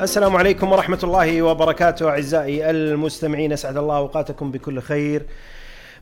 السلام 0.00 0.36
عليكم 0.36 0.72
ورحمة 0.72 0.98
الله 1.04 1.42
وبركاته 1.42 2.08
أعزائي 2.10 2.70
المستمعين 2.70 3.52
أسعد 3.52 3.76
الله 3.76 3.96
أوقاتكم 3.96 4.50
بكل 4.50 4.80
خير. 4.80 5.26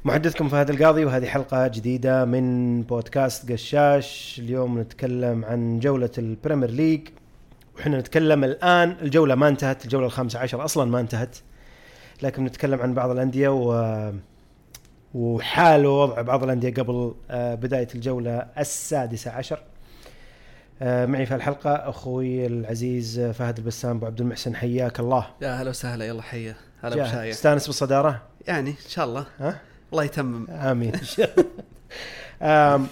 محدثكم 0.05 0.49
فهد 0.49 0.71
القاضي 0.71 1.05
وهذه 1.05 1.27
حلقة 1.27 1.67
جديدة 1.67 2.25
من 2.25 2.83
بودكاست 2.83 3.53
قشاش. 3.53 4.41
اليوم 4.45 4.79
نتكلم 4.79 5.45
عن 5.45 5.79
جولة 5.79 6.11
ال 6.19 6.25
Premier 6.25 6.71
League. 6.71 7.09
وحنا 7.79 7.99
نتكلم 7.99 8.45
الآن 8.45 8.97
الجولة 9.03 9.35
ما 9.35 9.49
انتهت 9.49 9.85
الجولة 9.85 10.07
الخامسة 10.07 10.39
عشر 10.39 10.65
أصلا 10.65 10.91
ما 10.91 11.01
انتهت. 11.01 11.37
لكن 12.23 12.45
نتكلم 12.45 12.81
عن 12.81 12.95
بعض 12.95 13.11
الأندية 13.11 13.49
و 13.49 14.13
وحال 15.15 15.87
ووضع 15.87 16.23
بعض 16.23 16.45
الأندية 16.45 16.75
قبل 16.75 17.15
آه، 17.31 17.55
بداية 17.55 17.89
الجولة 17.95 18.47
السادسة 18.59 19.31
عشر. 19.31 19.59
معي 20.83 21.27
في 21.27 21.35
الحلقة 21.35 21.71
أخوي 21.71 22.47
العزيز 22.47 23.19
آه، 23.19 23.33
فهد 23.33 23.59
البسام 23.59 23.97
أبو 23.97 24.07
عبد 24.07 24.21
المحسن. 24.21 24.57
حياك 24.57 25.01
الله. 25.01 25.27
يا 25.43 25.63
هلا 25.63 25.71
وسهلا 25.71 26.05
يلا 26.05 26.23
حيا. 26.23 26.55
هلا 26.83 26.97
جاهز؟ 26.97 27.09
بشايع 27.09 27.33
تستانس 27.33 27.67
بالصدارة؟ 27.67 28.23
يعني 28.47 28.71
إن 28.71 28.89
شاء 28.89 29.05
الله. 29.05 29.27
ها؟ 29.39 29.61
الله 29.93 30.05
يتمم. 30.05 30.51
آمين. 30.51 30.93
آم، 32.43 32.87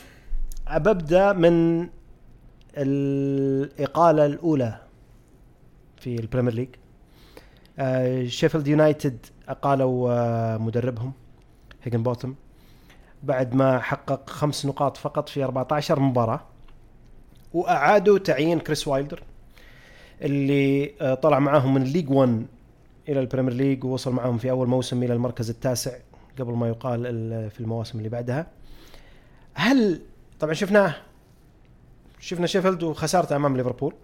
أبدأ 0.69 1.33
من 1.33 1.89
الإقالة 2.77 4.27
الأولى 4.27 4.79
في 5.97 6.21
ال 6.20 6.25
Premier 6.25 6.55
League. 6.55 6.69
آه، 7.79 8.25
شيفيلد 8.25 8.69
يونايتد 8.69 9.27
أقالوا 9.49 10.13
آه، 10.13 10.57
مدربهم 10.57 11.13
هيكنغبوتوم 11.83 12.34
بعد 13.23 13.55
ما 13.55 13.79
حقق 13.79 14.30
خمس 14.30 14.66
نقاط 14.66 14.97
فقط 14.97 15.29
في 15.29 15.45
14 15.45 16.01
مباراة. 16.01 16.49
وأعادوا 17.54 18.18
تعيين 18.18 18.59
كريس 18.60 18.88
وايلدر 18.88 19.23
اللي 20.23 20.93
آه، 21.01 21.15
طلع 21.15 21.38
معاهم 21.38 21.74
من 21.74 21.82
ال 21.82 21.87
League 21.87 22.10
1 22.10 22.46
إلى 23.09 23.20
ال 23.21 23.24
Premier 23.24 23.52
League 23.52 23.85
ووصل 23.84 24.12
معاهم 24.12 24.38
في 24.38 24.51
أول 24.51 24.68
موسم 24.68 25.02
إلى 25.02 25.12
المركز 25.15 25.51
التاسع 25.51 25.92
قبل 26.38 26.52
ما 26.52 26.68
يقال 26.68 27.07
ال- 27.07 27.51
في 27.51 27.60
المواسم 27.60 27.98
اللي 27.98 28.09
بعدها 28.09 28.46
هل 29.54 30.01
طبعا 30.40 30.54
شفناه 30.54 30.95
شفنا 32.20 32.46
شيفيلد 32.46 32.82
وخسارته 32.82 33.37
أمام 33.37 33.57
ليفربول 33.57 33.95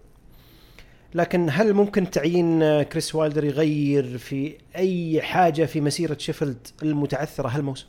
لكن 1.15 1.47
هل 1.51 1.73
ممكن 1.73 2.09
تعيين 2.09 2.63
آه، 2.63 2.83
كريس 2.83 3.15
وايلدر 3.15 3.43
يغير 3.43 4.17
في 4.17 4.55
أي 4.75 5.21
حاجة 5.21 5.65
في 5.65 5.81
مسيرة 5.81 6.17
شيفيلد 6.17 6.67
المتعثرة 6.83 7.49
هالموسم؟ 7.49 7.85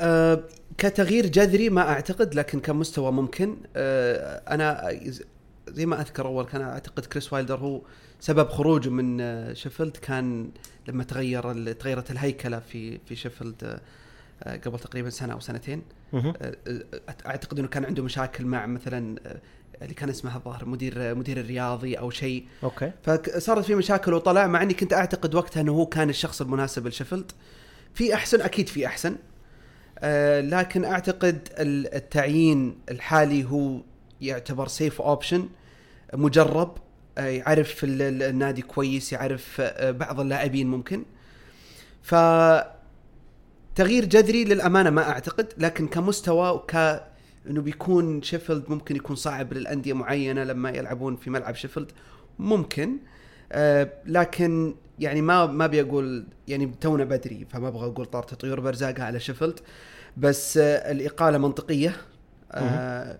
آه 0.00 0.44
كتغيير 0.78 1.26
جذري 1.26 1.68
ما 1.70 1.80
أعتقد 1.80 2.34
لكن 2.34 2.60
كمستوى 2.60 3.12
ممكن. 3.12 3.56
آه 3.76 4.42
أنا 4.54 4.98
زي 5.68 5.86
ما 5.86 6.00
أذكر 6.00 6.26
أول 6.26 6.44
كان 6.44 6.60
أعتقد 6.62 7.06
كريس 7.06 7.32
وايلدر 7.32 7.58
هو 7.58 7.80
سبب 8.20 8.48
خروجه 8.48 8.88
من 8.88 9.20
آه، 9.20 9.52
شيفيلد. 9.52 9.96
كان 9.96 10.50
لما 10.88 11.04
تغير 11.04 11.72
تغيرت 11.72 12.10
الهيكلة 12.10 12.58
في 12.58 12.98
في 13.06 13.16
شيفيلد 13.16 13.80
آه، 14.42 14.56
قبل 14.56 14.78
تقريبا 14.78 15.10
سنة 15.10 15.32
أو 15.32 15.40
سنتين. 15.40 15.82
أعتقد 17.26 17.58
إنه 17.58 17.68
كان 17.68 17.84
عنده 17.84 18.02
مشاكل 18.02 18.44
مع 18.44 18.66
مثلا 18.66 19.16
اللي 19.82 19.94
كان 19.94 20.08
اسمه 20.08 20.36
الظاهر 20.36 20.64
مدير 20.64 21.14
مدير 21.14 21.40
الرياضي 21.40 21.94
أو 21.94 22.10
شيء. 22.10 22.46
okay. 22.62 22.92
فصارت 23.02 23.64
في 23.64 23.74
مشاكل 23.74 24.14
وطلع 24.14 24.46
مع 24.46 24.62
إني 24.62 24.74
كنت 24.74 24.92
أعتقد 24.92 25.34
وقتها 25.34 25.60
إنه 25.60 25.72
هو 25.72 25.86
كان 25.86 26.10
الشخص 26.10 26.40
المناسب 26.40 26.86
لشيفيلد. 26.86 27.32
في 27.94 28.14
أحسن 28.14 28.40
أكيد 28.40 28.68
في 28.68 28.86
أحسن. 28.86 29.16
لكن 30.40 30.84
أعتقد 30.84 31.48
ال- 31.58 31.94
التعيين 31.94 32.78
الحالي 32.90 33.44
هو 33.44 33.80
يعتبر 34.20 34.68
safe 34.68 35.00
option 35.00 35.48
مجرب. 36.14 36.78
آه 37.18 37.24
يعرف 37.26 37.84
ال- 37.84 38.02
ال- 38.02 38.22
النادي 38.22 38.62
كويس 38.62 39.12
يعرف 39.12 39.56
آه 39.60 39.90
بعض 39.90 40.20
اللاعبين 40.20 40.66
ممكن. 40.70 41.02
ف 42.02 42.14
تغيير 43.74 44.04
جذري 44.04 44.44
للأمانة 44.44 44.90
ما 44.90 45.08
أعتقد 45.10 45.52
لكن 45.58 45.86
كمستوى 45.88 46.50
وك 46.50 46.74
إنه 47.46 47.60
بيكون 47.62 48.22
شيفيلد 48.22 48.64
ممكن 48.68 48.96
يكون 48.96 49.16
صعب 49.16 49.52
للأندية 49.52 49.92
معينة 49.92 50.44
لما 50.44 50.70
يلعبون 50.70 51.16
في 51.16 51.30
ملعب 51.30 51.54
شيفيلد 51.54 51.90
ممكن. 52.38 52.90
آه 52.90 53.09
لكن 54.06 54.74
يعني 54.98 55.22
ما 55.22 55.46
ما 55.46 55.64
أبي 55.64 55.80
أقول 55.80 56.26
يعني 56.48 56.72
تونا 56.80 57.04
بدري 57.04 57.46
فما 57.50 57.68
أبغى 57.68 57.86
أقول 57.86 58.06
طارت 58.06 58.34
طيور 58.34 58.60
برزاقها 58.60 59.04
على 59.04 59.20
شيفيلد 59.20 59.60
بس 60.16 60.56
آه 60.56 60.92
الإقالة 60.92 61.38
منطقية. 61.38 61.96
آه 62.52 63.18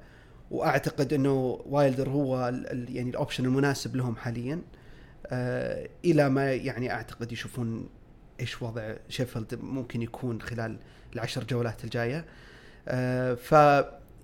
وأعتقد 0.50 1.12
إنه 1.12 1.60
وايلدر 1.66 2.08
هو 2.08 2.48
ال- 2.48 2.96
يعني 2.96 3.10
ال 3.10 3.15
option 3.15 3.44
المناسب 3.44 3.96
لهم 3.96 4.16
حاليا. 4.16 4.62
آه 5.26 5.88
إلى 6.04 6.28
ما 6.30 6.52
يعني 6.52 6.92
أعتقد 6.92 7.32
يشوفون 7.32 7.88
إيش 8.40 8.62
وضع 8.62 8.94
شيفيلد 9.08 9.58
ممكن 9.62 10.02
يكون 10.02 10.40
خلال 10.40 10.76
العشر 11.14 11.44
جولات 11.44 11.84
الجاية. 11.84 12.24
آه 12.88 13.34
ف 13.34 13.52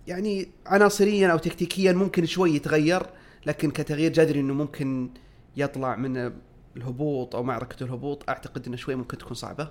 يعني 0.07 0.49
عناصريا 0.67 1.29
أو 1.29 1.39
تكتيكيا 1.39 1.93
ممكن 1.93 2.27
شوي 2.27 2.55
يتغير 2.55 3.03
لكن 3.47 3.71
كتغيير 3.71 4.13
جذري 4.13 4.41
إنه 4.41 4.55
ممكن 4.55 5.11
يطلع 5.57 5.97
من 5.97 6.33
الهبوط 6.77 7.37
أو 7.37 7.43
معركة 7.43 7.85
الهبوط 7.85 8.29
أعتقد 8.31 8.67
إنه 8.67 8.77
شوي 8.77 8.95
ممكن 8.95 9.19
تكون 9.19 9.35
صعبة. 9.35 9.69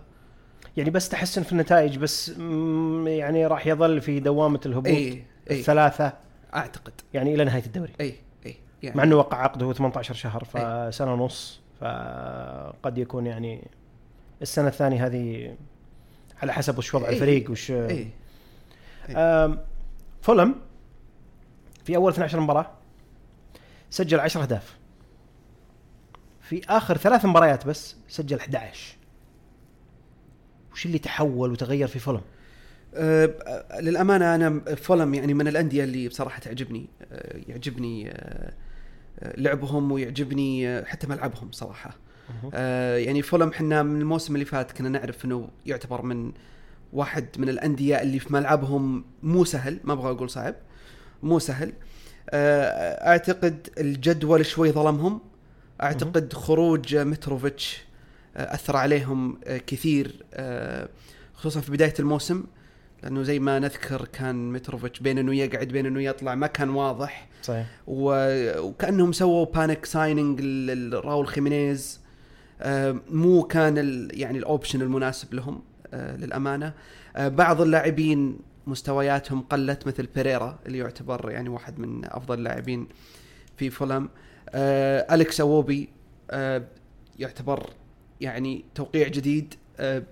يعني 0.78 0.90
بس 0.90 1.10
تحسن 1.10 1.44
في 1.44 1.52
النتائج 1.52 1.98
بس 1.98 2.30
يعني 3.08 3.48
راح 3.48 3.68
يظل 3.68 4.02
في 4.02 4.20
دوامة 4.20 4.60
الهبوط 4.66 4.88
اي 4.88 5.24
اي 5.52 5.60
الثلاثة. 5.60 6.14
أعتقد. 6.56 6.94
يعني 7.14 7.36
إلى 7.36 7.44
نهاية 7.44 7.66
الدوري. 7.66 7.94
اي 8.02 8.16
اي 8.46 8.56
يعني 8.84 8.98
مع 8.98 9.04
إنه 9.04 9.16
وقع 9.16 9.38
عقده 9.38 9.74
18 9.74 10.14
شهر 10.14 10.44
فسنة 10.44 11.14
ونص 11.14 11.60
فقد 11.80 12.98
يكون 12.98 13.26
يعني 13.26 13.68
السنة 14.42 14.68
الثانية 14.68 15.06
هذه 15.06 15.56
على 16.42 16.54
حسب 16.54 16.78
وش 16.78 16.96
وضع 16.96 17.08
إيه. 17.08 17.14
الفريق 17.14 17.52
وش 17.52 17.72
اي 17.72 18.08
آم، 19.10 19.60
فولم 20.22 20.56
في 21.84 21.96
أول 21.96 22.12
12 22.12 22.40
مباراة 22.40 22.72
سجل 23.90 24.20
10 24.20 24.42
أهداف. 24.42 24.78
في 26.50 26.62
آخر 26.70 26.98
ثلاث 26.98 27.26
مباريات 27.26 27.68
بس 27.68 27.96
سجل 28.08 28.40
11 28.40 28.96
وش 30.74 30.86
اللي 30.86 31.00
تحول 31.00 31.52
وتغير 31.52 31.88
في 31.88 32.00
فولم؟ 32.00 32.22
أه 32.96 33.80
للأمانة 33.80 34.36
أنا 34.36 34.76
فولم 34.76 35.14
يعني 35.14 35.34
من 35.34 35.48
الأندية 35.48 35.84
اللي 35.84 36.08
بصراحة 36.08 36.40
تعجبني 36.40 36.88
أه 37.12 37.42
يعجبني 37.48 38.10
أه 38.12 38.54
لعبهم 39.38 39.92
ويعجبني 39.92 40.82
حتى 40.86 41.08
ملعبهم 41.08 41.52
صراحة. 41.52 41.98
يعني 42.98 43.22
فولم 43.22 43.54
حنا 43.54 43.84
من 43.84 44.02
الموسم 44.02 44.34
اللي 44.36 44.46
فات 44.46 44.72
كنا 44.72 44.90
نعرف 44.90 45.26
إنه 45.26 45.50
يعتبر 45.66 46.02
من 46.02 46.32
واحد 46.94 47.28
من 47.38 47.50
الأندية 47.50 48.02
اللي 48.02 48.20
في 48.20 48.34
ملعبهم 48.34 49.06
مو 49.24 49.44
سهل 49.44 49.80
ما 49.84 49.94
أبغى 49.94 50.12
أقول 50.12 50.30
صعب 50.30 50.56
مو 51.24 51.40
سهل. 51.40 51.74
أعتقد 52.34 53.70
الجدول 53.78 54.46
شوي 54.46 54.72
ظلمهم. 54.72 55.22
أعتقد 55.82 56.34
خروج 56.34 56.96
متروفيتش 56.96 57.82
آه 58.38 58.54
أثر 58.54 58.78
عليهم 58.78 59.40
آه 59.44 59.58
كثير 59.58 60.24
آه 60.34 60.90
خصوصا 61.34 61.62
في 61.62 61.72
بداية 61.72 61.94
الموسم 62.00 62.44
لأنه 63.04 63.24
زي 63.24 63.40
ما 63.40 63.60
نذكر 63.60 64.06
كان 64.06 64.52
متروفيتش 64.52 65.00
بين 65.00 65.18
إنه 65.18 65.36
يقعد 65.36 65.68
بين 65.68 65.86
إنه 65.86 66.02
يطلع 66.02 66.36
ما 66.36 66.48
كان 66.48 66.70
واضح. 66.70 67.28
صحيح. 67.44 67.68
وكأنهم 67.88 69.12
سووا 69.12 69.46
panic 69.46 69.86
signing 69.86 70.42
لراول 70.42 71.28
خيمينيز 71.28 72.00
مو 73.12 73.44
كان 73.44 73.78
ال 73.78 74.22
يعني 74.22 74.38
ال 74.38 74.44
option 74.44 74.82
المناسب 74.82 75.34
لهم 75.34 75.62
للأمانة. 75.94 76.74
بعض 77.18 77.62
اللاعبين 77.62 78.40
مستوياتهم 78.68 79.42
قلت 79.42 79.88
مثل 79.88 80.08
بيريرا 80.16 80.60
اللي 80.66 80.78
يعتبر 80.78 81.32
يعني 81.32 81.50
واحد 81.50 81.80
من 81.80 82.02
أفضل 82.06 82.38
اللاعبين 82.38 82.88
في 83.58 83.70
فولم 83.70 84.10
آه، 84.50 85.16
أليكس 85.16 85.42
أيوبي 85.42 85.90
آه، 86.32 86.64
يعتبر 87.20 87.70
يعني 88.22 88.66
توقيع 88.76 89.08
جديد 89.08 89.54
آه، 89.80 90.04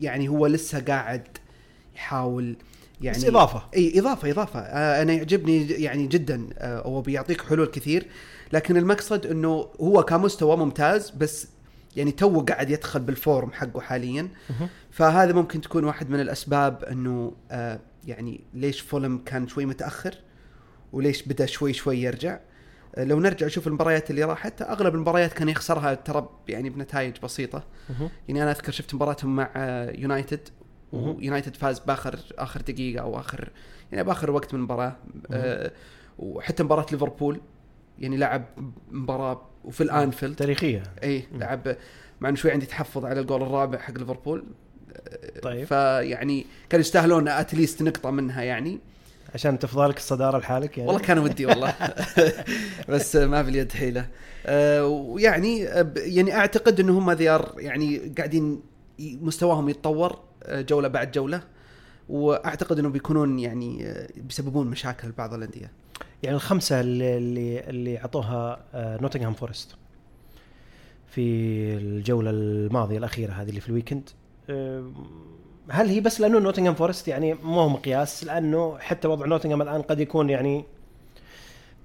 يعني 0.00 0.28
هو 0.28 0.46
لسه 0.46 0.80
قاعد 0.80 1.28
يحاول 1.96 2.56
يعني 3.00 3.18
بس 3.18 3.24
إضافة. 3.24 3.62
إي 3.76 3.98
إضافة 4.00 4.30
إضافة. 4.30 4.60
آه 4.60 5.02
أنا 5.02 5.12
يعجبني 5.12 5.66
يعني 5.66 6.06
جدا 6.06 6.48
آه 6.58 6.80
هو 6.80 7.00
بيعطيك 7.00 7.42
حلول 7.42 7.66
كثير. 7.66 8.06
لكن 8.52 8.76
المقصد 8.76 9.26
إنه 9.26 9.68
هو 9.80 10.02
كمستوى 10.02 10.56
ممتاز 10.56 11.10
بس 11.10 11.48
يعني 11.96 12.12
تو 12.12 12.40
قاعد 12.40 12.70
يدخل 12.70 13.00
بال 13.00 13.17
form 13.17 13.52
حقه 13.52 13.80
حاليا. 13.80 14.28
فهذا 14.90 15.32
ممكن 15.32 15.60
تكون 15.60 15.84
واحد 15.84 16.10
من 16.10 16.20
الأسباب 16.20 16.84
إنه 16.84 17.32
آه 17.50 17.80
يعني 18.06 18.40
ليش 18.54 18.80
فولم 18.80 19.18
كان 19.18 19.48
شوي 19.48 19.66
متأخر 19.66 20.14
وليش 20.92 21.22
بدأ 21.22 21.46
شوي 21.46 21.72
شوي 21.72 22.02
يرجع. 22.02 22.34
آه 22.34 22.40
لو 22.98 23.20
نرجع 23.20 23.46
نشوف 23.46 23.66
المباريات 23.66 24.10
اللي 24.10 24.24
راحت 24.24 24.62
أغلب 24.62 24.94
المباريات 24.94 25.32
كان 25.32 25.48
يخسرها 25.48 25.94
ترى 25.94 26.28
يعني 26.48 26.70
بنتائج 26.70 27.14
بسيطة. 27.22 27.64
يعني 28.28 28.42
أنا 28.42 28.50
أذكر 28.50 28.72
شفت 28.72 28.94
مباراتهم 28.94 29.36
مع 29.36 29.50
آه، 29.56 29.90
يونايتد. 29.90 30.48
ويونايتد 30.92 31.56
فاز 31.56 31.78
بآخر 31.78 32.18
آخر 32.38 32.60
دقيقة 32.60 33.02
أو 33.02 33.18
آخر 33.18 33.50
يعني 33.92 34.04
بآخر 34.04 34.30
وقت 34.30 34.54
من 34.54 34.60
المباراة. 34.60 34.96
آه 35.30 35.72
وحتى 36.18 36.62
مباراة 36.62 36.86
ليفربول 36.92 37.40
يعني 37.98 38.16
لعب 38.16 38.44
مباراة 38.90 39.42
وفي 39.64 39.82
الأنفيلد. 39.82 40.36
تاريخية. 40.36 40.82
إي 41.02 41.24
لعب 41.32 41.76
مع 42.20 42.28
انه 42.28 42.36
شوي 42.36 42.50
عندي 42.52 42.66
تحفظ 42.66 43.04
على 43.04 43.20
الجول 43.20 43.42
الرابع 43.42 43.78
حق 43.78 43.98
ليفربول. 43.98 44.44
طيب. 45.42 45.64
فيعني 45.64 46.46
كانوا 46.68 46.80
يستاهلون 46.80 47.28
اتليست 47.28 47.82
نقطة 47.82 48.10
منها 48.10 48.42
يعني. 48.42 48.78
عشان 49.36 49.58
تفضلك 49.58 49.96
الصدارة 49.96 50.38
لحالك 50.38 50.78
يعني. 50.78 50.90
والله 50.90 51.02
كان 51.02 51.18
ودي 51.18 51.46
والله. 51.46 51.74
بس 52.88 53.16
ما 53.16 53.42
باليد 53.42 53.72
حيلة. 53.72 54.08
آه، 54.46 54.86
ويعني 54.86 55.58
يعني 55.96 56.36
أعتقد 56.36 56.80
إنه 56.80 56.98
هم 56.98 57.12
ذيار 57.12 57.54
يعني 57.58 57.98
قاعدين 58.18 58.60
مستواهم 58.98 59.68
يتطور 59.68 60.18
آه، 60.42 60.60
جولة 60.60 60.88
بعد 60.88 61.12
جولة. 61.12 61.40
وأعتقد 62.08 62.78
انه 62.78 62.88
بيكونون 62.88 63.38
يعني 63.38 63.86
آه، 63.86 64.08
بيسببون 64.16 64.66
مشاكل 64.66 65.08
لبعض 65.08 65.34
الأندية. 65.34 65.70
يعني 66.22 66.36
الخمسة 66.36 66.80
اللي 66.80 67.16
اللي, 67.16 67.60
اللي 67.60 67.98
أعطوها 67.98 68.64
نوتنغهام 68.74 69.34
فورست 69.34 69.76
في 71.06 71.22
الجولة 71.76 72.30
الماضية 72.30 72.98
الأخيرة 72.98 73.32
هذه 73.32 73.48
اللي 73.48 73.60
في 73.60 73.68
ال 73.68 73.73
weekend 73.73 74.10
آه، 74.50 74.92
هل 75.68 75.88
هي 75.88 76.00
بس 76.00 76.20
لأنه 76.20 76.38
نوتنغهام 76.38 76.74
فورست 76.74 77.08
يعني 77.08 77.34
مو 77.34 77.60
هو 77.60 77.68
مقياس؟ 77.68 78.24
لأنه 78.24 78.78
حتى 78.78 79.08
وضع 79.08 79.26
نوتنغهام 79.26 79.62
الآن 79.62 79.82
قد 79.82 80.00
يكون 80.00 80.30
يعني 80.30 80.64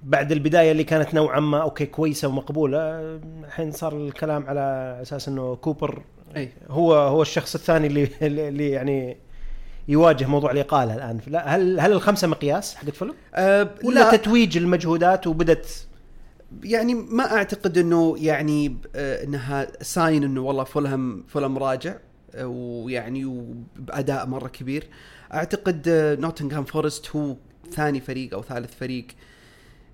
بعد 0.02 0.32
البداية 0.32 0.72
اللي 0.72 0.84
كانت 0.84 1.14
نوعا 1.14 1.40
ما 1.40 1.62
okay 1.62 1.86
كويسة 1.86 2.28
ومقبولة 2.28 3.00
الحين 3.44 3.72
صار 3.72 3.96
الكلام 3.96 4.46
على 4.46 4.98
أساس 5.02 5.28
إنه 5.28 5.56
كوبر 5.56 6.02
أي. 6.36 6.52
هو 6.70 6.94
هو 6.94 7.22
الشخص 7.22 7.54
الثاني 7.54 7.86
اللي 7.86 8.08
اللي 8.22 8.70
يعني 8.70 9.16
يواجه 9.88 10.26
موضوع 10.26 10.50
الإقالة 10.50 10.94
الآن. 10.94 11.20
لا 11.26 11.56
هل 11.56 11.80
هل 11.80 11.92
الخمسة 11.92 12.28
مقياس 12.28 12.74
حقت 12.74 12.96
فولهام؟ 12.96 13.14
أه 13.34 13.68
ولا 13.84 14.00
لا. 14.00 14.16
تتويج 14.16 14.56
المجهودات 14.56 15.26
وبدت؟ 15.26 15.86
يعني 16.64 16.94
ما 16.94 17.32
أعتقد 17.36 17.78
إنه 17.78 18.16
يعني 18.18 18.76
آه، 18.96 19.24
إنها 19.24 19.66
sign 19.82 20.24
إنه 20.24 20.40
والله 20.40 20.64
فولهام 20.64 21.24
فولهام 21.28 21.58
راجع. 21.58 21.94
ويعني 22.38 23.24
وبأداء 23.24 24.26
مرة 24.26 24.48
كبير. 24.48 24.86
أعتقد 25.34 25.88
آه، 25.88 26.14
نوتنغهام 26.14 26.64
فورست 26.64 27.16
هو 27.16 27.36
ثاني 27.70 28.00
فريق 28.00 28.34
أو 28.34 28.42
ثالث 28.42 28.74
فريق 28.74 29.06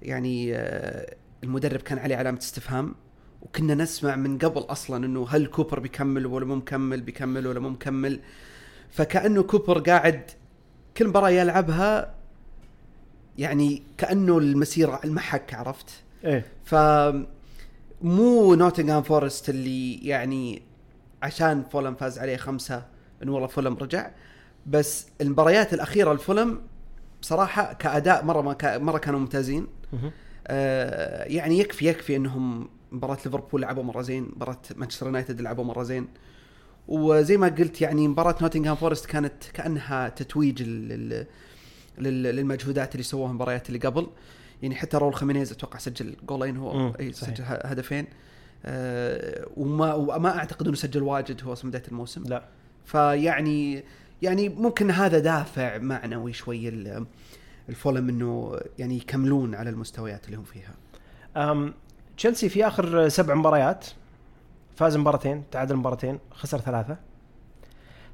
يعني 0.03 0.55
آه، 0.55 1.15
المدرب 1.45 1.81
كان 1.81 1.99
عليه 1.99 2.17
علامة 2.17 2.39
استفهام. 2.39 2.95
وكنا 3.43 3.75
نسمع 3.75 4.17
من 4.17 4.39
قبل 4.39 4.61
أصلا 4.61 5.07
إنه 5.07 5.27
هل 5.29 5.47
كوبر 5.47 5.81
بيكمل 5.81 6.27
ولا 6.27 6.45
مو 6.45 6.55
مكمل 6.55 7.01
بيكمل 7.01 7.47
ولا 7.47 7.61
مو 7.61 7.69
مكمل. 7.69 8.21
فكأنه 8.91 9.43
كوبر 9.43 9.79
قاعد 9.79 10.23
كل 10.97 11.09
مباراة 11.09 11.31
يلعبها 11.31 12.15
يعني 13.39 13.83
كأنه 13.99 14.39
المسيرة 14.39 15.01
المحك 15.05 15.55
عرفت؟ 15.55 15.91
إيه. 16.25 16.45
ف 16.65 16.75
مو 18.03 18.55
نوتنغهام 18.55 19.03
فورست 19.03 19.49
اللي 19.49 19.95
يعني 19.95 20.63
عشان 21.23 21.63
فولم 21.73 21.95
فاز 21.95 22.19
عليه 22.19 22.37
خمسة 22.37 22.85
انه 23.23 23.33
والله 23.33 23.47
فولم 23.49 23.75
رجع. 23.75 24.11
بس 24.67 25.07
المباريات 25.21 25.75
الأخيرة 25.75 26.13
الفولم 26.13 26.61
بصراحه 27.23 27.73
كأداء 27.73 28.25
مرة 28.25 28.41
ما 28.41 28.53
كمرة 28.53 28.99
كانوا 28.99 29.21
ممتازين. 29.21 29.67
آه 30.47 31.25
يعني 31.25 31.59
يكفي 31.59 31.87
يكفي 31.89 32.17
إنهم 32.17 32.69
مباراة 32.93 33.19
ليفربول 33.25 33.63
لعبوا 33.63 33.83
مرة 33.83 34.03
زين 34.03 34.23
مباراة 34.37 34.59
مانشستر 34.77 35.07
يونايتد 35.07 35.41
لعبوا 35.41 35.65
مرة 35.65 35.83
زين. 35.83 36.09
وزي 36.89 37.37
ما 37.37 37.49
قلت 37.49 37.81
يعني 37.81 38.09
مباراة 38.09 38.35
نوتنغهام 38.43 38.75
فورست 38.77 39.07
كانت 39.07 39.45
كأنها 39.55 40.09
تتويج 40.09 40.63
لل 40.63 41.27
لل- 41.99 42.23
للمجهودات 42.37 42.93
اللي 42.93 43.03
سووها 43.05 43.31
المباريات 43.31 43.69
اللي 43.69 43.79
قبل. 43.79 44.07
يعني 44.63 44.75
حتى 44.75 44.97
راول 44.97 45.15
خيمينيز 45.15 45.53
أتوقع 45.53 45.79
سجل 45.79 46.17
جولين 46.27 46.57
هو. 46.57 46.93
سجل 47.13 47.45
هدفين. 47.47 48.05
آه 48.05 48.09
وما 49.57 49.95
وما 49.95 50.39
أعتقد 50.39 50.67
إنه 50.67 50.77
سجل 50.77 51.03
واجد 51.03 51.45
هو 51.45 51.53
أصلا 51.53 51.71
بداية 51.71 51.89
الموسم. 51.89 52.25
لا. 52.25 52.45
فيعني 52.85 53.85
يعني 54.23 54.49
ممكن 54.49 54.91
هذا 54.91 55.19
دافع 55.19 55.79
معنوي 55.79 56.33
شوي 56.33 56.69
ال- 56.69 57.07
الفولم 57.69 58.09
إنه 58.09 58.61
يعني 58.79 58.97
يكملون 58.97 59.55
على 59.55 59.71
المستويات 59.71 60.27
اللي 60.27 60.37
هم 60.37 60.45
فيها. 60.45 60.75
أم 61.37 61.75
تشيلسي 62.17 62.49
في 62.49 62.67
آخر 62.67 63.09
سبع 63.09 63.35
مباريات 63.35 63.87
فاز 64.77 64.97
مباراتين 64.97 65.45
تعادل 65.51 65.77
مباراتين 65.77 66.19
خسر 66.31 66.59
ثلاثة. 66.59 66.97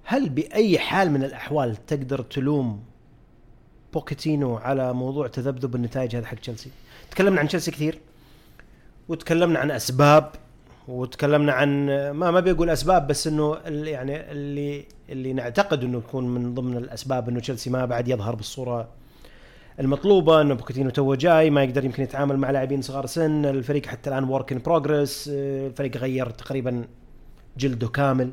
هل 0.05 0.29
بأي 0.29 0.79
حال 0.79 1.11
من 1.11 1.25
الأحوال 1.25 1.87
تقدر 1.87 2.23
تلوم 2.23 2.85
بوكيتينو 3.93 4.57
على 4.57 4.93
موضوع 4.93 5.27
تذبذب 5.27 5.75
النتائج 5.75 6.17
هذا 6.17 6.27
حق 6.27 6.35
تشيلسي؟ 6.37 6.71
تكلمنا 7.11 7.41
عن 7.41 7.49
تشيلسي 7.49 7.71
كثير. 7.71 7.99
وتكلمنا 9.09 9.59
عن 9.59 9.71
أسباب 9.71 10.31
وتكلمنا 10.89 11.53
عن 11.53 11.87
ما 12.11 12.31
ما 12.31 12.41
بيقول 12.41 12.71
أسباب 12.71 13.07
بس 13.07 13.27
إنه 13.27 13.57
يعني 13.67 14.33
اللي 14.33 14.85
اللي 15.09 15.33
نعتقد 15.33 15.85
إنه 15.85 15.99
يكون 15.99 16.29
من 16.29 16.55
ضمن 16.55 16.77
الأسباب 16.77 17.29
إنه 17.29 17.41
تشيلسي 17.41 17.71
ما 17.71 17.85
بعد 17.85 18.09
يظهر 18.09 18.35
بالصورة 18.35 18.89
المطلوبة 19.81 20.41
إنه 20.41 20.55
بوكيتينو 20.55 20.91
توه 20.91 21.15
جاي 21.15 21.51
ما 21.51 21.65
يقدر 21.65 21.85
يمكن 21.85 22.03
يتعامل 22.03 22.37
مع 22.37 22.51
لاعبين 22.51 22.83
صغار 22.83 23.07
سن 23.07 23.45
الفريق 23.47 23.87
حتى 23.87 24.11
الآن 24.11 24.25
work 24.25 24.53
in 24.53 24.59
progress 24.59 25.31
الفريق 25.33 25.97
غير 25.97 26.31
تقريبا 26.31 26.85
جلده 27.59 27.89
كامل. 27.89 28.33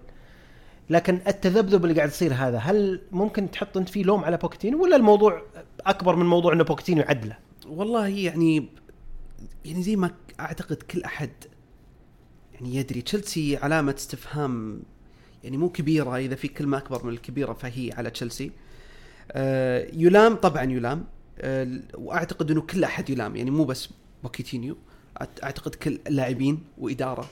لكن 0.89 1.19
التذبذب 1.27 1.85
اللي 1.85 1.95
قاعد 1.95 2.09
يصير 2.09 2.33
هذا 2.33 2.57
هل 2.57 3.01
ممكن 3.11 3.51
تحط 3.51 3.77
أنت 3.77 3.89
فيه 3.89 4.03
لوم 4.03 4.25
على 4.25 4.37
بوكيتينو 4.37 4.83
ولا 4.83 4.95
الموضوع 4.95 5.41
أكبر 5.85 6.15
من 6.15 6.25
موضوع 6.25 6.53
إنه 6.53 6.63
بوكيتينو 6.63 7.01
يعدله 7.01 7.37
والله 7.69 8.07
يعني 8.07 8.69
يعني 9.65 9.83
زي 9.83 9.95
ما 9.95 10.11
أعتقد 10.39 10.75
كل 10.75 11.03
أحد 11.03 11.29
يعني 12.53 12.75
يدري 12.75 13.01
تشيلسي 13.01 13.57
علامة 13.57 13.95
استفهام 13.97 14.83
يعني 15.43 15.57
مو 15.57 15.69
كبيرة 15.69 16.17
إذا 16.17 16.35
في 16.35 16.47
كلمة 16.47 16.77
أكبر 16.77 17.05
من 17.05 17.13
الكبيرة 17.13 17.53
فهي 17.53 17.91
على 17.91 18.09
تشيلسي. 18.09 18.51
آه 19.31 19.87
يلام 19.93 20.35
طبعا 20.35 20.63
يلام 20.63 21.05
آه 21.39 21.79
وأعتقد 21.93 22.51
إنه 22.51 22.61
كل 22.61 22.83
أحد 22.83 23.09
يلام 23.09 23.35
يعني 23.35 23.51
مو 23.51 23.63
بس 23.63 23.89
بوكيتينيو. 24.23 24.77
أعتقد 25.43 25.75
كل 25.75 25.99
اللاعبين 26.07 26.63
وإدارة. 26.77 27.29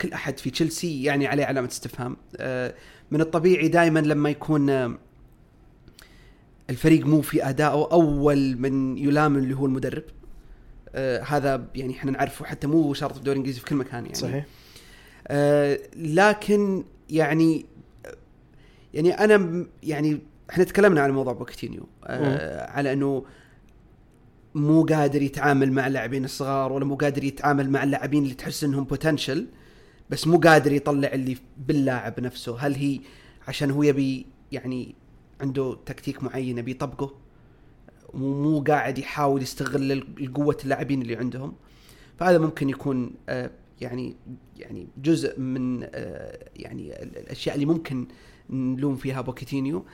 كل 0.00 0.12
أحد 0.12 0.38
في 0.38 0.50
تشيلسي 0.50 1.02
يعني 1.02 1.26
عليه 1.26 1.44
علامة 1.44 1.68
استفهام. 1.68 2.16
آه 2.36 2.74
من 3.10 3.20
الطبيعي 3.20 3.68
دائما 3.68 4.00
لما 4.00 4.30
يكون 4.30 4.70
آه 4.70 4.98
الفريق 6.70 7.06
مو 7.06 7.20
في 7.20 7.48
ادائه 7.48 7.88
أول 7.92 8.56
من 8.58 8.98
يلام 8.98 9.36
اللي 9.36 9.54
هو 9.56 9.66
المدرب. 9.66 10.04
آه 10.94 11.22
هذا 11.22 11.66
يعني 11.74 11.96
إحنا 11.96 12.10
نعرفه 12.10 12.44
حتى 12.44 12.66
مو 12.66 12.94
شرط 12.94 13.12
في 13.12 13.18
الدوري 13.18 13.32
الانجليزي 13.32 13.60
في 13.60 13.66
كل 13.66 13.76
مكان 13.76 14.04
يعني. 14.04 14.14
صحيح. 14.14 14.46
آه 15.28 15.80
لكن 15.96 16.84
يعني 17.10 17.66
يعني 18.94 19.12
أنا 19.12 19.66
يعني 19.82 20.20
إحنا 20.50 20.64
تكلمنا 20.64 21.00
عن 21.00 21.10
موضوع 21.10 21.32
بوكيتينيو 21.32 21.88
آه 22.04 22.70
على 22.70 22.92
إنه 22.92 23.24
مو 24.54 24.84
قادر 24.84 25.22
يتعامل 25.22 25.72
مع 25.72 25.86
اللاعبين 25.86 26.24
الصغار 26.24 26.72
ولا 26.72 26.84
مو 26.84 26.94
قادر 26.94 27.24
يتعامل 27.24 27.70
مع 27.70 27.82
اللاعبين 27.82 28.22
اللي 28.22 28.34
تحس 28.34 28.64
إنهم 28.64 28.84
بوتنشل 28.84 29.46
بس 30.10 30.26
مو 30.26 30.38
قادر 30.38 30.72
يطلع 30.72 31.08
اللي 31.12 31.36
باللاعب 31.58 32.20
نفسه. 32.20 32.58
هل 32.58 32.74
هي 32.74 33.00
عشان 33.48 33.70
هو 33.70 33.82
يبي 33.82 34.26
يعني 34.52 34.94
عنده 35.40 35.78
تكتيك 35.86 36.22
معين 36.22 36.58
يبي 36.58 36.70
يطبقه؟ 36.70 37.23
مو 38.14 38.42
مو 38.42 38.60
قاعد 38.60 38.98
يحاول 38.98 39.42
يستغل 39.42 40.06
قوة 40.34 40.56
اللاعبين 40.64 41.02
اللي 41.02 41.16
عندهم. 41.16 41.52
فهذا 42.18 42.38
ممكن 42.38 42.68
يكون 42.68 43.10
آه، 43.28 43.50
يعني 43.80 44.16
يعني 44.56 44.86
جزء 45.02 45.40
من 45.40 45.82
آه، 45.82 46.38
يعني 46.56 47.02
ال- 47.02 47.16
الأشياء 47.18 47.54
اللي 47.54 47.66
ممكن 47.66 48.06
نلوم 48.50 48.96
فيها 48.96 49.20
بوكيتينيو. 49.20 49.84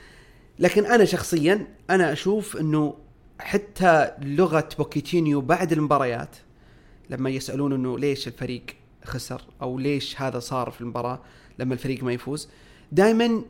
لكن 0.59 0.87
أنا 0.87 1.05
شخصيا 1.05 1.67
أنا 1.91 2.13
أشوف 2.13 2.57
إنه 2.57 2.95
حتى 3.39 4.11
لغة 4.23 4.69
بوكيتينيو 4.79 5.41
بعد 5.41 5.73
المباريات 5.73 6.37
لما 7.11 7.31
يسألون 7.31 7.73
إنه 7.73 7.99
ليش 7.99 8.29
الفريق 8.29 8.63
خسر 9.05 9.43
أو 9.63 9.79
ليش 9.79 10.21
هذا 10.23 10.39
صار 10.39 10.71
في 10.71 10.81
المباراة 10.81 11.21
لما 11.59 11.75
الفريق 11.75 12.05
ما 12.05 12.13
يفوز 12.13 12.49
دائما 12.93 13.43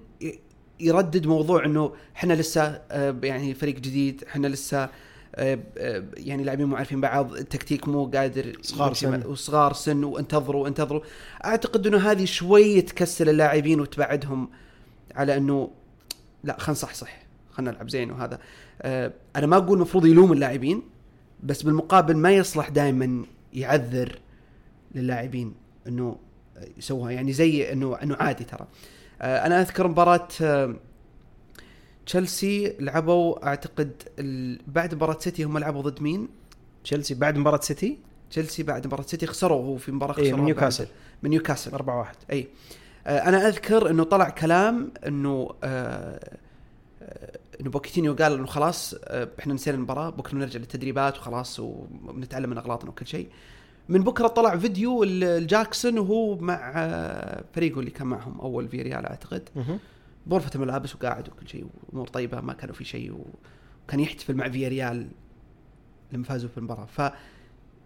يردد 0.80 1.26
موضوع 1.26 1.64
إنه 1.64 1.92
إحنا 2.16 2.32
لسه 2.32 2.62
آه، 2.90 3.16
يعني 3.22 3.54
فريق 3.54 3.74
جديد 3.74 4.24
إحنا 4.28 4.46
لسه 4.46 4.88
آه، 5.34 5.58
آه، 5.78 6.04
يعني 6.16 6.44
لاعبين 6.44 6.66
مو 6.66 6.76
عارفين 6.76 7.00
بعض 7.00 7.32
التكتيك 7.32 7.88
مو 7.88 8.04
قادر 8.04 8.52
صغار 8.62 8.94
سن. 8.94 9.26
وصغار 9.26 9.72
سن 9.72 10.04
وانتظروا 10.04 10.68
انتظروا. 10.68 11.00
أعتقد 11.44 11.86
إنه 11.86 11.98
هذه 11.98 12.24
شوي 12.24 12.82
تكسل 12.82 13.28
اللاعبين 13.28 13.80
وتبعدهم 13.80 14.50
على 15.14 15.36
إنه 15.36 15.70
لا 16.44 16.58
خلينا 16.58 16.72
نصحصح 16.72 17.22
خلينا 17.50 17.70
نلعب 17.70 17.90
زين 17.90 18.10
وهذا. 18.10 18.38
أنا 19.36 19.46
ما 19.46 19.56
أقول 19.56 19.76
المفروض 19.76 20.06
يلوم 20.06 20.32
اللاعبين 20.32 20.82
بس 21.42 21.62
بالمقابل 21.62 22.16
ما 22.16 22.30
يصلح 22.30 22.68
دائما 22.68 23.24
يعذر 23.52 24.18
للاعبين 24.94 25.54
إنه 25.86 26.16
يسووها. 26.78 27.10
يعني 27.10 27.32
زي 27.32 27.72
إنه 27.72 27.94
إنه 27.94 28.16
عادي 28.16 28.44
ترى. 28.44 28.60
آه، 28.60 28.99
أنا 29.20 29.60
أذكر 29.60 29.88
مباراة 29.88 30.28
آه، 30.42 30.74
تشيلسي 32.06 32.76
لعبوا 32.80 33.46
أعتقد 33.46 34.02
بعد 34.66 34.94
مباراة 34.94 35.16
سيتي 35.20 35.44
هم 35.44 35.58
لعبوا 35.58 35.82
ضد 35.82 36.02
مين؟ 36.02 36.28
تشيلسي 36.84 37.14
بعد 37.14 37.38
مباراة 37.38 37.60
سيتي؟ 37.60 37.98
تشيلسي 38.30 38.62
بعد 38.62 38.86
مباراة 38.86 39.02
سيتي 39.02 39.26
خسروا 39.26 39.58
وهو 39.58 39.76
في 39.76 39.92
مباراة 39.92 40.18
إيه، 40.18 40.24
خسروا 40.24 40.38
من 40.38 40.44
نيوكاسل. 40.44 40.86
من 41.22 41.30
نيوكاسل 41.30 41.72
4 41.72 41.98
1 41.98 42.16
اي 42.32 42.48
آه، 43.06 43.18
أنا 43.18 43.48
أذكر 43.48 43.90
إنه 43.90 44.04
طلع 44.04 44.28
كلام 44.30 44.92
إنه 45.06 45.54
آه، 45.64 46.30
آه، 47.02 47.38
إنه 47.60 47.70
بوكيتينيو 47.70 48.14
قال 48.14 48.32
إنه 48.32 48.46
خلاص 48.46 48.94
آه، 49.04 49.28
إحنا 49.38 49.54
نسينا 49.54 49.76
المباراة 49.76 50.10
بكره 50.10 50.34
نرجع 50.38 50.58
للتدريبات 50.60 51.18
وخلاص 51.18 51.60
ونتعلم 51.60 52.50
من 52.50 52.58
أغلاطنا 52.58 52.90
وكل 52.90 53.06
شيء. 53.06 53.28
من 53.90 54.02
بكرة 54.02 54.26
طلع 54.28 54.56
فيديو 54.56 55.02
ل- 55.02 55.24
لجاكسون 55.24 55.98
وهو 55.98 56.36
مع 56.38 56.72
آه، 56.76 57.44
فريقه 57.54 57.80
اللي 57.80 57.90
كان 57.90 58.06
معهم 58.06 58.40
أول 58.40 58.68
فياريال 58.68 59.06
اعتقد 59.06 59.48
بغرفه 60.26 60.50
الملابس 60.54 60.94
وقاعد 60.94 61.28
وكل 61.28 61.48
شيء 61.48 61.66
وأمور 61.88 62.08
طيبة 62.08 62.40
ما 62.40 62.52
كانوا 62.52 62.74
في 62.74 62.84
شيء 62.84 63.24
وكان 63.86 64.00
يحتفل 64.00 64.34
مع 64.34 64.48
فياريال 64.48 65.08
لما 66.12 66.24
فازوا 66.24 66.48
في 66.48 66.58
المباراة. 66.58 66.84
ف 66.86 67.12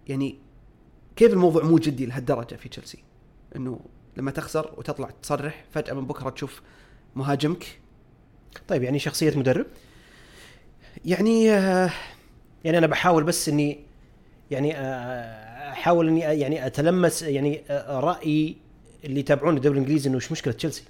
يعني 0.09 0.39
كيف 1.17 1.33
الموضوع 1.33 1.63
مو 1.65 1.79
جدي 1.79 2.07
لهالدرجة 2.07 2.55
في 2.55 2.69
تشيلسي؟ 2.69 2.99
إنه 3.57 3.81
لما 4.17 4.31
تخسر 4.31 4.75
وتطلع 4.77 5.11
تصرح 5.23 5.65
فجأة 5.73 5.95
من 5.95 6.07
بكرة 6.07 6.31
تشوف 6.31 6.63
مهاجمك. 7.17 7.79
طيب 8.69 8.83
يعني 8.83 8.99
شخصية 8.99 9.39
مدرب؟ 9.39 9.67
يعني 11.05 11.51
آه، 11.53 11.91
يعني 12.65 12.79
أنا 12.79 12.87
بحاول 12.87 13.25
بس 13.25 13.49
إني 13.49 13.79
يعني 14.51 14.77
آه، 14.77 15.73
أحاول 15.73 16.09
إني 16.09 16.21
يعني 16.21 16.67
أتلمس 16.67 17.23
يعني 17.23 17.63
آه، 17.71 18.01
رأي 18.01 18.57
اللي 19.05 19.21
يتابعون 19.21 19.57
الدوري 19.57 19.79
الإنجليزي 19.79 20.09
إنه 20.09 20.17
وش 20.17 20.33
مشكلة 20.33 20.53
تشيلسي. 20.53 20.85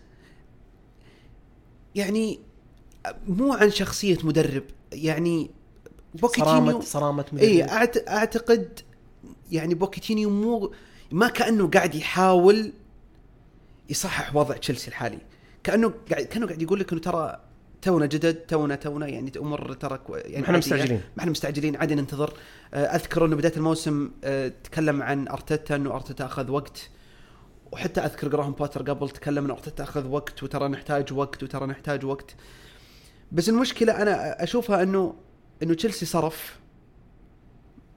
يعني 1.94 2.40
مو 3.28 3.52
عن 3.52 3.70
شخصية 3.70 4.18
مدرب 4.24 4.62
يعني 4.92 5.50
بوكيتينيو 6.14 6.54
صرامه 6.54 6.80
صرامة 6.80 7.24
مدرب. 7.32 7.44
اي 7.44 7.62
أعتقد 8.08 8.80
يعني 9.50 9.74
بوكيتينيو 9.74 10.30
مو 10.30 10.72
ما 11.12 11.28
كأنه 11.28 11.70
قاعد 11.70 11.94
يحاول 11.94 12.72
يصحح 13.90 14.36
وضع 14.36 14.56
تشيلسي 14.56 14.88
الحالي. 14.88 15.18
كأنه 15.62 15.92
قاعد 16.10 16.24
كأنه 16.24 16.46
قاعد 16.46 16.62
يقول 16.62 16.80
لك 16.80 16.92
إنه 16.92 17.00
ترى 17.00 17.40
تونا 17.84 18.06
جدد 18.06 18.34
تونا 18.34 18.74
تونا 18.74 19.06
يعني 19.06 19.32
امور 19.36 19.72
ترى 19.72 19.98
يعني 20.08 20.38
ما 20.38 20.44
إحنا. 20.44 20.58
مستعجلين. 20.58 20.96
ما 20.96 21.20
إحنا 21.20 21.30
مستعجلين 21.30 21.76
عادي 21.76 21.94
ننتظر. 21.94 22.34
آه، 22.74 22.84
أذكر 22.84 23.26
إنه 23.26 23.36
بداية 23.36 23.56
الموسم 23.56 24.10
آه، 24.24 24.52
تكلم 24.64 25.02
عن 25.02 25.28
أرتيتا 25.28 25.76
إنه 25.76 25.94
أرتيتا 25.94 26.24
أخذ 26.24 26.50
وقت. 26.50 26.90
وحتى 27.72 28.00
أذكر 28.00 28.28
جراهام 28.28 28.52
بوتر 28.52 28.90
قبل 28.90 29.10
تكلم 29.10 29.44
ان 29.44 29.50
أرتيتا 29.50 29.82
أخذ 29.82 30.06
وقت 30.06 30.42
وترى 30.42 30.68
نحتاج 30.68 31.12
وقت 31.12 31.42
وترى 31.42 31.66
نحتاج 31.66 32.04
وقت. 32.04 32.34
بس 33.32 33.48
المشكلة 33.48 34.02
أنا 34.02 34.42
أشوفها 34.42 34.82
إنه 34.82 35.14
إنه 35.62 35.74
تشيلسي 35.74 36.06
صرف 36.06 36.58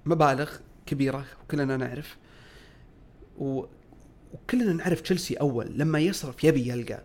مبالغ 0.06 0.52
كبيرة 0.86 1.26
وكلنا 1.44 1.78
نعرف. 1.78 2.18
و... 3.38 3.66
وكلنا 4.34 4.74
نعرف 4.74 5.02
تشيلسي 5.02 5.34
أول 5.34 5.72
لما 5.76 6.00
يصرف 6.00 6.44
يبي 6.44 6.70
يلقى. 6.70 7.04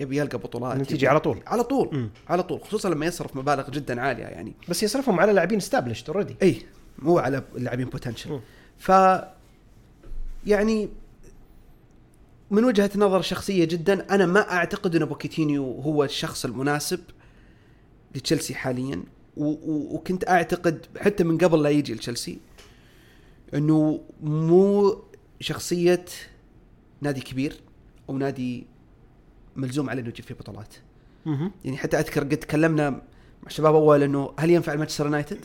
يبي 0.00 0.16
يلقى 0.18 0.38
بطولات 0.38 0.76
النتيجة 0.76 0.96
يبي- 0.98 1.06
على 1.08 1.20
طول. 1.20 1.38
على 1.46 1.62
طول 1.64 1.88
مم. 1.92 2.10
على 2.28 2.42
طول 2.42 2.60
خصوصا 2.62 2.88
لما 2.88 3.06
يصرف 3.06 3.36
مبالغ 3.36 3.70
جدا 3.70 4.00
عالية 4.00 4.22
يعني 4.24 4.52
بس 4.68 4.82
يصرفهم 4.82 5.20
على 5.20 5.32
لاعبين 5.32 5.58
established 5.58 6.08
already 6.08 6.36
إي 6.42 6.62
مو 6.98 7.18
على 7.18 7.42
اللاعبين 7.56 7.88
potential. 7.88 8.40
ف 8.78 8.92
يعني 10.46 10.88
من 12.50 12.64
وجهة 12.64 12.90
نظر 12.96 13.22
شخصية 13.22 13.64
جدا 13.64 14.14
أنا 14.14 14.26
ما 14.26 14.52
أعتقد 14.52 14.96
ان 14.96 15.04
بوكيتينيو 15.04 15.72
هو 15.80 16.04
الشخص 16.04 16.44
المناسب 16.44 17.00
لتشيلسي 18.14 18.54
حاليا 18.54 19.02
و- 19.36 19.44
و- 19.44 19.94
وكنت 19.94 20.28
أعتقد 20.28 20.86
حتى 20.98 21.24
من 21.24 21.38
قبل 21.38 21.62
لا 21.62 21.70
يجي 21.70 21.94
لتشيلسي 21.94 22.38
إنه 23.54 24.00
مو 24.22 24.98
شخصية 25.40 26.04
نادي 27.00 27.20
كبير 27.20 27.60
أو 28.08 28.18
نادي 28.18 28.66
ملزوم 29.56 29.90
عليه 29.90 30.02
إنه 30.02 30.08
يجيب 30.08 30.24
فيه 30.24 30.34
بطولات. 30.34 30.74
يعني 31.64 31.76
حتى 31.76 31.98
أذكر 31.98 32.20
قد 32.20 32.36
تكلمنا 32.36 32.90
مع 32.90 33.00
الشباب 33.46 33.74
أول 33.74 34.02
إنه 34.02 34.32
هل 34.38 34.50
ينفع 34.50 34.74
مانشستر 34.74 35.04
يونايتد؟ 35.04 35.44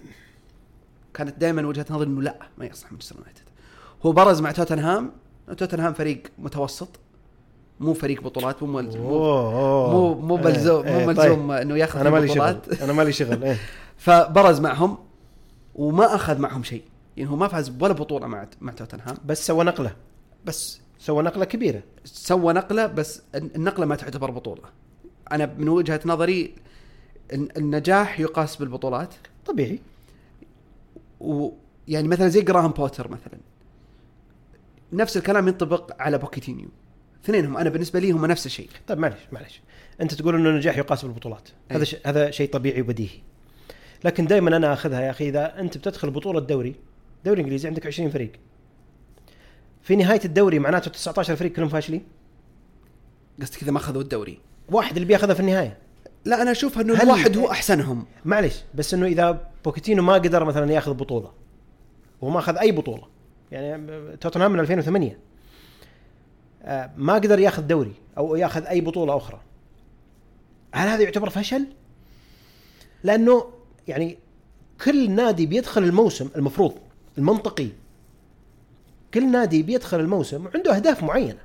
كانت 1.14 1.40
دائما 1.40 1.68
وجهة 1.68 1.86
نظري 1.90 2.08
إنه 2.08 2.22
لا 2.22 2.40
ما 2.58 2.66
يصلح 2.66 2.92
مانشستر 2.92 3.16
يونايتد. 3.16 3.44
هو 4.06 4.12
برز 4.12 4.42
مع 4.42 4.52
توتنهام 4.52 5.12
توتنهام 5.58 5.94
فريق 5.94 6.24
متوسط 6.38 6.90
مو 7.80 7.94
فريق 7.94 8.24
بطولات 8.24 8.64
مو 8.64 8.74
ملزوم 8.74 9.02
مو. 9.02 9.92
مو, 9.92 10.14
مو 10.14 10.38
ملزوم 10.38 10.86
إيه، 10.86 10.94
مو 10.94 11.00
إيه، 11.00 11.06
ملزوم 11.06 11.48
طيب. 11.48 11.62
إنه 11.62 11.78
ياخذ 11.78 12.00
أنا 12.00 12.10
مالي 12.10 12.28
شغل 12.28 12.58
أنا 12.82 12.94
مالي 12.94 13.12
شغل 13.12 13.44
إيه. 13.44 13.58
فبرز 13.98 14.60
معهم 14.60 14.98
وما 15.76 16.16
أخذ 16.16 16.40
معهم 16.40 16.64
شيء 16.64 16.84
يعني 17.18 17.30
هو 17.30 17.36
ما 17.36 17.48
فاز 17.48 17.74
ولا 17.82 17.94
بطولة 17.94 18.28
مع 18.28 18.48
مع 18.62 18.74
توتنهام 18.74 19.18
بس 19.26 19.48
سوى 19.48 19.64
نقلة 19.64 19.96
بس 20.46 20.82
سوى 21.00 21.24
نقلة 21.24 21.46
كبيرة. 21.46 21.84
سوى 22.04 22.54
نقلة 22.54 22.86
بس 22.86 23.22
النقلة 23.36 23.86
ما 23.86 23.96
تعتبر 23.96 24.32
بطولة. 24.32 24.62
أنا 25.32 25.46
من 25.58 25.70
وجهة 25.70 26.00
نظري 26.06 26.56
الن- 27.34 27.50
النجاح 27.58 28.20
يقاس 28.20 28.56
بالبطولات. 28.56 29.14
طبيعي. 29.46 29.80
ويعني 31.20 32.08
مثلا 32.08 32.28
زي 32.28 32.42
جراهام 32.42 32.72
بوتر 32.72 33.12
مثلا. 33.12 33.40
نفس 34.94 35.18
الكلام 35.18 35.48
ينطبق 35.48 36.02
على 36.02 36.18
بوكيتينيو. 36.18 36.68
اثنينهم 37.24 37.58
أنا 37.58 37.70
بالنسبة 37.70 38.00
لي 38.00 38.12
هم 38.12 38.26
نفس 38.26 38.46
الشيء. 38.46 38.70
طيب 38.88 38.98
معلش 38.98 39.20
معلش. 39.32 39.62
أنت 40.02 40.14
تقول 40.14 40.36
إنه 40.36 40.50
النجاح 40.50 40.78
يقاس 40.78 41.06
بالبطولات. 41.06 41.50
أي. 41.72 41.76
هذا 41.76 41.84
ش... 41.84 41.96
هذا 42.06 42.32
شيء 42.32 42.50
طبيعي 42.50 42.82
وبديهي. 42.82 43.20
لكن 44.04 44.28
دائما 44.28 44.58
أنا 44.58 44.74
أخذها 44.74 45.02
يا 45.02 45.10
أخي 45.10 45.30
إذا 45.30 45.60
أنت 45.60 45.78
بتدخل 45.78 46.10
بطولة 46.12 46.40
دوري 46.40 46.76
دوري 47.26 47.42
إنجليزي 47.42 47.68
عندك 47.68 47.86
20 47.88 48.10
فريق. 48.10 48.32
في 49.86 49.96
نهاية 49.96 50.22
الدوري 50.26 50.60
معناته 50.60 50.92
19 50.92 51.36
فريق 51.36 51.52
كلهم 51.52 51.70
فاشلين؟ 51.70 52.04
قصدك 53.42 53.64
إذا 53.64 53.72
ما 53.72 53.78
أخذوا 53.78 54.02
الدوري؟ 54.02 54.40
واحد 54.72 54.96
اللي 54.96 55.08
بياخذها 55.08 55.34
في 55.34 55.40
النهاية. 55.40 55.78
لا 56.26 56.42
أنا 56.42 56.52
أشوف 56.52 56.80
إنه 56.80 57.04
الواحد 57.04 57.38
هو 57.38 57.52
أحسنهم. 57.52 58.06
معلش 58.26 58.64
بس 58.76 58.94
إنه 58.94 59.06
إذا 59.06 59.48
بوكيتينو 59.66 60.04
ما 60.04 60.14
قدر 60.14 60.46
مثلا 60.46 60.72
ياخذ 60.72 60.94
بطولة 60.94 61.32
وما 62.22 62.40
أخذ 62.40 62.58
أي 62.58 62.72
بطولة 62.72 63.04
يعني 63.52 64.18
توتنهام 64.18 64.52
من 64.52 64.60
2008 64.60 65.18
آه، 66.64 66.92
ما 66.98 67.14
قدر 67.14 67.40
ياخذ 67.40 67.62
دوري 67.62 67.94
أو 68.18 68.36
ياخذ 68.36 68.66
أي 68.66 68.82
بطولة 68.82 69.18
أخرى 69.18 69.42
هل 70.72 70.88
هذا 70.88 71.04
يعتبر 71.04 71.30
فشل؟ 71.30 71.68
لأنه 73.04 73.46
يعني 73.88 74.18
كل 74.86 75.12
نادي 75.12 75.46
بيدخل 75.46 75.84
الموسم 75.84 76.30
المفروض 76.36 76.74
المنطقي 77.18 77.70
كل 79.16 79.32
نادي 79.32 79.64
بيدخل 79.64 80.00
الموسم 80.00 80.46
وعنده 80.46 80.76
أهداف 80.76 81.04
معينة. 81.04 81.40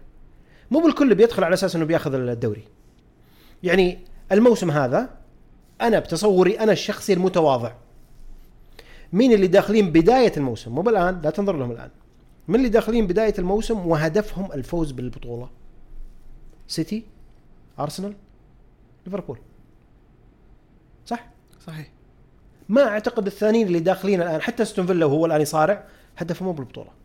مو 0.71 0.81
بالكل 0.81 1.15
بيدخل 1.15 1.45
على 1.45 1.55
أساس 1.55 1.77
إنه 1.77 1.85
بياخذ 1.85 2.15
الدوري. 2.15 2.65
يعني 3.63 3.99
الموسم 4.33 4.71
هذا 4.71 5.11
أنا 5.81 5.99
بتصوري 5.99 6.61
أنا 6.61 6.73
الشخصي 6.73 7.13
المتواضع. 7.13 7.73
مين 9.13 9.33
اللي 9.33 9.47
داخلين 9.47 9.93
بداية 9.93 10.33
الموسم؟ 10.37 10.73
مو 10.73 10.83
بالآن 10.83 11.21
لا 11.21 11.31
تنظر 11.31 11.57
لهم 11.57 11.71
الآن. 11.71 11.91
من 12.49 12.55
اللي 12.55 12.69
داخلين 12.69 13.07
بداية 13.07 13.35
الموسم 13.39 13.87
وهدفهم 13.87 14.53
الفوز 14.53 14.91
بالبطولة؟ 14.91 15.51
سيتي 16.69 17.05
أرسنال 17.79 18.15
ليفربول. 19.07 19.39
صح؟ 21.07 21.27
صحيح. 21.67 21.91
ما 22.69 22.89
أعتقد 22.89 23.27
الثانيين 23.27 23.67
اللي 23.67 23.81
داخلين 23.81 24.23
الآن 24.23 24.41
حتى 24.41 24.63
أستون 24.63 24.87
فيلا 24.87 25.07
وهو 25.07 25.27
الآن 25.27 25.41
يصارع 25.41 25.85
هدفه 26.17 26.45
مو 26.45 26.53
بالبطولة. 26.53 27.00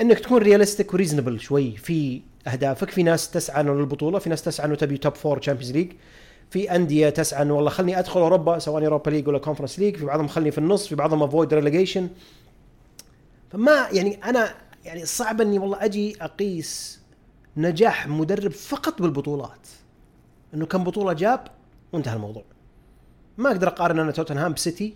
إنك 0.00 0.18
تكون 0.18 0.42
realistic 0.42 0.94
و 0.94 0.98
reasonable 0.98 1.40
شوي. 1.40 1.76
في 1.76 2.22
أهدافك 2.46 2.90
في 2.90 3.02
ناس 3.02 3.30
تسعى 3.30 3.62
للبطولة 3.62 4.18
في 4.18 4.30
ناس 4.30 4.42
تسعى 4.42 4.66
إنه 4.66 4.74
تبي 4.74 4.98
top 4.98 5.14
four 5.14 5.38
تشامبيونز 5.38 5.72
ليج 5.72 5.92
في 6.50 6.76
أندية 6.76 7.08
تسعى 7.08 7.42
إنه 7.42 7.54
والله 7.54 7.70
خلني 7.70 7.98
أدخل 7.98 8.20
أوروبا 8.20 8.58
سواء 8.58 8.84
اوروبا 8.84 9.10
ليج 9.10 9.28
ولا 9.28 9.38
كونفرنس 9.38 9.78
ليج 9.78 9.96
في 9.96 10.04
بعضهم 10.04 10.28
خلني 10.28 10.50
في 10.50 10.58
النص 10.58 10.88
في 10.88 10.94
بعضهم 10.94 11.22
avoid 11.22 11.54
relegation 11.54 12.08
فما 13.52 13.88
يعني 13.92 14.24
أنا 14.24 14.54
يعني 14.84 15.06
صعب 15.06 15.40
إني 15.40 15.58
والله 15.58 15.84
أجي 15.84 16.16
أقيس 16.22 17.00
نجاح 17.56 18.08
مدرب 18.08 18.50
فقط 18.50 19.02
بالبطولات. 19.02 19.68
إنه 20.54 20.66
كم 20.66 20.84
بطولة 20.84 21.12
جاب 21.12 21.48
وانتهى 21.92 22.14
الموضوع. 22.14 22.44
ما 23.38 23.50
أقدر 23.50 23.68
أقارن 23.68 23.98
أنا 23.98 24.12
توتنهام 24.12 24.52
بسيتي 24.52 24.94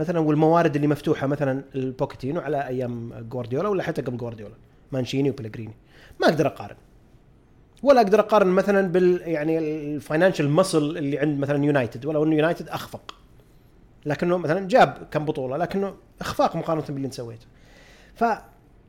مثلا 0.00 0.20
والموارد 0.20 0.74
اللي 0.74 0.86
مفتوحة 0.86 1.26
مثلا 1.26 1.62
لبوكيتينو 1.74 2.40
على 2.40 2.66
أيام 2.66 3.14
جوارديولا 3.28 3.68
ولا 3.68 3.82
حتى 3.82 4.02
قبل 4.02 4.16
جوارديولا 4.16 4.54
مانشيني 4.92 5.30
وبيليغريني. 5.30 5.74
ما 6.20 6.28
أقدر 6.28 6.46
أقارن. 6.46 6.76
ولا 7.82 8.00
أقدر 8.00 8.20
أقارن 8.20 8.46
مثلا 8.46 8.88
بال 8.88 9.20
يعني 9.24 9.58
ال 9.58 9.67
financial 9.67 10.50
muscle 10.50 10.78
اللي 10.78 11.18
عند 11.18 11.38
مثلا 11.38 11.64
يونايتد 11.64 12.06
ولو 12.06 12.24
انه 12.24 12.36
يونايتد 12.36 12.68
أخفق. 12.68 13.14
لكنه 14.06 14.36
مثلا 14.36 14.68
جاب 14.68 15.08
كم 15.10 15.24
بطولة 15.24 15.56
لكنه 15.56 15.94
إخفاق 16.20 16.56
مقارنة 16.56 16.84
باللي 16.88 17.06
أنت 17.06 17.14
سويته. 17.14 17.46
ف 18.14 18.24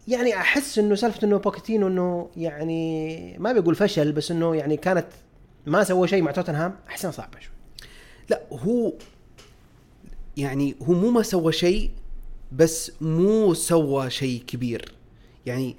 يعني 0.08 0.36
أحس 0.36 0.80
إنه 0.80 0.96
سالفة 0.96 1.28
إنه 1.28 1.38
بوكيتينو 1.38 1.88
إنه 1.88 2.30
يعني 2.38 3.38
ما 3.38 3.54
بيقول 3.54 3.76
فشل 3.76 4.12
بس 4.12 4.32
إنه 4.32 4.56
يعني 4.56 4.78
كانت 4.78 5.08
ما 5.66 5.84
سوى 5.84 6.08
شيء 6.08 6.22
مع 6.22 6.32
توتنهام 6.32 6.76
احسن 6.90 7.12
صعبة 7.12 7.40
شوي. 7.40 7.54
لا 8.30 8.42
هو 8.52 8.94
يعني 10.38 10.76
هو 10.82 10.94
مو 10.94 11.10
ما 11.12 11.24
سوى 11.24 11.52
شيء 11.52 11.92
بس 12.52 12.92
مو 13.02 13.54
سوى 13.54 14.10
شيء 14.10 14.44
كبير. 14.48 14.94
يعني 15.46 15.78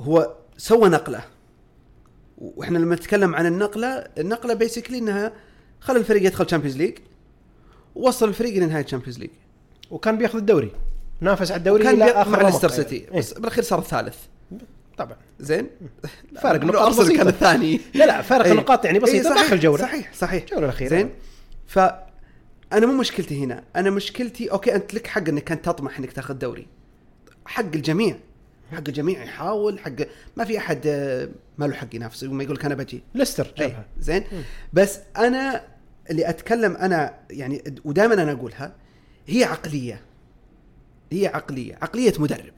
هو 0.00 0.34
سوى 0.56 0.88
نقلة. 0.88 1.24
وإحنا 2.38 2.78
لما 2.78 2.94
نتكلم 2.94 3.34
عن 3.34 3.46
النقلة 3.46 3.88
النقلة 4.18 4.54
basically 4.54 4.98
إنها 4.98 5.32
خلى 5.80 5.98
الفريق 5.98 6.26
يدخل 6.26 6.46
تشامبيونز 6.46 6.76
ليج 6.76 6.98
ووصل 7.94 8.28
الفريق 8.28 8.62
لنهايه 8.62 8.82
تشامبيونز 8.82 9.18
ليج 9.18 9.30
وكان 9.90 10.18
بيأخذ 10.18 10.38
الدوري. 10.38 10.70
نافس 11.20 11.50
على 11.50 11.58
الدوري 11.58 11.84
كان 11.84 12.02
آخر 12.02 12.30
مع 12.30 12.42
ليستر 12.42 12.70
يعني. 12.70 12.82
سيتي 12.82 12.96
إيه. 12.96 13.18
بس 13.18 13.32
بالأخير 13.32 13.64
صار 13.64 13.78
الثالث. 13.78 14.16
طبعا. 14.96 15.16
زين؟ 15.40 15.66
فارق 16.42 16.64
نقاط 16.64 16.98
أرسنال. 16.98 17.16
كان 17.16 17.28
الثاني. 17.28 17.80
لا 17.94 18.04
لا 18.04 18.22
فارق 18.22 18.44
إيه. 18.44 18.52
النقاط 18.52 18.84
يعني 18.84 18.98
إيه، 18.98 19.04
بسيطة 19.04 19.30
صحيح 19.30 19.42
داخل 19.42 19.60
جولة. 19.60 19.82
صحيح 19.82 20.12
صحيح. 20.14 20.42
الجوله 20.42 20.64
الأخيرة. 20.64 20.90
زين؟ 20.90 21.10
ف 21.66 21.78
أنا 22.72 22.86
مو 22.86 22.92
مشكلتي 22.92 23.44
هنا. 23.44 23.64
أنا 23.76 23.90
مشكلتي 23.90 24.50
okay 24.50 24.74
أنت 24.74 24.94
لك 24.94 25.06
حق 25.06 25.28
إنك 25.28 25.48
كنت 25.52 25.64
تطمح 25.64 25.98
إنك 25.98 26.12
تاخذ 26.12 26.34
دوري. 26.34 26.66
حق 27.46 27.74
الجميع. 27.74 28.18
حق 28.72 28.82
الجميع 28.88 29.24
يحاول 29.24 29.78
حق 29.78 29.92
ما 30.36 30.44
في 30.44 30.58
أحد 30.58 30.80
آه، 30.86 31.28
ما 31.58 31.64
له 31.64 31.74
حق 31.74 31.94
ينافس 31.94 32.24
ما 32.24 32.42
يقول 32.44 32.56
لك 32.56 32.64
أنا 32.64 32.74
بجي. 32.74 33.02
ليستر 33.14 33.46
أي، 33.46 33.52
جابها. 33.66 33.86
زين. 33.98 34.24
بس 34.72 34.98
أنا 35.16 35.64
اللي 36.10 36.28
أتكلم 36.28 36.76
أنا 36.76 37.14
يعني 37.30 37.62
ودائما 37.84 38.14
أنا 38.14 38.32
أقولها 38.32 38.74
هي 39.26 39.44
عقلية. 39.44 40.00
هي 41.12 41.26
عقلية. 41.26 41.78
عقلية 41.82 42.12
مدرب. 42.18 42.52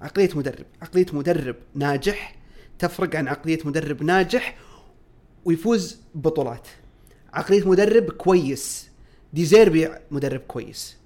عقلية 0.00 0.30
مدرب. 0.34 0.66
عقلية 0.82 1.06
مدرب 1.12 1.56
ناجح 1.74 2.36
تفرق 2.78 3.16
عن 3.16 3.28
عقلية 3.28 3.58
مدرب 3.64 4.02
ناجح 4.02 4.56
ويفوز 5.44 6.00
ببطولات 6.14 6.68
عقلية 7.34 7.68
مدرب 7.68 8.10
كويس. 8.10 8.90
ديزيربي 9.32 9.88
مدرب 10.10 10.40
كويس. 10.40 10.96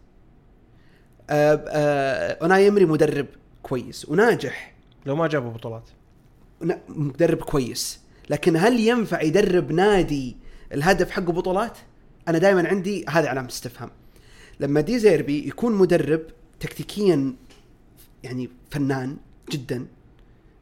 آه 1.31 1.65
آه 1.69 2.39
أوناي 2.43 2.69
أمري 2.69 2.85
مدرب 2.85 3.27
كويس 3.63 4.09
وناجح. 4.09 4.75
لو 5.07 5.17
ما 5.17 5.27
جابوا 5.27 5.51
بطولات. 5.51 5.89
مدرب 6.89 7.39
كويس. 7.39 8.01
لكن 8.31 8.57
هل 8.57 8.81
ينفع 8.81 9.23
يدرب 9.23 9.73
نادي 9.73 10.37
الهدف 10.73 11.11
حقه 11.11 11.33
بطولات؟ 11.33 11.79
أنا 12.29 12.39
دائما 12.39 12.69
عندي 12.69 13.05
هذه 13.09 13.29
علامة 13.29 13.49
استفهام. 13.49 13.91
لما 14.61 14.81
دي 14.81 14.99
زيربي 14.99 15.49
يكون 15.49 15.73
مدرب 15.73 16.23
تكتيكيا 16.61 17.35
يعني 18.23 18.51
فنان 18.71 19.17
جدا 19.51 19.87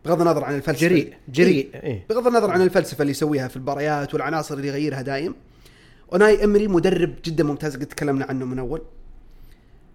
بغض 0.04 0.20
النظر 0.20 0.44
عن 0.44 0.54
الفلسفة. 0.54 0.88
جريء 0.88 1.14
جريء 1.28 1.70
إيه. 1.74 1.82
إيه. 1.82 2.06
بغض 2.10 2.26
النظر 2.26 2.50
عن 2.50 2.62
الفلسفة 2.62 3.02
اللي 3.02 3.10
يسويها 3.10 3.48
في 3.48 3.56
المباريات 3.56 4.14
والعناصر 4.14 4.54
اللي 4.54 4.68
يغيرها 4.68 5.02
دايم 5.02 5.34
اوناي 6.12 6.44
امري 6.44 6.68
مدرب 6.68 7.14
جدا 7.24 7.44
ممتاز 7.44 7.76
قد 7.76 7.86
تكلمنا 7.86 8.24
عنه 8.24 8.44
من 8.44 8.58
أول. 8.58 8.82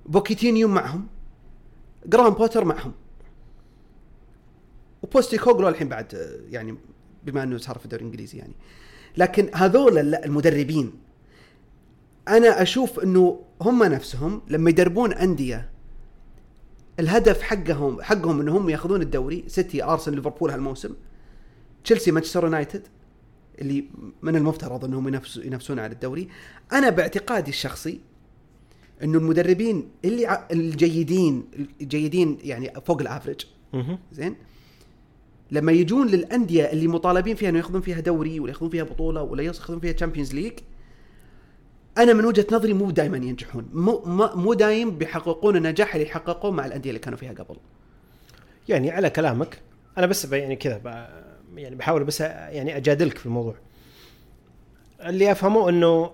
بوكيتينيو 0.05 0.67
معهم 0.67 1.07
جراهام 2.05 2.33
بوتر 2.33 2.65
معهم. 2.65 2.91
وبوستيكوغلو 5.03 5.67
الحين 5.69 5.89
بعد 5.89 6.39
يعني 6.49 6.77
بما 7.23 7.43
أنه 7.43 7.57
صار 7.57 7.77
في 7.77 7.85
الدوري 7.85 8.01
الإنجليزي 8.03 8.37
يعني. 8.37 8.53
لكن 9.17 9.49
هذول 9.55 9.97
ال- 9.97 10.25
المدربين. 10.25 10.93
أنا 12.27 12.61
أشوف 12.61 12.99
إنه 12.99 13.41
هم 13.61 13.83
نفسهم 13.83 14.41
لما 14.47 14.69
يدربون 14.69 15.13
أندية 15.13 15.69
الهدف 16.99 17.41
حقهم 17.41 18.01
حقهم 18.01 18.39
إنهم 18.41 18.69
ياخذون 18.69 19.01
الدوري 19.01 19.43
سيتي 19.47 19.83
أرسنال 19.83 20.15
ليفربول 20.17 20.51
هالموسم 20.51 20.93
تشيلسي 21.83 22.11
مانشستر 22.11 22.43
يونايتد. 22.43 22.87
اللي 23.59 23.85
من 24.21 24.35
المفترض 24.35 24.85
أنهم 24.85 25.07
ينافسوا 25.07 25.43
ينافسون 25.43 25.79
على 25.79 25.93
الدوري. 25.93 26.27
أنا 26.73 26.89
باعتقادي 26.89 27.49
الشخصي 27.49 27.99
أنه 29.03 29.17
المدربين 29.17 29.89
اللي 30.05 30.45
الجيدين 30.51 31.43
الجيدين 31.81 32.37
يعني 32.43 32.71
فوق 32.85 33.01
ال 33.01 33.06
average. 33.06 33.45
زين؟ 34.11 34.35
لما 35.51 35.71
يجون 35.71 36.07
للأندية 36.07 36.63
اللي 36.63 36.87
مطالبين 36.87 37.35
فيها 37.35 37.49
إنه 37.49 37.57
ياخذون 37.57 37.81
فيها 37.81 37.99
دوري 37.99 38.39
ولا 38.39 38.51
ياخذون 38.51 38.69
فيها 38.69 38.83
بطولة 38.83 39.21
ولا 39.21 39.43
ياخذون 39.43 39.79
فيها 39.79 39.91
Champions 39.91 40.33
League 40.33 40.53
أنا 41.97 42.13
من 42.13 42.25
وجهة 42.25 42.45
نظري 42.51 42.73
مو 42.73 42.91
دائما 42.91 43.17
ينجحون. 43.17 43.69
مو 43.73 44.01
مو 44.35 44.53
دايم 44.53 44.97
بيحققون 44.97 45.55
النجاح 45.55 45.95
اللي 45.95 46.07
حققوه 46.07 46.51
مع 46.51 46.65
الأندية 46.65 46.89
اللي 46.89 46.99
كانوا 46.99 47.17
فيها 47.17 47.33
قبل. 47.33 47.55
يعني 48.69 48.91
على 48.91 49.09
كلامك 49.09 49.61
أنا 49.97 50.05
بس 50.05 50.25
يعني 50.31 50.55
كذا 50.55 50.81
يعني 51.55 51.75
بحاول 51.75 52.03
بس 52.03 52.21
يعني 52.21 52.77
أجادلك 52.77 53.17
في 53.17 53.25
الموضوع. 53.25 53.55
اللي 55.05 55.31
أفهمه 55.31 55.69
إنه 55.69 56.11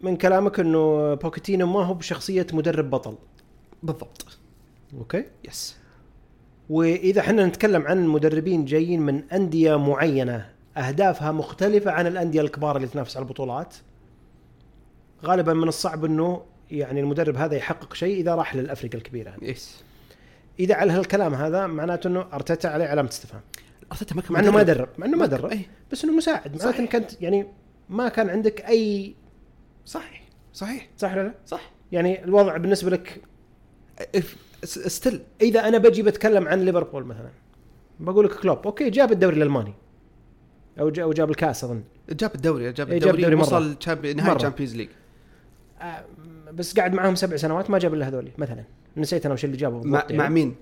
من 0.00 0.16
كلامك 0.16 0.60
إنه 0.60 1.14
بوكيتينو 1.14 1.66
ما 1.66 1.84
هو 1.84 1.94
بشخصية 1.94 2.46
مدرب 2.52 2.90
بطل. 2.90 3.14
بالضبط. 3.82 4.38
okay؟ 4.98 5.24
yes 5.48 5.76
وإذا 6.70 7.20
إحنا 7.20 7.46
نتكلم 7.46 7.82
عن 7.86 8.06
مدربين 8.06 8.64
جايين 8.64 9.00
من 9.00 9.22
أندية 9.32 9.78
معينة 9.78 10.50
أهدافها 10.76 11.32
مختلفة 11.32 11.90
عن 11.90 12.06
الأندية 12.06 12.40
الكبار 12.40 12.76
اللي 12.76 12.88
تنافس 12.88 13.16
على 13.16 13.24
البطولات. 13.24 13.74
غالبا 15.24 15.52
من 15.52 15.68
الصعب 15.68 16.04
إنه 16.04 16.42
يعني 16.70 17.00
المدرب 17.00 17.36
هذا 17.36 17.56
يحقق 17.56 17.94
شيء 17.94 18.20
إذا 18.20 18.34
راح 18.34 18.56
للأفرقة 18.56 18.98
الكبيرة. 18.98 19.34
yes 19.42 19.84
إذا 20.60 20.74
على 20.74 20.92
هالكلام 20.92 21.34
هذا 21.34 21.66
معناته 21.66 22.08
إنه 22.08 22.26
أرتيتا 22.32 22.68
عليه 22.68 22.84
علامة 22.84 23.08
استفهام. 23.08 23.42
ارتيتا 23.92 24.14
ما 24.14 24.22
كان 24.22 24.32
مع 24.32 24.40
إنه 24.40 24.50
ما. 24.50 24.62
درب 24.62 24.88
مع 24.98 25.06
إنه 25.06 25.16
ما 25.16 25.26
درب 25.26 25.50
اي 25.50 25.60
بس 25.92 26.04
إنه 26.04 26.12
مساعد 26.12 26.56
معناته. 26.56 26.78
انك 26.80 26.94
انت 26.94 27.22
يعني 27.22 27.46
ما 27.88 28.08
كان 28.08 28.30
عندك 28.30 28.60
أي 28.60 29.14
صحيح 29.86 30.22
صحيح 30.52 30.88
صح 30.98 31.12
ولا 31.12 31.22
لا؟ 31.22 31.34
صح 31.46 31.70
يعني 31.92 32.24
الوضع 32.24 32.56
بالنسبة 32.56 32.90
لك 32.90 33.20
still 34.64 35.20
إذا 35.42 35.68
أنا 35.68 35.78
بجي 35.78 36.02
بتكلم 36.02 36.48
عن 36.48 36.60
ليفربول 36.60 37.04
مثلا 37.04 37.28
بقول 38.00 38.24
لك 38.24 38.32
كلوب 38.32 38.58
okay 38.66 38.90
جاب 38.90 39.12
الدوري 39.12 39.36
الألماني 39.36 39.74
أو 40.80 40.90
جا- 40.90 41.02
أو 41.02 41.12
جاب 41.12 41.30
الكاس 41.30 41.64
أظن 41.64 41.82
جاب 42.10 42.34
الدوري 42.34 42.72
جاب 42.72 42.90
إيه، 42.90 42.98
جاب 42.98 43.14
الدوري 43.14 43.34
الدوري. 43.34 43.34
وصل 43.34 43.76
نهائي 43.86 44.14
مرة. 44.14 44.34
Champions 44.38 44.76
League 44.76 44.88
آه، 45.80 46.04
بس 46.54 46.76
قاعد 46.78 46.92
معاهم 46.94 47.14
سبع 47.14 47.36
سنوات 47.36 47.70
ما 47.70 47.78
جاب 47.78 47.94
إلا 47.94 48.08
هذولي 48.08 48.30
مثلا 48.38 48.64
نسيت 48.96 49.24
أنا 49.26 49.34
وش 49.34 49.44
اللي 49.44 49.56
جابه 49.56 49.82
مع, 49.82 50.06
مع 50.10 50.24
يعني. 50.24 50.34
مين؟ 50.34 50.54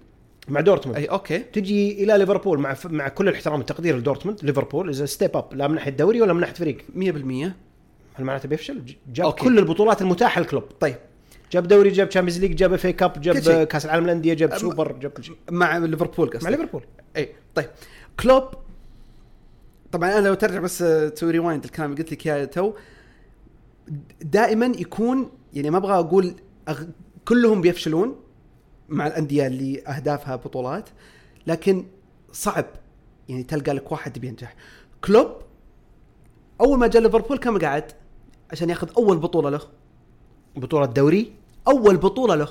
مع 0.49 0.61
دورتموند. 0.61 0.99
أي 0.99 1.05
okay. 1.05 1.39
تجي 1.39 2.05
إلى 2.05 2.19
ليفربول 2.19 2.59
مع 2.59 2.77
مع 2.85 3.09
كل 3.09 3.29
الاحترام 3.29 3.59
والتقدير 3.59 3.97
لدورتموند 3.97 4.45
ليفربول 4.45 4.89
is 4.89 5.03
step 5.03 5.37
up 5.37 5.55
لا 5.55 5.69
من 5.69 5.75
ناحيه 5.75 5.91
دوري 5.91 6.23
ولا 6.23 6.33
من 6.33 6.41
ناحيه 6.41 6.55
فريق 6.55 6.79
100% 6.97 7.53
هل 8.15 8.25
معناته 8.25 8.49
بيفشل؟ 8.49 8.83
جاب 9.13 9.27
okay. 9.27 9.45
كل 9.45 9.59
البطولات 9.59 10.03
المتاحة 10.03 10.41
للكلوب. 10.41 10.63
طيب. 10.81 10.97
جاب 11.53 11.69
دوري 11.69 11.91
جاب 11.91 12.09
Champions 12.09 12.41
League 12.41 12.55
جاب 12.55 12.73
FA 12.73 12.87
Cup 12.87 13.21
جاب. 13.21 13.65
كأس 13.67 13.85
العالم 13.85 14.05
للأندية 14.05 14.35
جاب 14.35 14.51
أم- 14.53 14.57
سوبر 14.57 14.93
جاب 14.93 15.11
كل 15.11 15.25
شيء. 15.25 15.37
مع 15.51 15.79
ليفربول 15.79 16.31
قصدي 16.31 16.45
مع 16.45 16.51
ليفربول. 16.51 16.83
أي 17.17 17.29
طيب. 17.55 17.67
كلوب 18.21 18.45
طبعا 19.93 20.19
أنا 20.19 20.29
لو 20.29 20.35
ترجع 20.35 20.61
بس 20.61 20.83
آه، 20.83 21.09
تسوي 21.09 21.31
rewind 21.31 21.65
الكلام 21.65 21.91
اللي 21.93 22.03
قلت 22.03 22.13
لك 22.13 22.27
إياه 22.27 22.45
تو 22.45 22.73
دائما 24.23 24.67
يكون 24.67 25.31
يعني 25.55 25.71
ما 25.71 25.77
أبغى 25.79 25.95
أقول 25.99 26.35
أغ... 26.69 26.83
كلهم 27.25 27.61
بيفشلون 27.61 28.17
مع 28.89 29.07
الأندية 29.07 29.47
اللي 29.47 29.83
أهدافها 29.87 30.37
بطولات 30.37 30.89
لكن 31.47 31.87
صعب 32.33 32.65
يعني 33.29 33.43
تلقى 33.43 33.73
لك 33.73 33.93
واحد 33.93 34.19
بينجح. 34.19 34.55
كلوب 35.05 35.37
أول 36.61 36.79
ما 36.79 36.87
جاء 36.87 37.03
ليفربول 37.03 37.39
كم 37.39 37.59
قعد 37.59 37.93
عشان 38.53 38.71
ياخذ 38.71 38.91
أول 38.97 39.19
بطولة 39.19 39.51
له. 39.51 39.61
بطولة 40.57 40.87
دوري 40.87 41.33
أول 41.69 41.97
بطولة 41.97 42.35
له. 42.35 42.49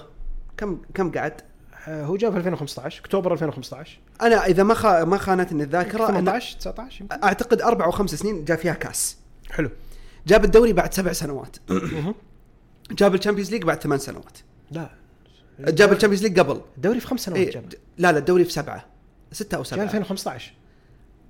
كم 0.57 0.81
كم 0.93 1.11
قعد؟ 1.11 1.41
آه، 1.87 2.05
هو 2.05 2.17
جاب 2.17 2.31
في 2.31 2.37
2015 2.37 2.99
أكتوبر 2.99 3.33
2015 3.33 3.99
أنا 4.21 4.45
إذا 4.45 4.63
ما 4.63 4.73
خا... 4.73 5.03
ما 5.03 5.17
خانتني 5.17 5.63
الذاكرة 5.63 6.09
أنا 6.09 6.19
18 6.19 6.57
19 6.59 7.01
يمكن. 7.01 7.23
أعتقد 7.23 7.61
أربع 7.61 7.85
أو 7.85 7.91
خمس 7.91 8.15
سنين 8.15 8.45
جاء 8.45 8.57
فيها 8.57 8.73
كاس. 8.73 9.17
حلو. 9.51 9.69
جاب 10.27 10.45
الدوري 10.45 10.73
بعد 10.73 10.93
سبع 10.93 11.11
سنوات. 11.13 11.57
جاب 12.91 13.15
ال 13.15 13.19
Champions 13.19 13.51
League 13.51 13.63
بعد 13.63 13.81
ثمان 13.81 13.99
سنوات. 13.99 14.37
لا. 14.71 14.89
جاب 15.59 15.91
ال 15.91 15.94
Champions 15.94 16.23
League 16.23 16.39
قبل. 16.39 16.61
الدوري 16.77 16.99
في 16.99 17.07
خمس 17.07 17.19
سنوات 17.19 17.39
إيه 17.39 17.51
جاب. 17.51 17.73
لا 17.97 18.11
لا 18.11 18.17
الدوري 18.17 18.43
في 18.43 18.51
سبعة. 18.51 18.85
ستة 19.31 19.55
أو 19.55 19.63
سبعة. 19.63 19.83
2015 19.83 20.53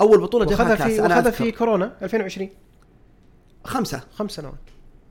أول 0.01 0.21
بطولة 0.21 0.45
جابها 0.45 0.75
في 0.75 1.01
أذكر. 1.01 1.31
في 1.31 1.51
كورونا 1.51 1.97
2020 2.01 2.49
خمسة. 3.63 4.03
خمس 4.13 4.31
سنوات. 4.31 4.53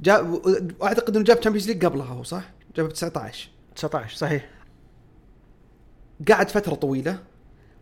جاب 0.01 0.43
واعتقد 0.81 1.17
إنه 1.17 1.25
جاب 1.25 1.39
ال 1.39 1.42
Champions 1.42 1.69
League 1.69 1.85
قبلها 1.85 2.07
هو 2.07 2.23
صح؟ 2.23 2.51
جاب 2.77 2.89
19 2.89 3.49
19 3.77 4.17
صحيح. 4.17 4.51
قعد 6.29 6.49
فترة 6.49 6.75
طويلة 6.75 7.19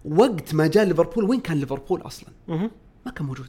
وقت 0.05 0.55
ما 0.55 0.66
جاء 0.66 0.85
ليفربول 0.85 1.25
وين 1.25 1.40
كان 1.40 1.61
ليفربول 1.61 2.03
أصلا؟ 2.03 2.29
ما 3.07 3.12
كان 3.16 3.27
موجود. 3.27 3.49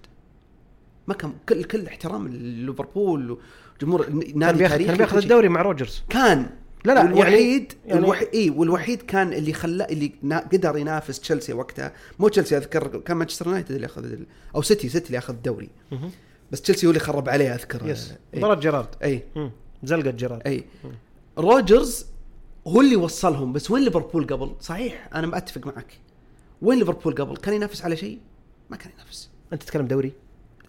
ما 1.08 1.14
كان 1.14 1.34
كل 1.50 1.64
كل 1.64 1.88
احترام 1.88 2.28
لليفربول 2.28 3.40
وجمهور 3.78 4.06
كان 4.06 4.40
نادي 4.40 4.68
كان 4.68 4.98
بياخذ. 4.98 5.18
الدوري 5.18 5.50
مع 5.50 5.62
روجرز. 5.62 6.04
كان. 6.10 6.50
لا 6.86 6.94
لا، 6.94 7.04
والوحيد 7.04 7.62
يعني- 7.62 7.76
يعني 7.86 8.00
الوحيد 8.06 8.28
إي 8.34 8.50
والوحيد 8.50 9.02
كان 9.02 9.34
اللي 9.34 9.54
خلاه 9.54 9.86
اللي 9.86 10.12
نا- 10.24 10.40
قدر 10.54 10.78
ينافس 10.78 11.20
تشيلسي 11.20 11.54
وقتها. 11.54 11.94
مو 12.20 12.28
تشيلسي 12.28 12.58
أذكر 12.58 12.88
كان 13.00 13.18
مانشستر 13.18 13.46
يونايتد 13.48 13.72
اللي 13.72 13.86
أخذ 13.86 14.04
ال- 14.04 14.26
أو 14.56 14.62
سيتي 14.62 14.90
سيتي 14.90 15.08
اللي 15.08 15.18
أخذ 15.18 15.34
الدوري. 15.34 15.70
بس 16.52 16.62
تشيلسي 16.62 16.86
هو 16.86 16.90
اللي 16.90 17.00
خرب 17.00 17.30
عليه 17.30 17.56
أذكر. 17.56 17.90
yes. 17.90 18.14
إي. 18.34 18.40
مباراة 18.40 18.56
جيرارد. 18.60 18.88
إي, 19.04 19.24
مم. 19.36 19.52
زلقة 19.84 20.12
جيرارد. 20.12 20.42
أي. 20.48 20.64
روجرز 21.38 22.06
هو 22.68 22.82
اللي 22.82 22.96
وصلهم 22.96 23.54
بس 23.54 23.72
وين 23.72 23.84
ليفربول 23.84 24.28
قبل؟ 24.28 24.56
صحيح 24.62 25.10
أنا 25.16 25.28
ما 25.28 25.38
اتفق 25.38 25.68
معك. 25.68 26.00
وين 26.62 26.80
ليفربول 26.80 27.16
قبل؟ 27.16 27.38
كان 27.38 27.54
ينافس 27.54 27.82
على 27.86 27.96
شيء؟ 27.98 28.20
ما 28.70 28.78
كان 28.78 28.92
ينافس. 28.96 29.30
أنت 29.54 29.64
تتكلم 29.64 29.88
دوري؟ 29.88 30.12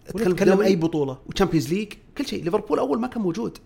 تتكلم 0.05 0.33
تتكلم 0.33 0.61
أي 0.61 0.75
بطولة؟ 0.75 1.17
و 1.27 1.32
Champions 1.32 1.73
League 1.73 1.93
كل 2.17 2.25
شيء. 2.27 2.43
ليفربول 2.43 2.79
أول 2.79 2.99
ما 2.99 3.07
كان 3.07 3.21
موجود. 3.21 3.57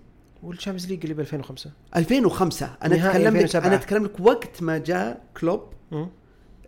وال 0.44 0.52
Champions 0.52 0.88
League 0.92 1.00
اللي 1.04 1.14
ب 1.14 1.20
2005 1.20 1.72
2005 1.96 2.70
أنا 2.84 2.96
أتكلم 2.96 3.38
لك 3.38 3.44
2007. 3.44 3.68
أنا 3.68 3.76
أتكلم 3.76 4.06
لك 4.06 4.20
وقت 4.20 4.64
ما 4.64 4.78
جاء 4.78 5.22
كلوب. 5.40 5.62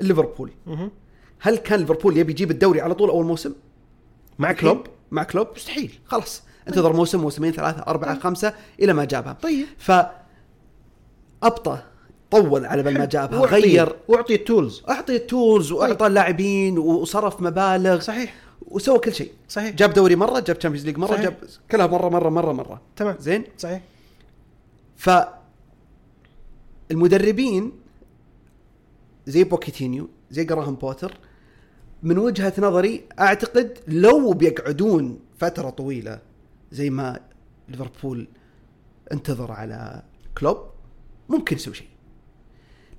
ليفربول. 0.01 0.51
هل 1.39 1.57
كان 1.57 1.79
ليفربول 1.79 2.17
يبي 2.17 2.31
يجيب 2.31 2.51
الدوري 2.51 2.81
على 2.81 2.95
طول 2.95 3.09
أول 3.09 3.25
موسم؟ 3.25 3.53
مع 4.39 4.51
كلوب؟ 4.51 4.87
مع 5.11 5.23
كلوب؟ 5.23 5.47
مستحيل. 5.55 5.99
خلاص. 6.05 6.43
انتظر 6.67 6.93
موسم 6.93 7.21
موسمين 7.21 7.51
ثلاثة 7.51 7.83
أربعة 7.87 8.19
خمسة 8.19 8.53
إلى 8.79 8.93
ما 8.93 9.05
جابها. 9.05 9.33
طيب. 9.33 9.65
ف 9.77 9.91
أبطأ 11.43 11.83
طول 12.31 12.65
على 12.65 12.83
بال 12.83 12.93
ما 12.97 13.05
جابها 13.05 13.41
وأعطيه- 13.41 13.51
غير. 13.51 13.95
واعطي 14.07 14.35
ال 14.35 14.42
tools. 14.42 14.83
أعطي 14.89 15.15
ال 15.15 15.25
tools 15.25 15.71
وأعطى 15.71 16.07
اللاعبين 16.07 16.77
وصرف 16.77 17.41
مبالغ. 17.41 17.99
صحيح. 17.99 18.35
وسوى 18.73 18.99
كل 18.99 19.13
شيء. 19.13 19.31
صحيح. 19.49 19.75
جاب 19.75 19.93
دوري 19.93 20.15
مرة 20.15 20.39
جاب 20.39 20.59
Champions 20.59 20.85
League 20.85 20.97
مرة 20.97 21.07
صحيح. 21.07 21.21
جاب 21.21 21.35
كلها 21.71 21.87
مرة 21.87 22.09
مرة 22.09 22.29
مرة 22.29 22.51
مرة. 22.51 22.81
تمام. 22.95 23.15
زين؟ 23.19 23.43
صحيح. 23.57 23.81
ف 24.97 25.09
المدربين 26.91 27.71
زي 29.27 29.43
بوكيتينيو 29.43 30.09
زي 30.31 30.43
جراهام 30.43 30.75
بوتر 30.75 31.17
من 32.03 32.17
وجهة 32.17 32.53
نظري 32.57 33.03
أعتقد 33.19 33.77
لو 33.87 34.33
بيقعدون 34.33 35.19
فترة 35.37 35.69
طويلة 35.69 36.19
زي 36.71 36.89
ما 36.89 37.19
ليفربول 37.69 38.27
انتظر 39.11 39.51
على 39.51 40.01
كلوب 40.37 40.57
ممكن 41.29 41.55
يسوي 41.55 41.73
شيء. 41.73 41.87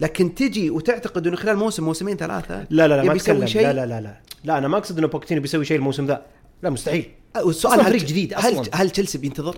لكن 0.01 0.35
تجي 0.35 0.71
وتعتقد 0.71 1.27
إنه 1.27 1.37
خلال 1.37 1.57
موسم 1.57 1.85
موسمين 1.85 2.17
ثلاثة 2.17 2.67
لا 2.71 2.89
لا 2.89 2.97
لا 2.97 3.03
ما 3.03 3.15
يسوي 3.15 3.47
شيء؟ 3.47 3.63
لا 3.63 3.73
لا 3.73 3.87
لا 3.87 4.01
لا. 4.01 4.21
لا 4.45 4.59
أنا 4.59 4.69
ما 4.69 4.79
أقصد 4.79 4.99
إنه 4.99 5.07
بوكيتينو 5.07 5.41
بيسوي 5.41 5.65
شيء 5.65 5.77
الموسم 5.77 6.07
ذا 6.07 6.27
لا 6.63 6.71
مستحيل 6.71 7.11
والسؤال 7.37 7.75
أصلاً 7.75 7.87
هل 7.87 7.93
فريق 7.93 8.05
جديد 8.09 8.35
هل 8.37 8.61
أصلاً. 8.61 8.75
هل 8.75 8.91
تشيلسي 8.91 9.19
بينتظر؟ 9.19 9.57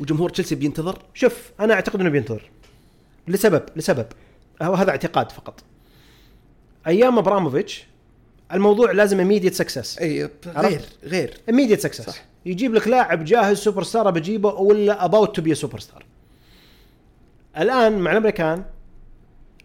وجمهور 0.00 0.30
تشيلسي 0.30 0.54
بينتظر؟ 0.54 0.98
شوف 1.14 1.50
أنا 1.60 1.74
أعتقد 1.74 2.00
إنه 2.00 2.10
بينتظر 2.10 2.50
لسبب 3.28 3.62
لسبب 3.76 4.06
هو 4.62 4.74
هذا 4.74 4.90
اعتقاد 4.90 5.32
فقط 5.32 5.62
أيام 6.86 7.18
أبراموفيتش 7.18 7.86
الموضوع 8.52 8.92
لازم 8.92 9.28
immediate 9.28 9.54
success 9.54 10.00
إي؟ 10.00 10.30
غير 10.46 10.80
غير 11.04 11.34
immediate 11.50 11.80
success 11.82 12.06
صح. 12.06 12.24
يجيب 12.46 12.74
لك 12.74 12.88
لاعب 12.88 13.24
جاهز 13.24 13.58
سوبر 13.58 13.82
ستار 13.82 14.10
بجيبه 14.10 14.54
ولا 14.54 15.08
about 15.08 15.28
to 15.28 15.44
be 15.44 15.50
a 15.50 15.52
superstar 15.52 16.04
الآن 17.58 17.98
مع 17.98 18.12
الأمريكان 18.12 18.64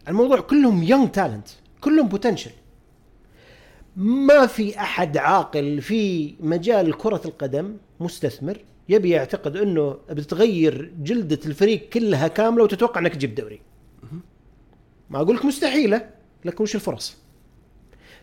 الموضوع 0.07 0.39
كلهم 0.39 0.83
young 0.83 1.11
talent 1.11 1.47
كلهم 1.81 2.07
potential 2.07 2.51
ما 3.97 4.45
في 4.47 4.79
أحد 4.79 5.17
عاقل 5.17 5.81
في 5.81 6.33
مجال 6.39 6.97
كرة 6.97 7.21
القدم 7.25 7.77
مستثمر 7.99 8.57
يجي 8.89 9.09
يعتقد 9.09 9.57
أنه 9.57 9.97
بتغير 10.09 10.91
جلدة 10.99 11.39
الفريق 11.45 11.89
كلها 11.89 12.27
كاملة 12.27 12.63
وتتوقع 12.63 13.01
أنك 13.01 13.15
تجيب 13.15 13.35
دوري. 13.35 13.61
ما 15.09 15.21
أقول 15.21 15.35
لك 15.35 15.45
مستحيلة 15.45 16.09
لكن 16.45 16.63
وش 16.63 16.75
الفرص؟ 16.75 17.17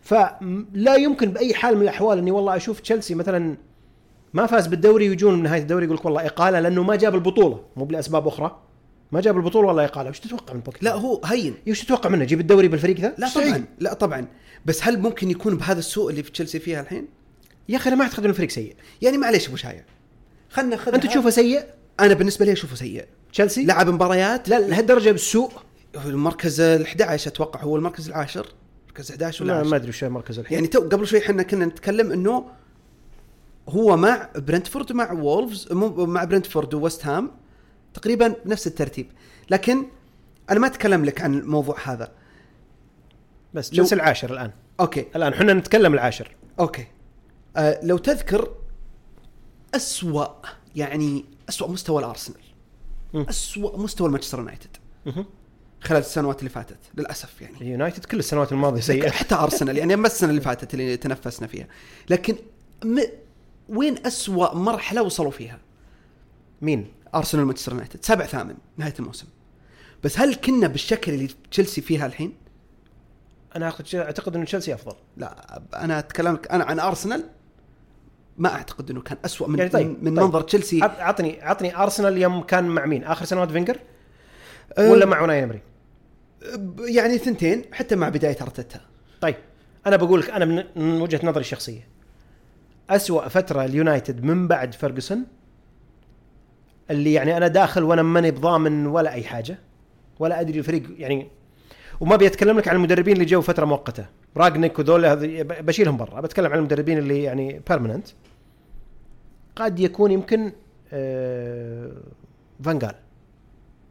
فلا 0.02 0.96
يمكن 0.96 1.30
بأي 1.30 1.54
حال 1.54 1.76
من 1.76 1.82
الأحوال 1.82 2.18
أني 2.18 2.30
والله 2.30 2.56
أشوف 2.56 2.80
تشيلسي 2.80 3.14
مثلا 3.14 3.56
ما 4.34 4.46
فاز 4.46 4.66
بالدوري 4.66 5.08
ويجون 5.08 5.34
من 5.34 5.42
نهاية 5.42 5.62
الدوري 5.62 5.84
يقول 5.84 5.96
لك 5.96 6.04
والله 6.04 6.26
إقالة 6.26 6.60
لأنه 6.60 6.82
ما 6.82 6.96
جاب 6.96 7.14
البطولة 7.14 7.60
مو 7.76 7.84
لاسباب 7.90 8.26
أخرى 8.26 8.60
ما 9.14 9.20
جاب 9.20 9.36
البطولة 9.36 9.68
والله 9.68 9.84
إقالة. 9.84 10.10
وش 10.10 10.20
تتوقع 10.20 10.54
من 10.54 10.60
بوكيتينو؟ 10.60 10.92
لا 10.92 10.98
هو 10.98 11.20
هين. 11.24 11.54
وش 11.68 11.84
تتوقع 11.84 12.10
منه؟ 12.10 12.22
يجيب 12.22 12.40
الدوري 12.40 12.68
بالفريق 12.68 13.00
ذا؟ 13.00 13.14
لا. 13.18 13.28
طبعا. 13.34 13.64
لا 13.78 13.94
طبعا. 13.94 14.26
بس 14.66 14.84
هل 14.84 14.98
ممكن 14.98 15.30
يكون 15.30 15.56
بهذا 15.56 15.78
السوء 15.78 16.10
اللي 16.10 16.22
في 16.22 16.30
تشيلسي 16.30 16.58
فيها 16.58 16.80
الحين؟ 16.80 17.08
يا 17.68 17.76
أخي 17.76 17.88
أنا 17.88 17.96
ما 17.96 18.04
أعتقد 18.04 18.18
إنه 18.18 18.30
الفريق 18.30 18.50
سيء. 18.50 18.76
يعني 19.02 19.18
معليش 19.18 19.48
أبو 19.48 19.56
شايع. 19.56 19.84
خلنا 20.50 20.68
ناخذ 20.68 20.94
أنت 20.94 21.06
تشوفه 21.06 21.30
سيء؟ 21.30 21.64
أنا 22.00 22.14
بالنسبة 22.14 22.46
لي 22.46 22.52
أشوفه 22.52 22.76
سيء. 22.76 23.04
تشيلسي؟ 23.32 23.64
لعب 23.64 23.88
مباريات. 23.88 24.48
لا 24.48 24.60
لهالدرجة 24.60 25.10
بالسوء. 25.10 25.50
المركز 26.06 26.60
ال 26.60 26.82
11 26.82 27.30
أتوقع. 27.30 27.60
هو 27.60 27.76
المركز 27.76 28.08
العاشر. 28.08 28.46
مركز 28.88 29.10
11 29.10 29.44
ولا 29.44 29.52
لا 29.52 29.58
ما 29.58 29.66
10 29.66 29.76
أدري 29.76 29.88
وش 29.88 30.04
المركز 30.04 30.38
الحين. 30.38 30.54
يعني 30.54 30.68
تو 30.68 30.80
قبل 30.80 31.06
شوي 31.06 31.18
إحنا 31.18 31.42
كنا 31.42 31.64
نتكلم 31.64 32.12
إنه 32.12 32.46
هو 33.68 33.96
مع 33.96 34.28
برنتفورد 34.36 34.90
ومع 34.90 35.12
وولفز 35.12 35.72
مع 35.72 36.24
برنتفورد 36.24 36.74
وويست 36.74 37.06
هام. 37.06 37.30
تقريبا 37.94 38.36
نفس 38.46 38.66
الترتيب. 38.66 39.06
لكن 39.50 39.86
أنا 40.50 40.60
ما 40.60 40.66
أتكلم 40.66 41.04
لك 41.04 41.20
عن 41.20 41.34
الموضوع 41.34 41.76
هذا. 41.84 42.12
بس 43.54 43.66
لو- 43.66 43.72
تشيلسي 43.72 43.94
العاشر 43.94 44.32
الآن. 44.32 44.50
okay. 44.80 45.06
الآن 45.16 45.32
إحنا 45.32 45.52
نتكلم 45.52 45.94
العاشر. 45.94 46.36
okay. 46.60 46.86
آه 47.56 47.80
لو 47.82 47.98
تذكر 47.98 48.54
أسوأ 49.74 50.26
يعني 50.76 51.24
أسوأ 51.48 51.68
مستوى 51.68 51.98
الأرسنال. 51.98 52.40
أسوأ 53.14 53.78
مستوى 53.78 54.06
المانشستر 54.06 54.38
يونايتد. 54.38 54.76
خلال 55.80 56.00
السنوات 56.00 56.38
اللي 56.38 56.50
فاتت 56.50 56.78
للأسف 56.94 57.42
يعني. 57.42 57.56
اليونايتد 57.60 58.04
كل 58.04 58.18
السنوات 58.18 58.52
الماضية 58.52 58.80
سيئة. 58.80 59.10
حتى 59.10 59.34
أرسنال 59.34 59.78
يعني 59.78 59.96
ما 59.96 60.06
السنة 60.06 60.30
اللي 60.30 60.40
فاتت 60.40 60.74
اللي 60.74 60.96
تنفسنا 60.96 61.46
فيها. 61.46 61.66
لكن 62.10 62.36
م... 62.84 63.00
وين 63.68 64.06
أسوأ 64.06 64.54
مرحلة 64.54 65.02
وصلوا 65.02 65.30
فيها؟ 65.30 65.58
مين؟ 66.62 66.92
أرسنال 67.14 67.42
ومانشستر 67.44 67.72
يونايتد 67.72 68.04
سابع 68.04 68.26
ثامن 68.26 68.54
نهاية 68.76 68.94
الموسم 68.98 69.26
بس 70.04 70.18
هل 70.18 70.34
كنا 70.34 70.66
بالشكل 70.66 71.12
اللي 71.12 71.28
تشيلسي 71.50 71.80
فيها 71.80 72.06
الحين 72.06 72.32
أنا 73.56 73.66
أعتقد 73.66 73.94
أعتقد 73.94 74.36
إنه 74.36 74.44
تشيلسي 74.44 74.74
أفضل 74.74 74.96
لا 75.16 75.62
أنا 75.74 75.98
اتكلم 75.98 76.34
لك 76.34 76.50
أنا 76.52 76.64
عن 76.64 76.80
أرسنال 76.80 77.24
ما 78.38 78.48
أعتقد 78.54 78.90
إنه 78.90 79.00
كان 79.00 79.18
أسوأ 79.24 79.48
من 79.48 79.58
يعني 79.58 79.70
طيب، 79.70 79.86
من, 79.88 80.14
طيب. 80.14 80.24
منظر 80.24 80.40
تشيلسي 80.40 80.82
عط- 80.82 80.98
عطني 81.00 81.42
عطني 81.42 81.76
أرسنال 81.76 82.18
يوم 82.18 82.42
كان 82.42 82.64
مع 82.64 82.86
مين؟ 82.86 83.04
آخر 83.04 83.24
سنوات 83.24 83.50
فينجر؟ 83.50 83.78
أه، 84.78 84.90
ولا 84.90 85.06
مع 85.06 85.20
أوناي 85.20 85.44
إمري؟ 85.44 85.60
يعني 86.78 87.18
ثنتين 87.18 87.64
حتى 87.72 87.96
مع 87.96 88.08
بداية 88.08 88.36
أرتيتا 88.42 88.80
طيب 89.20 89.36
أنا 89.86 89.96
بقول 89.96 90.20
لك 90.20 90.30
أنا 90.30 90.44
من- 90.44 90.64
من 90.76 91.00
وجهة 91.00 91.20
نظري 91.26 91.40
الشخصية 91.40 91.88
أسوأ 92.90 93.28
فترة 93.28 93.64
اليونايتد 93.64 94.24
من 94.24 94.48
بعد 94.48 94.74
فيرجسون 94.74 95.26
اللي 96.90 97.12
يعني 97.12 97.36
أنا 97.36 97.48
داخل 97.48 97.82
وأنا 97.82 98.02
ماني 98.02 98.30
بضامن 98.30 98.86
ولا 98.86 99.12
أي 99.12 99.24
حاجة 99.24 99.58
ولا 100.18 100.40
أدري 100.40 100.58
الفريق 100.58 100.82
يعني 100.98 101.26
وما 102.00 102.16
بيتكلم 102.16 102.58
لك 102.58 102.68
عن 102.68 102.76
المدربين 102.76 103.14
اللي 103.14 103.24
جو 103.24 103.40
فترة 103.40 103.64
مؤقتة. 103.64 104.06
رانجنيك 104.36 104.78
وذول 104.78 105.04
هذه 105.06 105.42
ب- 105.42 105.66
بشيلهم 105.66 105.96
برا 105.96 106.20
بتكلم 106.20 106.52
عن 106.52 106.58
المدربين 106.58 106.98
اللي 106.98 107.22
يعني 107.22 107.60
permanent 107.68 108.08
قد 109.56 109.80
يكون 109.80 110.10
يمكن 110.10 110.52
آه 110.92 111.92
فانجال 112.64 112.94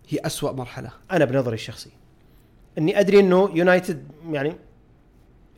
هي 0.09 0.19
أسوأ 0.25 0.51
مرحلة. 0.51 0.89
أنا 1.11 1.25
بنظري 1.25 1.53
الشخصي. 1.55 1.89
إني 2.77 2.99
أدري 2.99 3.19
إنه 3.19 3.49
يونايتد 3.53 4.07
يعني 4.31 4.53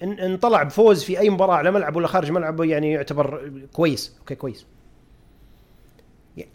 ان, 0.03 0.11
إن 0.11 0.37
طلع 0.37 0.63
بفوز 0.63 1.03
في 1.03 1.19
أي 1.19 1.29
مباراة 1.29 1.53
على 1.55 1.71
ملعب 1.71 1.95
ولا 1.95 2.07
خارج 2.07 2.31
ملعبه 2.31 2.63
يعني 2.63 2.91
يعتبر 2.91 3.51
كويس. 3.73 4.15
okay 4.19 4.35
كويس. 4.35 4.65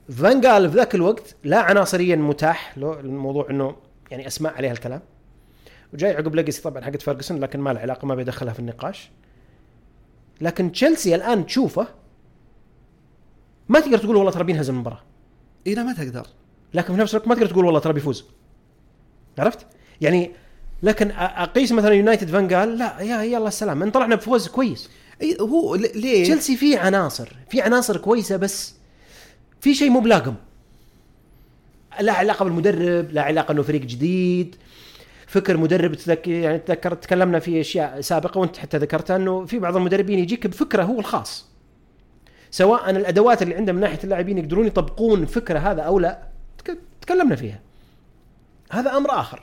فانجال 0.09 0.71
في 0.71 0.77
ذاك 0.77 0.95
الوقت 0.95 1.37
لا 1.45 1.61
عناصريا 1.61 2.17
متاح 2.17 2.79
له 2.79 3.01
الموضوع 3.01 3.51
إنه 3.51 3.77
يعني 4.11 4.27
أسماء 4.27 4.55
عليها 4.55 4.73
الكلام. 4.73 5.01
وجاي 5.95 6.17
عقب 6.17 6.35
ليجاسي 6.35 6.63
طبعا 6.63 6.85
حقت 6.85 7.03
فيرجسون 7.03 7.41
لكن 7.41 7.61
ما 7.61 7.71
له 7.71 7.81
علاقة 7.81 8.07
ما 8.07 8.15
بيدخلها 8.15 8.53
في 8.53 8.59
النقاش. 8.59 9.11
لكن 10.41 10.73
تشيلسي 10.73 11.15
الآن 11.15 11.47
تشوفه 11.47 11.89
ما 13.69 13.81
تقدر 13.81 13.99
تقول 13.99 14.17
والله 14.17 14.31
ترى 14.31 14.45
بينهزم 14.45 14.75
المباراة. 14.75 15.03
اي 15.67 15.75
لا 15.75 15.83
ما 15.83 15.93
تقدر. 15.93 16.27
لكن 16.75 16.95
في 16.95 17.01
نفس 17.01 17.15
الوقت 17.15 17.29
ما 17.29 17.35
تقدر 17.35 17.47
تقول 17.47 17.65
والله 17.65 17.81
ترى 17.81 17.93
بيفوز. 17.93 18.25
عرفت؟ 19.39 19.67
يعني 20.01 20.31
لكن 20.83 21.11
أقيس 21.11 21.73
مثلا 21.73 21.95
يونايتد 21.95 22.29
فانجال 22.29 22.79
لا 22.79 23.01
يا 23.01 23.23
يلا 23.23 23.49
السلام 23.49 23.83
إن 23.83 23.91
طلعنا 23.91 24.15
بفوز 24.15 24.49
كويس. 24.49 24.91
اي 25.23 25.37
هو 25.41 25.75
ليه 25.75 26.23
تشيلسي 26.23 26.57
فيه 26.57 26.79
عناصر 26.79 27.37
في 27.51 27.63
عناصر 27.63 27.97
كويسة 27.97 28.37
بس 28.37 28.80
في 29.61 29.75
شيء 29.75 29.91
مو 29.91 30.01
بلاقم 30.01 30.35
لا 32.01 32.13
علاقة 32.13 32.45
بالمدرب 32.45 33.11
لا 33.13 33.23
علاقة 33.23 33.53
إنه 33.53 33.63
فريق 33.63 33.81
جديد. 33.81 34.57
فكر 35.27 35.57
مدرب 35.57 35.95
تذكر 35.95 36.31
يعني 36.31 36.59
تذكر 36.59 36.95
تكلمنا 36.95 37.39
في 37.39 37.61
أشياء 37.61 38.01
سابقة 38.01 38.39
وأنت 38.39 38.57
حتى 38.57 38.77
ذكرتها 38.79 39.17
إنه 39.17 39.45
في 39.47 39.59
بعض 39.59 39.77
المدربين 39.77 40.19
يجيك 40.19 40.47
بفكره 40.47 40.83
هو 40.83 41.01
الخاص. 41.01 41.47
سواء 42.51 42.91
الأدوات 42.91 43.43
اللي 43.43 43.55
عنده 43.55 43.73
من 43.73 43.81
ناحية 43.81 43.99
اللاعبين 44.05 44.39
يقدرون 44.39 44.67
يطبقون 44.67 45.27
فكره 45.27 45.59
هذا 45.59 45.83
أو 45.83 45.99
لا 45.99 46.23
تك- 46.59 46.79
تكلمنا 47.01 47.37
فيها. 47.37 47.61
هذا 48.71 48.97
أمر 48.97 49.11
آخر. 49.21 49.43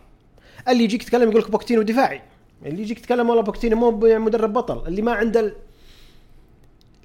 اللي 0.68 0.84
يجيك 0.84 1.04
يتكلم 1.04 1.30
يقول 1.30 1.42
لك 1.42 1.52
بوكتينو 1.52 1.82
دفاعي. 1.82 2.22
اللي 2.66 2.82
يجيك 2.82 2.98
يتكلم 2.98 3.30
والله 3.30 3.44
بوكيتينو 3.44 3.76
مو 3.76 3.92
مدرب 4.20 4.54
بطل. 4.54 4.88
اللي 4.88 5.02
ما 5.02 5.12
عنده 5.12 5.40
ال... 5.40 5.54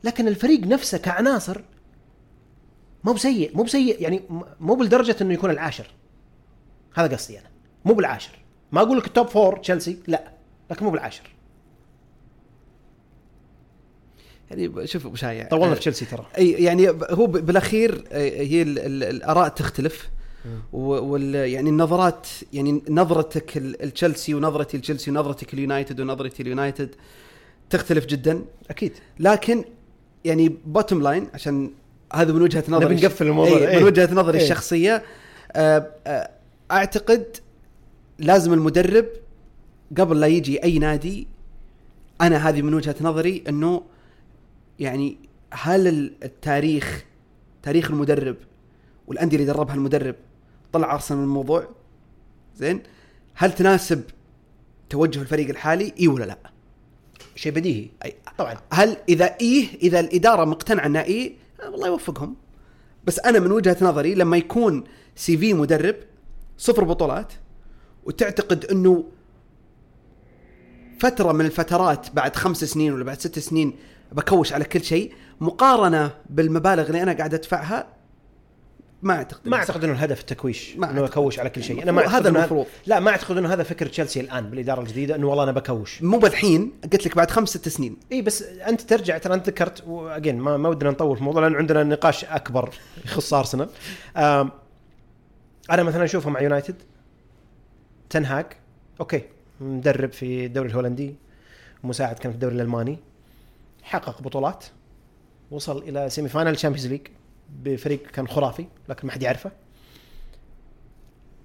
لكن 0.05 0.29
الفريق 0.29 0.61
نفسه 0.66 0.98
كعناصر 0.98 1.61
مو 3.05 3.12
بسيء 3.12 3.57
مو 3.57 3.62
بسيء 3.62 4.03
يعني 4.03 4.21
مو 4.61 4.75
بالدرجة 4.75 5.17
إنه 5.21 5.35
يكون 5.35 5.51
العاشر. 5.51 5.87
هذا 6.95 7.17
قصدي 7.17 7.38
أنا. 7.38 7.49
مو 7.85 7.95
بالعاشر. 7.95 8.38
ما 8.73 8.81
أقول 8.83 8.99
لك 8.99 9.07
ال 9.07 9.12
top 9.12 9.29
four 9.29 9.57
تشيلسي 9.59 9.99
لا 10.07 10.33
لكن 10.71 10.85
مو 10.85 10.91
بالعاشر. 10.91 11.23
يعني 14.51 14.87
شوف 14.87 15.07
أبو 15.07 15.17
شايع 15.17 15.49
طولنا 15.49 15.75
في 15.75 15.81
تشيلسي 15.81 16.05
ترى. 16.05 16.27
أي 16.38 16.51
يعني 16.51 16.88
هو 16.91 17.27
بالأخير 17.27 18.05
آه، 18.12 18.19
هي 18.43 18.62
ال- 18.62 18.79
ال- 18.79 19.05
الآراء 19.05 19.49
تختلف. 19.49 20.11
وال 20.73 21.35
يعني 21.35 21.71
النظرات 21.71 22.27
يعني 22.53 22.83
نظرتك 22.88 23.57
لتشيلسي 23.57 24.35
ونظرتي 24.35 24.77
لتشيلسي 24.79 25.11
ونظرتك 25.11 25.55
ليونايتد 25.55 26.01
ونظرتي 26.01 26.43
ليونايتد 26.42 26.95
تختلف 27.71 28.07
جدا. 28.07 28.45
أكيد. 28.71 28.93
لكن 29.19 29.65
يعني 30.25 30.49
bottom 30.66 31.03
line 31.03 31.29
عشان 31.35 31.71
هذا 32.14 32.33
من 32.33 32.42
وجهة 32.42 32.64
نظري 32.68 32.94
نبي 32.94 33.07
نقفل 33.07 33.27
الموضوع. 33.27 33.57
إيه 33.59 33.68
إيه. 33.68 33.79
من 33.79 33.85
وجهة 33.85 34.14
نظري 34.14 34.38
إيه. 34.38 34.44
الشخصية 34.44 35.03
آه، 35.53 35.90
آه، 36.07 36.31
أعتقد 36.70 37.37
لازم 38.18 38.53
المدرب 38.53 39.07
قبل 39.98 40.20
لا 40.20 40.27
يجي 40.27 40.64
أي 40.64 40.79
نادي 40.79 41.27
أنا 42.20 42.48
هذه 42.48 42.62
من 42.62 42.75
وجهة 42.75 42.94
نظري 43.01 43.44
إنه 43.48 43.83
يعني 44.79 45.16
هل 45.51 45.88
ال- 45.88 46.12
التاريخ 46.25 47.05
تاريخ 47.62 47.90
المدرب 47.90 48.37
والأندية 49.07 49.37
اللي 49.37 49.53
دربها 49.53 49.75
المدرب 49.75 50.14
طلع 50.72 50.94
ارسنال 50.94 51.18
من 51.18 51.25
الموضوع 51.25 51.68
زين 52.57 52.83
هل 53.35 53.53
تناسب 53.53 54.03
توجه 54.90 55.20
الفريق 55.20 55.48
الحالي 55.48 55.92
إي 56.01 56.09
ولا 56.09 56.25
لا؟ 56.25 56.38
شيء 57.37 57.53
بديهي 57.53 57.88
أي 58.05 58.14
طبعا 58.38 58.57
هل 58.72 58.96
إذا 59.09 59.37
إيه 59.40 59.66
إذا 59.83 60.01
الإدارة 60.01 60.44
مقتنعة 60.44 60.87
إنها 60.87 61.03
إيه 61.03 61.33
والله 61.68 61.87
يوفقهم. 61.87 62.37
بس 63.05 63.18
أنا 63.18 63.38
من 63.38 63.53
وجهة 63.53 63.77
نظري 63.81 64.14
لما 64.14 64.37
يكون 64.37 64.85
سي 65.16 65.38
في 65.38 65.55
مدرب 65.55 65.96
صفر 66.59 66.85
بطولات 66.85 67.33
وتعتقد 68.05 68.64
إنه 68.64 69.05
فترة 70.98 71.33
من 71.33 71.44
الفترات 71.46 72.11
بعد 72.11 72.37
خمس 72.37 72.64
سنين 72.64 72.92
ولا 72.92 73.05
بعد 73.05 73.20
ست 73.20 73.38
سنين 73.38 73.77
بكوش 74.12 74.53
على 74.53 74.64
كل 74.64 74.83
شيء 74.85 75.14
مقارنة 75.40 76.11
بالمبالغ 76.31 76.87
اللي 76.87 77.03
أنا 77.03 77.12
قاعد 77.12 77.35
أدفعها 77.35 77.87
ما 79.03 79.15
أعتقد 79.15 79.49
ما. 79.49 79.57
أعتقد 79.57 79.85
إنه 79.85 79.93
الهدف 79.93 80.21
التكويش 80.21 80.77
ما 80.77 80.91
إنه. 80.91 81.05
أكوش 81.05 81.38
على 81.38 81.51
كل 81.51 81.62
شيء. 81.62 81.83
أنا 81.83 81.93
ما 81.93 82.07
هذا 82.07 82.29
المفروض. 82.29 82.67
لا 82.87 83.01
ما 83.01 83.11
أعتقد 83.11 83.37
إنه 83.37 83.53
هذا 83.53 83.62
فكر 83.62 83.87
تشيلسي 83.87 84.21
الآن 84.21 84.51
بالإدارة 84.51 84.81
الجديدة 84.81 85.15
إنه 85.15 85.27
والله 85.27 85.45
أنا 85.45 85.53
بكوش. 85.53 86.03
مو 86.03 86.19
بالحين 86.19 86.73
قلت 86.93 87.07
لك 87.07 87.17
بعد 87.17 87.31
خمس 87.31 87.49
ست 87.49 87.69
سنين. 87.69 87.97
إي 88.12 88.23
بس 88.23 88.43
أنت 88.43 88.81
ترجع 88.81 89.19
ترى 89.19 89.35
أنت 89.35 89.47
ذكرت 89.47 89.85
واجين 89.87 90.38
ما, 90.38 90.57
ما 90.57 90.69
ودنا 90.69 90.91
نطول 90.91 91.17
في 91.17 91.21
الموضوع 91.21 91.43
لأن 91.43 91.57
عندنا 91.57 91.85
نقاش 91.85 92.25
أكبر 92.25 92.71
يخص 93.05 93.35
ارسنال 93.35 93.69
أنا 95.71 95.83
مثلا 95.83 96.05
أشوفه 96.05 96.31
مع 96.31 96.41
يونايتد. 96.41 96.77
تنهاج 98.11 98.47
okay 99.01 99.23
مدرب 99.61 100.12
في 100.12 100.47
الدوري 100.47 100.69
الهولندي. 100.69 101.15
مساعد 101.85 102.19
كان 102.19 102.33
في 102.33 102.35
الدوري 102.35 102.55
الألماني. 102.55 102.99
حقق 103.83 104.23
بطولات. 104.23 104.65
وصل 105.51 105.79
إلى 105.79 106.11
semi 106.11 106.29
final 106.29 106.57
Champions 106.57 106.87
League 106.87 107.07
بفريق 107.53 108.07
كان 108.07 108.29
خرافي 108.29 108.67
لكن 108.88 109.07
ما 109.07 109.12
حد 109.12 109.23
يعرفه. 109.23 109.51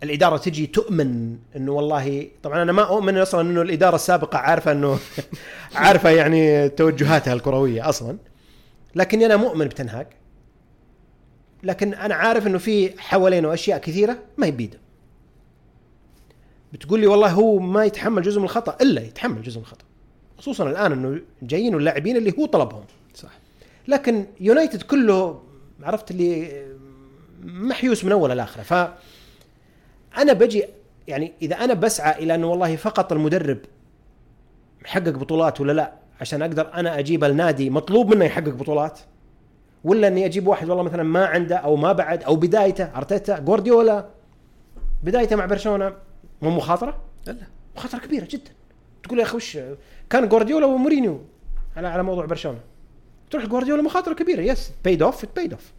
الإدارة 0.03 0.37
تجي 0.37 0.67
تؤمن 0.67 1.37
إنه 1.55 1.71
والله 1.71 2.27
طبعا 2.43 2.61
أنا 2.61 2.71
ما 2.71 2.83
أؤمن 2.83 3.17
أصلا 3.17 3.41
إنه 3.41 3.61
الإدارة 3.61 3.95
السابقة 3.95 4.37
عارفة 4.37 4.71
إنه 4.71 4.99
عارفة 5.75 6.09
يعني 6.09 6.69
توجهاتها 6.69 7.33
الكروية 7.33 7.89
أصلا. 7.89 8.17
لكني 8.95 9.25
أنا 9.25 9.35
مؤمن 9.35 9.65
بتنهاج 9.65 10.07
لكن 11.63 11.93
أنا 11.93 12.15
عارف 12.15 12.47
إنه 12.47 12.57
في 12.57 13.01
حوالينه 13.01 13.53
أشياء 13.53 13.79
كثيرة 13.79 14.17
ما 14.37 14.47
هي 14.47 14.51
بيده. 14.51 14.79
بتقول 16.73 16.99
لي 16.99 17.07
والله 17.07 17.31
هو 17.31 17.59
ما 17.59 17.85
يتحمل 17.85 18.21
جزء 18.21 18.39
من 18.39 18.45
الخطأ؟ 18.45 18.77
إلا 18.81 19.01
يتحمل 19.01 19.41
جزء 19.41 19.57
من 19.57 19.63
الخطأ. 19.63 19.85
خصوصا 20.37 20.69
الآن 20.69 20.91
إنه 20.91 21.21
جايين 21.41 21.75
اللاعبين 21.75 22.17
اللي 22.17 22.33
هو 22.39 22.45
طلبهم. 22.45 22.83
صح. 23.15 23.29
لكن 23.87 24.25
يونايتد 24.39 24.81
كله 24.81 25.41
عرفت 25.83 26.11
اللي 26.11 26.61
محيوس 27.43 28.05
من 28.05 28.11
أول 28.11 28.29
لاخره 28.29 28.63
ف 28.63 28.73
أنا 30.17 30.33
بجي 30.33 30.65
يعني 31.07 31.33
إذا 31.41 31.55
أنا 31.55 31.73
بسعى 31.73 32.23
إلى 32.23 32.35
انه 32.35 32.47
والله 32.47 32.75
فقط 32.75 33.11
المدرب 33.11 33.57
محقق 34.83 35.09
بطولات 35.09 35.61
ولا 35.61 35.71
لا 35.71 35.93
عشان 36.21 36.41
أقدر 36.41 36.73
أنا 36.73 36.99
أجيب 36.99 37.23
النادي 37.23 37.69
مطلوب 37.69 38.15
منه 38.15 38.25
يحقق 38.25 38.49
بطولات 38.49 38.99
ولا 39.83 40.07
أني 40.07 40.25
أجيب 40.25 40.47
واحد 40.47 40.69
والله 40.69 40.83
مثلا 40.83 41.03
ما 41.03 41.25
عنده 41.25 41.55
أو 41.55 41.75
ما 41.75 41.91
بعد 41.91 42.23
أو 42.23 42.35
بدايته 42.35 42.97
أرتيتا 42.97 43.39
جوارديولا 43.39 44.09
بدايته 45.03 45.35
مع 45.35 45.45
برشلونة 45.45 45.93
مو 46.41 46.49
مخاطرة؟ 46.49 47.01
لا. 47.25 47.35
مخاطرة 47.75 47.99
كبيرة 47.99 48.27
جدا. 48.29 48.51
تقول 49.03 49.19
يا 49.19 49.23
أخي 49.23 49.35
وش 49.37 49.57
كان 50.09 50.29
جوارديولا 50.29 50.65
ومورينيو 50.65 51.21
على 51.77 51.87
على 51.87 52.03
موضوع 52.03 52.25
برشلونة. 52.25 52.59
تروح 53.31 53.45
جوارديولا 53.45 53.81
مخاطرة 53.81 54.13
كبيرة. 54.13 54.41
yes 54.41 54.71
paid 54.83 55.01
off 55.01 55.25
paid 55.35 55.53
off 55.53 55.71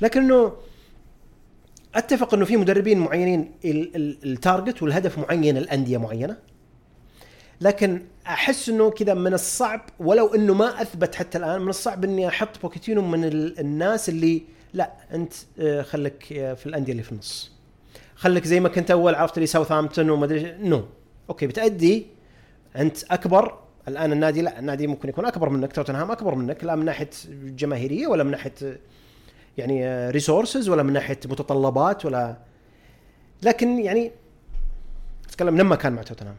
لكنه 0.00 0.52
أتفق 1.94 2.34
إنه 2.34 2.44
في 2.44 2.56
مدربين 2.56 2.98
معينين 2.98 3.52
ال- 3.64 3.96
ال- 3.96 4.32
ال 4.32 4.39
target 4.39 4.82
والهدف 4.82 5.18
معين 5.18 5.56
لأندية 5.56 5.98
معينة. 5.98 6.36
لكن 7.60 8.02
أحس 8.26 8.68
إنه 8.68 8.90
كذا 8.90 9.14
من 9.14 9.34
الصعب 9.34 9.80
ولو 9.98 10.34
إنه 10.34 10.54
ما 10.54 10.82
أثبت 10.82 11.14
حتى 11.14 11.38
الآن 11.38 11.62
من 11.62 11.68
الصعب 11.68 12.04
إني 12.04 12.28
أحط 12.28 12.62
بوكيتينو 12.62 13.02
من 13.02 13.24
ال- 13.24 13.58
الناس 13.60 14.08
اللي 14.08 14.42
لا 14.74 14.92
أنت 15.14 15.32
آه، 15.58 15.82
خليك 15.82 16.32
آه، 16.32 16.54
في 16.54 16.66
الأندية 16.66 16.92
اللي 16.92 17.02
في 17.02 17.12
النص. 17.12 17.52
خليك 18.14 18.44
زي 18.44 18.60
ما 18.60 18.68
كنت 18.68 18.90
أول 18.90 19.14
عرفت 19.14 19.38
لي 19.38 19.46
ساوثهامبتون 19.46 20.10
وما 20.10 20.24
أدري 20.24 20.52
no 20.60 20.84
okay 21.30 21.46
بتأدي 21.46 22.06
أنت 22.76 23.04
أكبر 23.04 23.58
الآن 23.88 24.12
النادي 24.12 24.42
لا 24.42 24.58
النادي 24.58 24.86
ممكن 24.86 25.08
يكون 25.08 25.24
أكبر 25.24 25.48
منك 25.48 25.72
توتنهام 25.72 26.10
أكبر 26.10 26.34
منك 26.34 26.64
لا 26.64 26.76
من 26.76 26.84
ناحية 26.84 27.10
جماهيرية 27.30 28.06
ولا 28.06 28.24
من 28.24 28.30
ناحية 28.30 28.54
آه، 28.62 28.76
يعني 29.58 30.10
resources 30.10 30.68
ولا 30.68 30.82
من 30.82 30.92
ناحية 30.92 31.18
متطلبات 31.26 32.04
ولا 32.04 32.36
لكن 33.42 33.78
يعني 33.78 34.12
أتكلم 35.28 35.58
لما 35.58 35.76
كان 35.76 35.92
مع 35.92 36.02
توتنهام. 36.02 36.36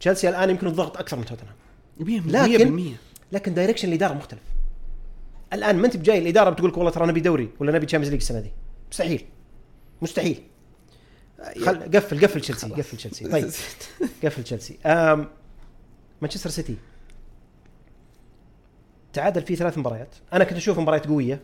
تشيلسي 0.00 0.28
الآن 0.28 0.50
يمكن 0.50 0.66
الضغط 0.66 0.96
أكثر 0.96 1.16
من 1.16 1.24
توتنهام. 1.24 1.54
100% 2.00 2.04
لكن 2.26 2.94
لكن 3.32 3.54
direction 3.54 3.88
الإدارة 3.88 4.14
مختلف. 4.14 4.42
الآن 5.52 5.76
ما 5.76 5.86
أنت 5.86 5.96
بجاي 5.96 6.18
الإدارة 6.18 6.50
بتقول 6.50 6.70
لك 6.70 6.76
والله 6.76 6.90
ترى 6.90 7.06
نبي 7.06 7.20
دوري 7.20 7.48
ولا 7.60 7.72
نبي 7.72 7.86
Champions 7.86 8.10
League 8.12 8.20
السنة 8.20 8.40
دي. 8.40 8.52
مستحيل. 8.90 9.24
مستحيل. 10.02 10.42
خل 11.64 11.82
قفل 11.82 12.20
قفل 12.20 12.40
تشيلسي. 12.40 12.66
قفل 12.66 12.96
تشيلسي. 12.96 13.28
طيب 13.28 13.50
قفل 14.24 14.44
تشيلسي. 14.44 14.78
مانشستر 16.24 16.50
سيتي. 16.50 16.76
تعادل 19.12 19.42
فيه 19.42 19.54
ثلاث 19.54 19.78
مباريات. 19.78 20.14
أنا 20.32 20.44
كنت 20.44 20.56
أشوف 20.56 20.78
مباريات 20.78 21.06
قوية. 21.06 21.40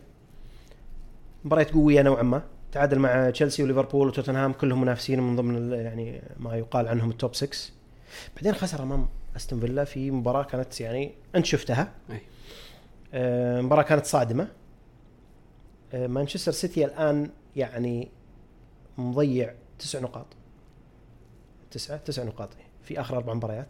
مباريات 1.43 1.71
قوية 1.71 2.01
نوعا 2.01 2.23
ما. 2.23 2.43
تعادل 2.71 2.99
مع 2.99 3.29
تشيلسي 3.29 3.63
وليفربول 3.63 4.07
وتوتنهام 4.07 4.53
كلهم 4.53 4.81
منافسين 4.81 5.19
من 5.19 5.35
ضمن 5.35 5.71
يعني 5.71 6.21
ما 6.37 6.55
يقال 6.55 6.87
عنهم 6.87 7.09
ال 7.09 7.15
top 7.15 7.35
6 7.35 7.73
بعدين 8.35 8.53
خسر 8.53 8.83
أمام 8.83 9.07
أستون 9.35 9.59
فيلا 9.59 9.83
في 9.83 10.11
مباراة 10.11 10.43
كانت 10.43 10.81
يعني 10.81 11.11
أنت 11.35 11.45
شفتها. 11.45 11.93
آه، 13.13 13.61
مباراة 13.61 13.83
كانت 13.83 14.05
صادمة. 14.05 14.47
آه، 15.93 16.07
مانشستر 16.07 16.51
سيتي 16.51 16.85
الآن 16.85 17.29
يعني 17.55 18.11
مضيع 18.97 19.53
تسع 19.79 19.99
نقاط. 19.99 20.27
تسعة 21.71 21.97
تسع 21.97 22.23
نقاط. 22.23 22.49
في 22.83 22.99
آخر 23.01 23.17
أربع 23.17 23.33
مباريات. 23.33 23.67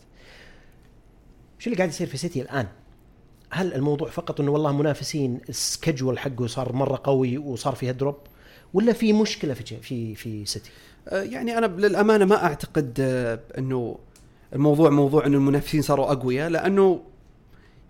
شو 1.62 1.69
اللي 1.69 1.78
قاعد 1.78 1.89
يصير 1.89 2.08
في 2.08 2.17
سيتي 2.17 2.41
الآن؟ 2.41 2.67
هل 3.50 3.74
الموضوع 3.74 4.10
فقط 4.10 4.39
إنه 4.39 4.52
والله 4.52 4.71
منافسين 4.71 5.39
ال 5.49 5.57
schedule 5.57 6.19
حقه 6.19 6.47
صار 6.47 6.74
مرة 6.74 7.02
قوي 7.04 7.38
وصار 7.38 7.76
فيها 7.76 7.91
drop 7.91 8.15
ولا 8.74 8.93
في 8.93 9.13
مشكلة 9.13 9.54
في 9.54 9.78
في 9.82 10.15
في 10.15 10.45
سيتي؟ 10.45 10.69
آه، 11.08 11.21
يعني 11.21 11.58
أنا 11.58 11.65
للأمانة 11.65 12.26
ما 12.26 12.43
أعتقد 12.43 12.97
آه، 13.00 13.39
إنه 13.58 13.97
الموضوع 14.54 14.89
موضوع 14.89 15.26
إنه 15.26 15.38
المنافسين 15.38 15.82
صاروا 15.82 16.12
أقوياء 16.12 16.50
لأنه 16.50 17.02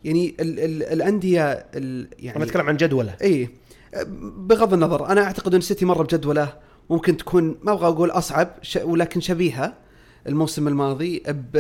يعني 0.04 0.36
ال 0.40 0.60
ال 0.60 0.84
الأندية 0.84 1.52
ال 1.52 2.08
يعني 2.20 2.38
أنا 2.38 2.46
أتكلم 2.46 2.70
عن 2.70 2.78
جدولة 2.78 3.16
اي 3.22 3.50
بغض 4.38 4.74
النظر 4.74 5.06
أنا 5.06 5.24
أعتقد 5.24 5.54
إن 5.54 5.60
السيتي 5.60 5.86
مرة 5.86 6.04
بجدولة 6.04 6.54
ممكن 6.90 7.18
تكون 7.18 7.58
ما 7.64 7.72
أبغى 7.72 7.88
أقول 7.88 8.12
أصعب. 8.12 8.50
ولكن 8.84 9.22
شبيهة 9.22 9.74
الموسم 10.28 10.68
الماضي 10.68 11.24
ب... 11.28 11.58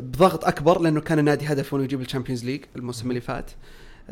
بضغط 0.00 0.44
أكبر 0.44 0.80
لأنه 0.80 1.00
كان 1.00 1.18
النادي 1.18 1.46
هدفه 1.46 1.76
إنه 1.76 1.84
يجيب 1.84 2.00
ال 2.00 2.04
Champions 2.04 2.44
League 2.44 2.64
الموسم 2.76 3.08
اللي 3.10 3.20
فات. 3.20 3.50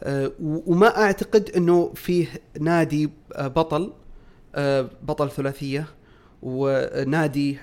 و- 0.06 0.72
وما 0.72 0.96
أعتقد 1.02 1.50
إنه 1.56 1.92
فيه 1.94 2.26
نادي 2.60 3.10
أه، 3.32 3.48
بطل 3.48 3.92
أه، 4.54 4.90
بطل 5.02 5.30
ثلاثية 5.30 5.86
ونادي 6.42 7.58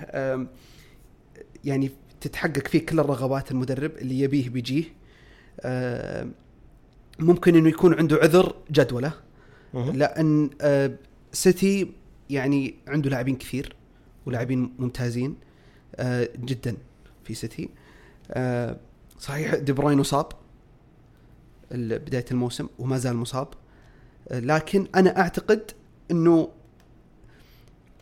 يعني 1.64 1.90
تتحقق 2.20 2.68
فيه 2.68 2.86
كل 2.86 3.00
الرغبات 3.00 3.50
المدرب 3.50 3.90
اللي 3.96 4.20
يبيه 4.20 4.48
بيجيه. 4.48 4.84
ممكن 7.18 7.56
إنه 7.56 7.68
يكون 7.68 7.94
عنده 7.94 8.16
عذر 8.16 8.54
جدوله. 8.70 9.12
لأن 9.74 10.50
آه، 10.60 10.90
سيتي 11.32 11.92
يعني 12.30 12.74
عنده 12.88 13.10
لاعبين 13.10 13.36
كثير 13.36 13.76
ولاعبين 14.26 14.72
ممتازين 14.78 15.36
آه 15.96 16.28
جدا 16.44 16.76
في 17.24 17.34
سيتي. 17.34 17.62
آه 17.64 17.68
صحيح 19.18 19.54
دي 19.54 19.72
بروين 19.72 19.98
مصاب 19.98 20.26
بداية 21.70 22.24
الموسم 22.30 22.68
وما 22.78 22.98
زال 22.98 23.16
مصاب. 23.16 23.48
آه 24.28 24.40
لكن 24.40 24.86
أنا 24.94 25.20
أعتقد 25.20 25.70
إنه 26.10 26.48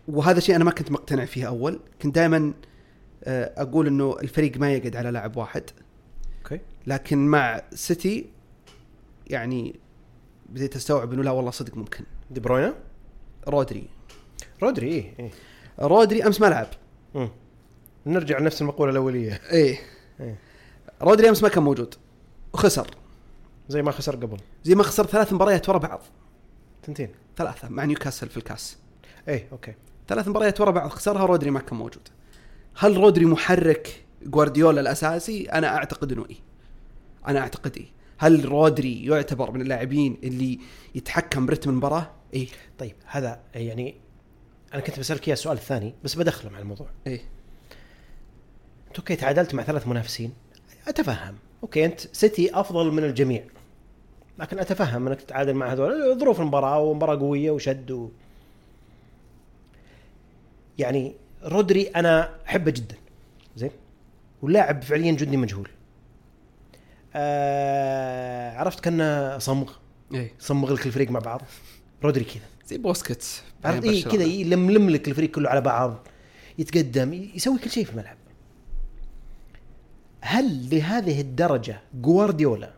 وهذا 0.08 0.40
شيء 0.40 0.56
أنا 0.56 0.64
ما 0.64 0.70
كنت 0.70 0.90
مقتنع 0.90 1.24
فيه 1.24 1.48
أول. 1.48 1.80
كنت 2.02 2.14
دائما 2.14 2.52
أقول 3.26 3.87
إنه 3.87 4.16
الفريق 4.22 4.56
ما 4.56 4.72
يقعد 4.72 4.96
على 4.96 5.10
لاعب 5.10 5.37
واحد. 5.37 5.62
أوكي. 6.38 6.60
لكن 6.87 7.26
مع 7.26 7.62
سيتي 7.74 8.30
يعني 9.26 9.80
بديت 10.48 10.76
أستوعب 10.76 11.12
إنه 11.12 11.22
لا 11.22 11.30
والله 11.30 11.50
صدق 11.50 11.76
ممكن. 11.76 12.04
دي 12.30 12.40
بروين؟ 12.40 12.74
رودري. 13.48 13.88
رودري 14.62 14.88
إيه. 14.88 15.14
إيه 15.18 15.30
رودري 15.80 16.26
أمس 16.26 16.40
ما 16.40 16.46
لعب. 16.46 16.68
نرجع 18.06 18.38
لنفس 18.38 18.62
المقولة 18.62 18.92
الأولية. 18.92 19.40
إيه. 19.52 19.78
إيه. 20.20 20.38
رودري 21.03 21.29
امس 21.29 21.42
ما 21.42 21.48
كان 21.48 21.62
موجود. 21.62 21.94
وخسر. 22.53 22.90
زي 23.68 23.83
ما 23.83 23.90
خسر 23.90 24.16
قبل. 24.16 24.38
زي 24.64 24.74
ما 24.74 24.83
خسر 24.83 25.07
ثلاث 25.07 25.33
مباريات 25.33 25.68
ورا 25.68 25.79
بعض. 25.79 26.00
تنتين. 26.83 27.09
ثلاثة 27.37 27.68
مع 27.68 27.85
نيوكاسل 27.85 28.29
في 28.29 28.37
الكاس. 28.37 28.79
إيه 29.29 29.48
أوكي. 29.53 29.74
ثلاث 30.09 30.29
مباريات 30.29 30.61
ورا 30.61 30.70
بعض 30.70 30.90
خسرها 30.90 31.27
رودري 31.27 31.50
ما 31.50 31.61
كان 31.61 31.79
موجود. 31.79 32.09
هل 32.77 32.96
رودري 32.96 33.24
محرك 33.24 34.05
جوارديولا 34.22 34.81
الأساسي؟ 34.81 35.44
أنا 35.44 35.77
أعتقد 35.77 36.12
إنه 36.12 36.27
إيه. 36.31 36.37
أنا 37.29 37.40
أعتقد 37.40 37.77
إيه. 37.77 37.87
هل 38.18 38.44
رودري 38.44 39.05
يعتبر 39.05 39.50
من 39.50 39.61
اللاعبين 39.61 40.18
اللي 40.22 40.59
يتحكم 40.94 41.46
برتم 41.46 41.70
المباراة؟ 41.70 42.11
إيه. 42.35 42.48
طيب 42.79 42.94
هذا 43.07 43.40
يعني 43.55 43.94
أنا 44.74 44.83
كنت 44.83 44.98
بسألك 44.98 45.29
إياه 45.29 45.35
السؤال 45.35 45.57
الثاني 45.57 45.94
بس 46.05 46.14
بدخله 46.14 46.50
مع 46.50 46.59
الموضوع. 46.59 46.87
إيه. 47.07 47.20
انت 47.20 47.34
أوكي 48.98 49.16
تعادلت 49.16 49.54
مع 49.54 49.62
ثلاث 49.62 49.88
منافسين. 49.88 50.33
أتفهم. 50.88 51.35
أوكي 51.62 51.85
أنت 51.85 52.00
سيتي 52.00 52.61
أفضل 52.61 52.92
من 52.92 53.04
الجميع. 53.04 53.44
لكن 54.38 54.59
أتفهم 54.59 55.07
إنك 55.07 55.20
تتعادل 55.20 55.54
مع 55.54 55.72
هذول. 55.72 56.18
ظروف 56.18 56.40
المباراة 56.40 56.78
ومباراة 56.78 57.16
قوية 57.16 57.50
وشد 57.50 57.90
و... 57.90 58.09
يعني 60.78 61.14
رودري 61.44 61.83
أنا 61.83 62.30
أحبه 62.46 62.70
جدا. 62.70 62.96
زين؟ 63.57 63.70
واللاعب 64.42 64.83
فعليا 64.83 65.12
جندي 65.12 65.37
مجهول. 65.37 65.68
آه 67.14 68.57
عرفت 68.59 68.80
كأنه 68.80 69.38
صمغ؟ 69.38 69.72
إيه. 70.14 70.33
صمغ 70.38 70.72
لك 70.72 70.87
الفريق 70.87 71.11
مع 71.11 71.20
بعض. 71.20 71.42
رودري 72.04 72.24
كذا. 72.24 72.42
زي 72.66 72.78
بوسكيتس. 72.78 73.42
عرفت؟ 73.64 73.85
إيه 73.85 74.04
كذا 74.04 74.22
يلملم 74.22 74.90
لك 74.90 75.09
الفريق 75.09 75.30
كله 75.30 75.50
على 75.50 75.61
بعض. 75.61 76.07
يتقدم 76.59 77.12
يسوي 77.12 77.59
كل 77.59 77.70
شيء 77.70 77.85
في 77.85 77.90
الملعب. 77.90 78.16
هل 80.26 80.70
لهذه 80.70 81.20
الدرجة 81.20 81.80
جوارديولا 81.94 82.72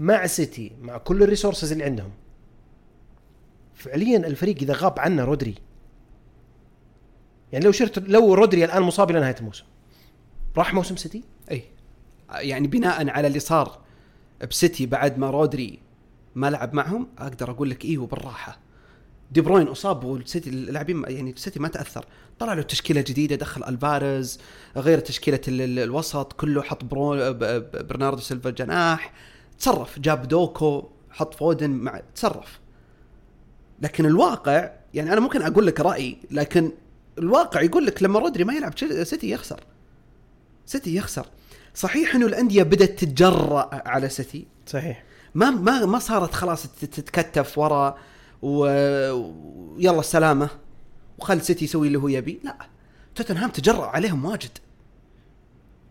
مع 0.00 0.26
سيتي 0.26 0.72
مع 0.82 0.98
كل 0.98 1.22
ال 1.22 1.27
resources 1.27 1.72
اللي 1.72 1.84
عندهم 1.84 2.10
فعليا 3.74 4.16
الفريق 4.16 4.56
إذا 4.62 4.74
غاب 4.74 4.98
عنه 4.98 5.24
رودري 5.24 5.54
يعني 7.52 7.64
لو 7.64 7.72
شرت 7.72 7.98
لو 7.98 8.34
رودري 8.34 8.64
الآن 8.64 8.82
مصاب 8.82 9.10
إلى 9.10 9.20
نهاية 9.20 9.36
الموسم 9.40 9.64
راح 10.56 10.74
موسم 10.74 10.96
سيتي؟ 10.96 11.24
إي. 11.50 11.62
يعني 12.34 12.68
بناء 12.68 13.08
على 13.08 13.26
اللي 13.26 13.38
صار 13.38 13.78
بسيتي 14.50 14.86
بعد 14.86 15.18
ما 15.18 15.30
رودري 15.30 15.78
ما 16.34 16.50
لعب 16.50 16.74
معهم 16.74 17.08
أقدر 17.18 17.50
أقول 17.50 17.70
لك 17.70 17.84
إيه 17.84 17.98
وبالراحه 17.98 18.58
دي 19.32 19.40
بروين 19.40 19.66
أصاب 19.68 20.04
والسيتي 20.04 20.50
اللاعبين 20.50 21.04
يعني 21.08 21.30
السيتي 21.30 21.60
ما 21.60 21.68
تأثر. 21.68 22.04
طلع 22.38 22.52
له 22.54 22.62
تشكيلة 22.62 23.00
جديدة 23.00 23.36
دخل 23.36 23.64
ألفاريز 23.64 24.38
غير 24.76 24.98
تشكيلة 24.98 25.40
ال- 25.48 25.60
ال- 25.60 25.78
الوسط 25.78 26.32
كله 26.32 26.62
حط 26.62 26.84
برو 26.84 27.10
ب- 27.32 27.38
ب- 27.44 27.86
برناردو 27.88 28.20
سيلفا 28.20 28.50
جناح. 28.50 29.12
تصرف 29.58 29.98
جاب 29.98 30.28
دوكو 30.28 30.88
حط 31.10 31.34
فودن 31.34 31.70
مع 31.70 32.00
تصرف. 32.14 32.60
لكن 33.82 34.06
الواقع 34.06 34.70
يعني 34.94 35.12
أنا 35.12 35.20
ممكن 35.20 35.42
أقول 35.42 35.66
لك 35.66 35.80
رأيي 35.80 36.18
لكن 36.30 36.72
الواقع 37.18 37.60
يقول 37.62 37.86
لك 37.86 38.02
لما 38.02 38.18
رودري 38.18 38.44
ما 38.44 38.54
يلعب 38.54 38.78
سيتي 39.02 39.30
يخسر. 39.30 39.60
سيتي 40.66 40.96
يخسر. 40.96 41.26
صحيح 41.74 42.14
إنه 42.14 42.26
الأندية 42.26 42.62
بدأت 42.62 42.98
تتجرأ 42.98 43.68
على 43.88 44.08
سيتي. 44.08 44.46
صحيح. 44.66 45.04
ما 45.34 45.50
ما 45.50 45.86
ما 45.86 45.98
صارت 45.98 46.34
خلاص 46.34 46.62
تت- 46.62 46.84
تتكتف 46.84 47.58
ورا. 47.58 47.98
ويلا 48.44 50.00
السلامة. 50.00 50.50
وخل 51.18 51.40
سيتي 51.40 51.64
يسوي 51.64 51.86
اللي 51.86 51.98
هو 51.98 52.08
يبي. 52.08 52.40
لا 52.44 52.56
توتنهام 53.14 53.50
تجرأ 53.50 53.86
عليهم 53.86 54.24
واجد. 54.24 54.58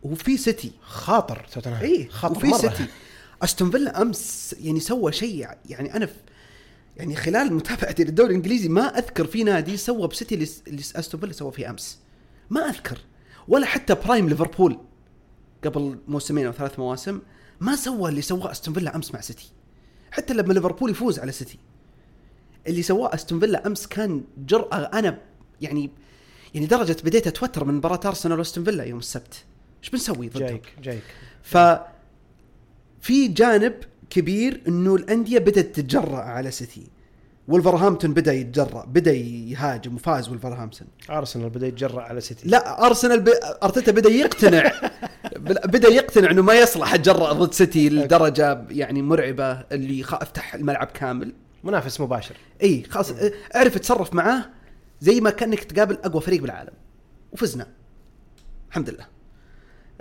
وفي 0.03 0.37
سيتي 0.37 0.71
خاطر 0.81 1.47
توتنهام. 1.53 1.81
اي 1.81 2.09
خاطر 2.09 2.37
وفي 2.37 2.47
مرة. 2.47 2.57
سيتي 2.57 2.85
أستون 3.43 3.71
فيلا 3.71 4.01
أمس 4.01 4.55
يعني 4.59 4.79
سوى 4.79 5.11
شيء. 5.11 5.47
يعني 5.69 5.95
أنا 5.95 6.09
يعني 6.97 7.15
خلال 7.15 7.53
متابعتي 7.53 8.03
للدوري 8.03 8.29
الإنجليزي 8.29 8.69
ما 8.69 8.81
أذكر 8.81 9.27
في 9.27 9.43
نادي 9.43 9.77
سوى 9.77 10.07
بسيتي 10.07 10.35
اللي 10.67 10.81
أستون 10.95 11.21
فيلا 11.21 11.33
سوى 11.33 11.51
فيه 11.51 11.69
أمس. 11.69 11.99
ما 12.49 12.69
أذكر. 12.69 12.99
ولا 13.47 13.65
حتى 13.65 13.95
prime 13.95 14.29
ليفربول 14.29 14.79
قبل 15.63 15.99
موسمين 16.07 16.45
أو 16.45 16.51
ثلاث 16.51 16.79
مواسم 16.79 17.21
ما 17.59 17.75
سوى 17.75 18.09
اللي 18.09 18.21
سواه 18.21 18.51
أستون 18.51 18.73
فيلا 18.73 18.95
أمس 18.95 19.13
مع 19.13 19.21
سيتي 19.21 19.51
حتى 20.11 20.33
لما 20.33 20.53
ليفربول 20.53 20.91
يفوز 20.91 21.19
على 21.19 21.31
سيتي 21.31 21.59
اللي 22.67 22.81
سواه 22.81 23.13
أستون 23.13 23.39
فيلا 23.39 23.67
أمس 23.67 23.87
كان 23.87 24.23
جرأة 24.37 24.75
أنا 24.75 25.17
يعني 25.61 25.89
يعني 26.53 26.65
درجة 26.65 26.97
بديت 27.03 27.27
أتوتر 27.27 27.65
من 27.65 27.73
مباراة 27.73 27.99
أرسنال 28.05 28.37
وأستون 28.37 28.63
فيلا 28.63 28.83
يوم 28.83 28.99
السبت. 28.99 29.43
إيش 29.83 29.89
بنسوي 29.89 30.29
ضدهم؟ 30.29 30.47
جايك 30.47 30.73
جايك. 30.83 31.03
ف 31.43 31.57
في 33.01 33.27
جانب 33.27 33.73
كبير 34.09 34.61
إنه 34.67 34.95
الأندية 34.95 35.39
بدأت 35.39 35.75
تتجرأ 35.75 36.21
على 36.21 36.51
سيتي. 36.51 36.87
ولفرهامبتون 37.47 38.13
بدأ 38.13 38.33
يتجرأ 38.33 38.85
بدأ 38.85 39.11
يهاجم 39.13 39.95
وفاز 39.95 40.29
ولفرهامبتون 40.29 40.87
أرسنال 41.09 41.49
بدأ 41.49 41.67
يتجرأ 41.67 42.01
على 42.01 42.21
سيتي. 42.21 42.49
لا 42.49 42.85
أرسنال 42.85 43.19
ب... 43.19 43.29
أرتيتا 43.63 43.91
بدأ 43.91 44.09
يقتنع. 44.09 44.71
بدأ 45.65 45.89
يقتنع 45.89 46.31
إنه 46.31 46.41
ما 46.41 46.53
يصلح 46.53 46.93
اتجرأ 46.93 47.33
ضد 47.33 47.53
سيتي 47.53 47.89
لدرجة 47.89 48.65
يعني 48.69 49.01
مرعبة 49.01 49.51
اللي 49.51 50.03
خ... 50.03 50.13
أفتح 50.13 50.55
الملعب 50.55 50.87
كامل. 50.87 51.33
منافس 51.63 52.01
مباشر. 52.01 52.35
إي 52.63 52.83
خلاص 52.89 53.13
اعرف 53.55 53.75
اتصرف 53.75 54.13
معاه 54.13 54.45
زي 55.01 55.21
ما 55.21 55.29
كأنك 55.29 55.63
تقابل 55.63 55.97
أقوى 56.03 56.21
فريق 56.21 56.41
بالعالم. 56.41 56.73
وفزنا. 57.31 57.67
الحمد 58.69 58.89
لله. 58.89 59.13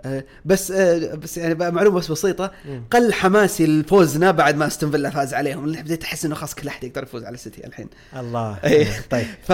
أه، 0.04 0.24
بس 0.44 0.70
أه، 0.70 1.14
بس 1.14 1.38
يعني 1.38 1.54
معلومة 1.54 1.98
بس 1.98 2.10
بسيطة. 2.10 2.52
قل 2.90 3.12
حماسي 3.12 3.66
لفوزنا 3.66 4.30
بعد 4.30 4.56
ما 4.56 4.66
أستون 4.66 4.90
فيلا 4.90 5.10
فاز 5.10 5.34
عليهم. 5.34 5.64
اللي 5.64 5.82
بديت 5.82 6.04
أحس 6.04 6.24
إنه 6.24 6.34
خلاص 6.34 6.54
كل 6.54 6.68
أحد 6.68 6.84
يقدر 6.84 7.02
يفوز 7.02 7.24
على 7.24 7.34
السيتي 7.34 7.66
الحين. 7.66 7.88
الله. 8.16 8.58
إيه. 8.64 8.86
طيب 9.10 9.26
ف 9.42 9.52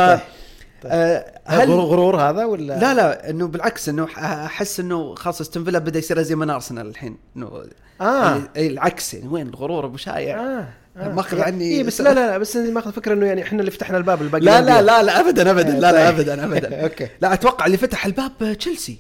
طيب. 0.83 0.93
أه، 0.93 1.41
هل 1.45 1.71
غرور 1.71 2.21
هذا 2.21 2.45
ولا؟ 2.45 2.79
لا 2.79 2.95
لا 2.95 3.31
إنه 3.31 3.47
بالعكس 3.47 3.89
إنه 3.89 4.09
أحس 4.17 4.81
إنه 4.81 5.15
خلاص 5.15 5.41
أستون 5.41 5.65
فيلا 5.65 5.79
بدأ 5.79 5.99
يصير 5.99 6.23
زي 6.23 6.35
من 6.35 6.51
أرسنال 6.51 6.87
الحين. 6.87 7.17
إنه 7.37 7.65
آه. 8.01 8.31
يعني 8.31 8.49
العكس 8.57 9.15
يعني 9.15 9.29
وين 9.29 9.49
الغرور 9.49 9.87
أبو 9.87 9.97
شايع؟ 9.97 10.41
آه 10.41 10.43
آه. 10.43 10.69
ماخذ 10.99 11.41
عني- 11.41 11.77
اي 11.77 11.83
بس 11.83 12.01
لا 12.01 12.15
لا 12.15 12.27
لا 12.27 12.39
بس 12.39 12.57
ماخذ 12.57 12.93
فكرة 12.93 13.15
إنه 13.15 13.27
يعني 13.27 13.43
إحنا 13.43 13.61
اللي 13.61 13.71
فتحنا 13.71 13.97
الباب 13.99 14.23
الباقي 14.23 14.45
لا 14.45 14.61
لا 14.61 14.83
لا 14.83 15.03
لا 15.03 15.21
ابدا 15.21 15.51
ابدا 15.51 15.71
لا 15.73 15.81
لا 15.81 15.91
طيب. 16.11 16.15
ابدا 16.15 16.45
ابدا. 16.45 16.83
أوكي. 16.85 17.09
لا 17.21 17.33
أتوقع 17.33 17.67
اللي 17.67 17.77
فتح 17.77 18.07
الباب 18.07 18.57
تشيلسي. 18.59 18.99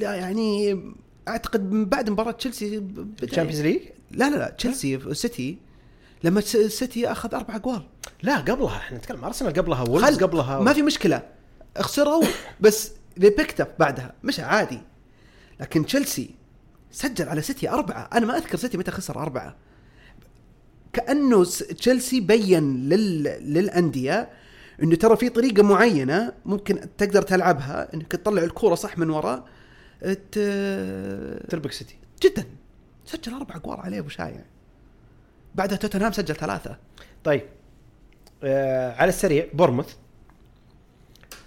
يعني 0.00 0.80
أعتقد 1.28 1.72
من 1.72 1.84
بعد 1.84 2.10
مباراة 2.10 2.30
تشيلسي 2.30 2.78
بدا- 2.78 3.24
ال 3.26 3.29
Champions 3.29 3.60
League 3.60 3.80
لا 4.10 4.30
لا 4.30 4.36
لا 4.36 4.50
تشيلسي 4.58 5.14
سيتي 5.14 5.58
لما 6.24 6.40
سيتي 6.40 7.12
أخذ 7.12 7.34
أربع 7.34 7.56
أجوال. 7.56 7.82
لا 8.22 8.36
قبلها 8.36 8.76
إحنا 8.76 8.98
نتكلم 8.98 9.24
أرسنال 9.24 9.52
قبلها 9.52 9.82
وولفز 9.82 10.16
خل- 10.18 10.26
قبلها. 10.26 10.60
ما 10.60 10.72
في 10.72 10.82
مشكلة 10.82 11.22
خسروا 11.78 12.24
بس 12.60 12.90
they 13.18 13.30
picked 13.30 13.60
up 13.60 13.68
بعدها 13.78 14.14
مش 14.24 14.40
عادي. 14.40 14.80
لكن 15.60 15.86
تشيلسي 15.86 16.30
سجل 16.90 17.28
على 17.28 17.42
سيتي 17.42 17.68
أربعة. 17.70 18.10
أنا 18.12 18.26
ما 18.26 18.36
أذكر 18.36 18.58
سيتي 18.58 18.78
متى 18.78 18.90
خسر 18.90 19.18
أربعة. 19.22 19.56
كأنه 20.92 21.44
س- 21.44 21.58
تشيلسي 21.58 22.20
بين 22.20 22.88
لل... 22.88 23.22
للأندية 23.54 24.28
أنه 24.82 24.96
ترى 24.96 25.16
في 25.16 25.28
طريقة 25.28 25.62
معينة 25.62 26.32
ممكن 26.46 26.80
تقدر 26.98 27.22
تلعبها 27.22 27.94
أنك 27.94 28.06
تطلع 28.12 28.42
الكورة 28.42 28.74
صح 28.74 28.98
من 28.98 29.10
وراء 29.10 29.44
ت... 30.02 30.38
تربك 31.50 31.72
سيتي. 31.72 31.96
جدا. 32.22 32.44
سجل 33.06 33.34
أربع 33.34 33.56
أجوال 33.56 33.80
عليه 33.80 33.98
أبو 33.98 34.08
شايع 34.08 34.44
بعدها 35.54 35.76
توتنهام 35.76 36.12
سجل 36.12 36.34
ثلاثة. 36.36 36.76
طيب. 37.24 37.42
آه 38.44 38.92
على 38.96 39.08
السريع 39.08 39.46
بورموث. 39.54 39.94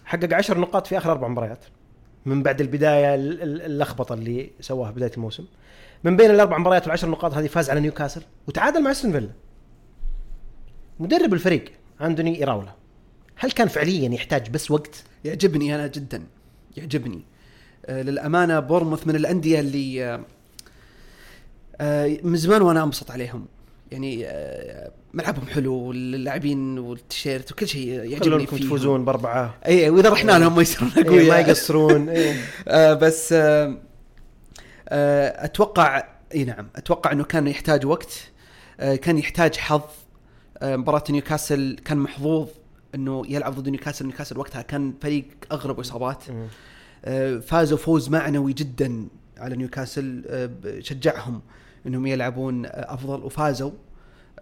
حقق 0.05 0.33
10 0.33 0.59
نقاط 0.59 0.87
في 0.87 0.97
آخر 0.97 1.11
أربع 1.11 1.27
مباريات. 1.27 1.65
من 2.25 2.43
بعد 2.43 2.61
البداية 2.61 3.15
ال- 3.15 3.41
ال- 3.41 3.61
اللخبطة 3.61 4.13
اللي 4.13 4.51
سواها 4.61 4.91
بداية 4.91 5.11
الموسم. 5.17 5.45
من 6.05 6.17
بين 6.17 6.31
الأربع 6.31 6.57
مباريات 6.57 6.83
والعشر 6.83 7.09
نقاط 7.09 7.33
هذه 7.33 7.47
فاز 7.47 7.69
على 7.69 7.79
نيوكاسل 7.79 8.21
وتعادل 8.47 8.83
مع 8.83 8.91
أستون 8.91 9.11
فيلا. 9.11 9.29
مدرب 10.99 11.33
الفريق 11.33 11.71
أندوني 12.01 12.39
إيراولا 12.39 12.71
هل 13.35 13.51
كان 13.51 13.67
فعليا 13.67 14.13
يحتاج 14.13 14.49
بس 14.49 14.71
وقت؟ 14.71 15.03
يعجبني 15.25 15.75
أنا 15.75 15.87
جدا 15.87 16.23
يعجبني. 16.77 17.21
آه، 17.85 18.01
للأمانة 18.01 18.59
بورموث 18.59 19.07
من 19.07 19.15
الأندية 19.15 19.59
اللي 19.59 20.05
آه، 20.05 20.19
آه، 21.81 22.17
من 22.23 22.35
زمان 22.37 22.61
وأنا 22.61 22.83
أنبسط 22.83 23.11
عليهم. 23.11 23.45
يعني 23.91 24.25
آه، 24.25 24.91
ملعبهم 25.13 25.47
حلو 25.47 25.73
واللاعبين 25.73 26.79
والتيشيرت 26.79 27.51
وكل 27.51 27.67
شيء 27.67 27.87
يعجبني 27.87 28.47
فيهم. 28.47 28.59
تفوزون 28.59 29.05
بأربعة. 29.05 29.55
اي 29.65 29.89
وإذا 29.89 30.09
رحنا 30.09 30.39
لهم 30.39 30.55
ما 30.55 30.61
يصيرون 30.61 30.91
إيه، 30.97 31.29
ما 31.29 31.39
يقصرون 31.39 32.09
إيه. 32.09 32.35
آه، 32.67 32.93
بس 32.93 33.33
آه، 33.33 33.77
أتوقع 34.87 36.03
إي 36.35 36.43
نعم 36.43 36.67
أتوقع 36.75 37.11
إنه 37.11 37.23
كان 37.23 37.47
يحتاج 37.47 37.85
وقت. 37.85 38.31
آه، 38.79 38.95
كان 38.95 39.17
يحتاج 39.17 39.55
حظ. 39.57 39.81
آه، 40.57 40.75
مباراة 40.75 41.03
نيوكاسل 41.09 41.77
كان 41.85 41.97
محظوظ 41.97 42.49
إنه 42.95 43.23
يلعب 43.27 43.55
ضد 43.55 43.69
نيوكاسل. 43.69 44.05
نيوكاسل 44.05 44.37
وقتها 44.37 44.61
كان 44.61 44.93
فريق 45.01 45.25
اغلب 45.51 45.79
إصابات. 45.79 46.23
آه، 47.05 47.37
فازوا 47.37 47.77
فوز 47.77 48.09
معنوي 48.09 48.53
جدا 48.53 49.07
على 49.37 49.55
نيوكاسل. 49.55 50.23
آه، 50.27 50.79
شجعهم 50.79 51.41
إنهم 51.87 52.05
يلعبون 52.05 52.65
آه، 52.65 52.69
أفضل 52.69 53.23
وفازوا. 53.23 53.71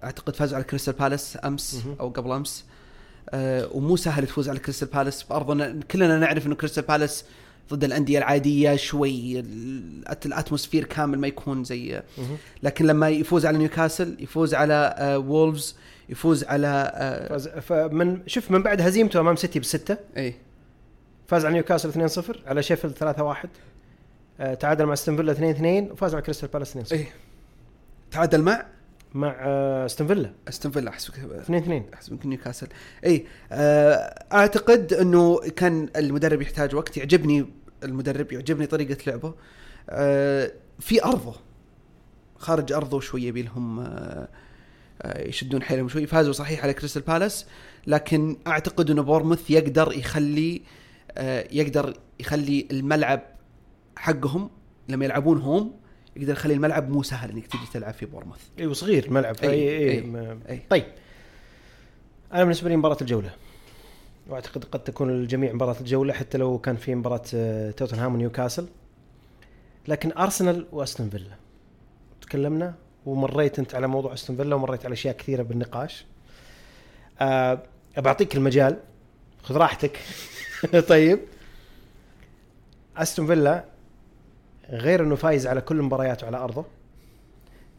أعتقد 0.03 0.35
فازوا 0.35 0.55
على 0.55 0.63
كريستال 0.63 0.93
بالاس 0.93 1.37
أمس. 1.45 1.83
أو 1.99 2.09
قبل 2.09 2.31
أمس. 2.31 2.65
آه، 3.29 3.69
ومو 3.71 3.95
سهل 3.95 4.27
تفوز 4.27 4.49
على 4.49 4.59
كريستال 4.59 4.87
بالاس. 4.87 5.23
بارضنا 5.23 5.79
كلنا 5.91 6.17
نعرف 6.17 6.47
إنه 6.47 6.55
كريستال 6.55 6.83
بالاس 6.83 7.25
ضد 7.70 7.84
الأندية 7.84 8.18
العادية 8.18 8.76
شوي 8.76 9.39
ال- 9.39 10.03
ال 10.25 10.31
atmosphere 10.31 10.84
كامل 10.84 11.20
ما 11.20 11.28
يكون 11.28 11.64
زي. 11.64 12.01
لكن 12.64 12.86
لما 12.86 13.09
يفوز 13.09 13.45
على 13.45 13.57
نيوكاسل 13.57 14.18
يفوز 14.20 14.53
على 14.53 14.95
آه، 14.97 15.18
وولفز 15.18 15.76
يفوز 16.09 16.43
على 16.43 16.91
آه، 16.95 17.28
فاز 17.28 17.47
فمن 17.47 18.22
شوف 18.28 18.51
من 18.51 18.64
بعد 18.64 18.82
هزيمته 18.82 19.20
أمام 19.20 19.36
سيتي 19.36 19.59
بالسته 19.59 19.97
إي. 20.18 20.36
فاز 21.28 21.45
على 21.45 21.53
نيوكاسل 21.53 22.09
2-0 22.09 22.47
على 22.47 22.64
شيفيلد 22.64 22.93
3-1 22.93 23.47
آه، 24.39 24.53
تعادل 24.53 24.86
مع 24.86 24.93
استون 24.93 25.16
فيلا 25.18 25.34
2-2 25.88 25.91
وفاز 25.91 26.14
على 26.14 26.22
كريستال 26.24 26.49
بالاس 26.49 26.78
2-0 26.78 26.91
إي. 26.93 27.07
تعادل 28.11 28.41
مع 28.41 28.66
مع 29.14 29.36
آه، 29.39 29.86
أستون 29.86 30.07
فيلا. 30.07 30.34
أستون 30.47 30.72
فيلا 30.72 30.89
احسب 30.89 31.14
2-2 31.14 31.93
احسب 31.93 32.11
يمكن 32.14 32.30
نيوكاسل. 32.30 32.68
إي 33.05 33.26
آه، 33.51 33.95
أعتقد 34.34 34.93
إنه 34.93 35.39
كان 35.39 35.89
المدرب 35.95 36.41
يحتاج 36.41 36.76
وقت 36.76 36.97
يعجبني 36.97 37.45
المدرب 37.84 38.32
يعجبني 38.32 38.66
طريقة 38.66 38.97
لعبه. 39.07 39.34
آه، 39.89 40.51
في 40.80 41.03
أرضه 41.03 41.36
خارج 42.38 42.72
أرضه 42.74 42.99
شوية 42.99 43.28
يبي 43.28 43.41
لهم 43.41 43.80
آه، 43.80 44.28
آه، 45.01 45.28
يشدون 45.28 45.61
حيلهم 45.64 45.88
شوي. 45.89 46.05
فازوا 46.07 46.34
صحيح 46.34 46.64
على 46.64 46.74
كريستال 46.74 47.01
بالاس 47.01 47.45
لكن 47.88 48.38
أعتقد 48.47 48.91
إنه 48.91 49.01
بورموث 49.01 49.51
يقدر 49.51 49.93
يخلي 49.93 50.61
آه، 51.18 51.47
يقدر 51.51 51.93
يخلي 52.20 52.68
الملعب 52.72 53.22
حقهم 53.95 54.49
لما 54.89 55.05
يلعبون 55.05 55.38
home 55.41 55.82
يقدر 56.16 56.34
يخلي 56.34 56.53
الملعب 56.53 56.89
مو 56.89 57.03
سهل 57.03 57.30
إنك 57.30 57.47
تجي 57.47 57.66
تلعب 57.74 57.93
في 57.93 58.05
بورموث. 58.05 58.41
إي 58.59 58.68
وصغير 58.68 59.05
الملعب 59.05 59.36
إي 59.43 59.49
إي 59.49 60.03
أي،. 60.49 60.61
طيب. 60.70 60.86
أنا 62.34 62.43
بالنسبة 62.43 62.70
لي 62.70 62.78
مباراة 62.78 62.97
الجولة. 63.01 63.30
وأعتقد 64.28 64.64
قد 64.64 64.84
تكون 64.84 65.09
الجميع 65.09 65.53
مباراة 65.53 65.76
الجولة 65.80 66.14
حتى 66.14 66.38
لو 66.38 66.57
كان 66.57 66.76
في 66.76 66.95
مباراة 66.95 67.24
آه، 67.36 67.72
توتنهام 67.72 68.14
ونيوكاسل. 68.14 68.68
لكن 69.88 70.11
أرسنال 70.18 70.66
وأستون 70.72 71.09
فيلا. 71.09 71.36
تكلمنا 72.22 72.76
ومريت 73.05 73.59
أنت 73.59 73.76
على 73.76 73.88
موضوع 73.88 74.14
أستون 74.14 74.36
فيلا 74.38 74.55
ومريت 74.55 74.86
على 74.86 74.93
أشياء 74.93 75.18
كثيرة 75.18 75.43
بالنقاش. 75.43 76.05
أه 77.22 77.64
بعطيك 77.97 78.36
المجال. 78.36 78.80
خذ 79.43 79.57
راحتك. 79.57 79.99
طيب. 80.89 81.20
أستون 82.97 83.28
فيلا 83.28 83.72
غير 84.70 85.03
إنه 85.03 85.16
فايز 85.16 85.47
على 85.47 85.61
كل 85.61 85.82
مبارياته 85.82 86.28
على 86.28 86.38
أرضه. 86.38 86.66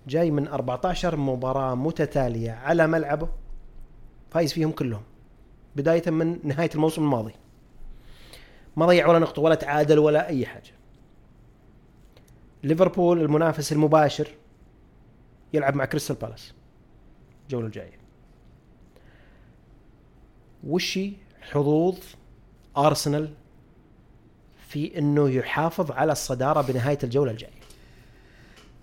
جاي 0.07 0.31
من 0.31 0.49
14 0.49 1.17
مباراة 1.17 1.75
متتالية 1.75 2.53
على 2.53 2.87
ملعبه. 2.87 3.29
فايز 4.31 4.53
فيهم 4.53 4.73
كلهم. 4.73 5.03
بداية 5.77 6.11
من 6.11 6.39
نهاية 6.43 6.71
الموسم 6.75 7.03
الماضي. 7.03 7.33
ما 8.77 8.87
ضيع 8.87 9.07
ولا 9.07 9.19
نقطة 9.19 9.43
ولا 9.43 9.55
تعادل 9.55 9.99
ولا 9.99 10.29
أي 10.29 10.47
حاجة. 10.47 10.73
ليفربول 12.63 13.21
المنافس 13.21 13.73
المباشر 13.73 14.29
يلعب 15.53 15.75
مع 15.75 15.85
كريستال 15.85 16.17
بالاس. 16.17 16.55
الجولة 17.43 17.67
الجاية. 17.67 17.99
وشي 20.65 21.13
حظوظ 21.41 21.99
أرسنال 22.77 23.35
في 24.75 24.99
أنه 24.99 25.31
يحافظ 25.31 25.91
على 25.91 26.13
الصدارة 26.13 26.61
بنهاية 26.61 26.99
الجولة 27.05 27.31
الجاية. 27.31 27.51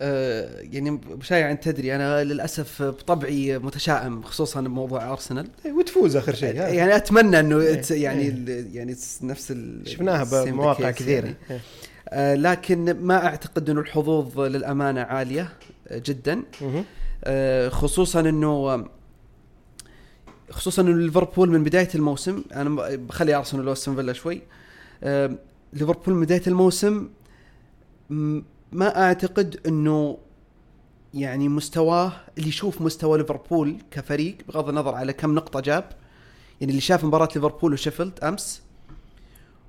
آه، 0.02 0.60
يعني 0.62 0.92
بشايع 0.92 1.52
أنت 1.52 1.64
تدري 1.64 1.96
أنا 1.96 2.24
للأسف 2.24 2.82
بطبعي 2.84 3.58
متشائم 3.58 4.22
خصوصا 4.24 4.62
بموضوع 4.62 5.12
أرسنال. 5.12 5.48
وتفوز 5.80 6.16
آخر 6.16 6.36
شيء 6.36 6.56
يعني 6.56 6.96
أتمنى 6.96 7.40
إنه 7.40 7.60
إيه، 7.60 7.82
يعني 7.92 8.22
إيه. 8.22 8.30
ال- 8.30 8.76
يعني 8.76 8.96
it's 8.96 9.24
نفس 9.24 9.52
ال 9.52 9.90
شفناها 9.90 10.46
بمواقع 10.46 10.92
كثيرة. 10.92 11.26
يعني. 11.50 11.62
آه، 12.10 12.36
لكن 12.36 12.94
ما 12.94 13.26
أعتقد 13.26 13.70
إنه 13.70 13.82
الحظوظ 13.82 14.40
للأمانة 14.40 15.02
عالية 15.02 15.50
آه، 15.88 16.02
جدا. 16.06 16.44
آه، 17.24 17.70
خصوصا 17.70 18.20
إنه 18.20 18.86
خصوصا 20.50 20.82
إنه 20.82 20.98
ليفربول 20.98 21.50
من 21.50 21.64
بداية 21.64 21.90
الموسم 21.96 22.44
أنا 22.56 22.70
بخلي 22.96 23.36
أرسنال 23.36 23.68
وأستون 23.68 23.96
فيلا 23.96 24.14
شوي. 24.14 24.42
آه، 25.04 25.32
ليفربول 25.74 26.14
من 26.14 26.22
بداية 26.22 26.42
الموسم 26.48 27.10
ما 28.72 29.04
أعتقد 29.04 29.60
إنه 29.68 30.18
يعني 31.14 31.50
مستواه 31.50 32.14
اللي 32.38 32.50
يشوف 32.50 32.82
مستوى 32.82 33.18
ليفربول 33.18 33.78
كفريق 33.92 34.38
بغض 34.48 34.70
النظر 34.70 34.96
على 34.96 35.14
كم 35.14 35.36
نقطة 35.36 35.60
جاب 35.60 35.90
يعني 36.62 36.72
اللي 36.72 36.82
شاف 36.82 37.04
مباراة 37.04 37.30
ليفربول 37.36 37.74
وشيفيلد 37.74 38.20
أمس 38.24 38.62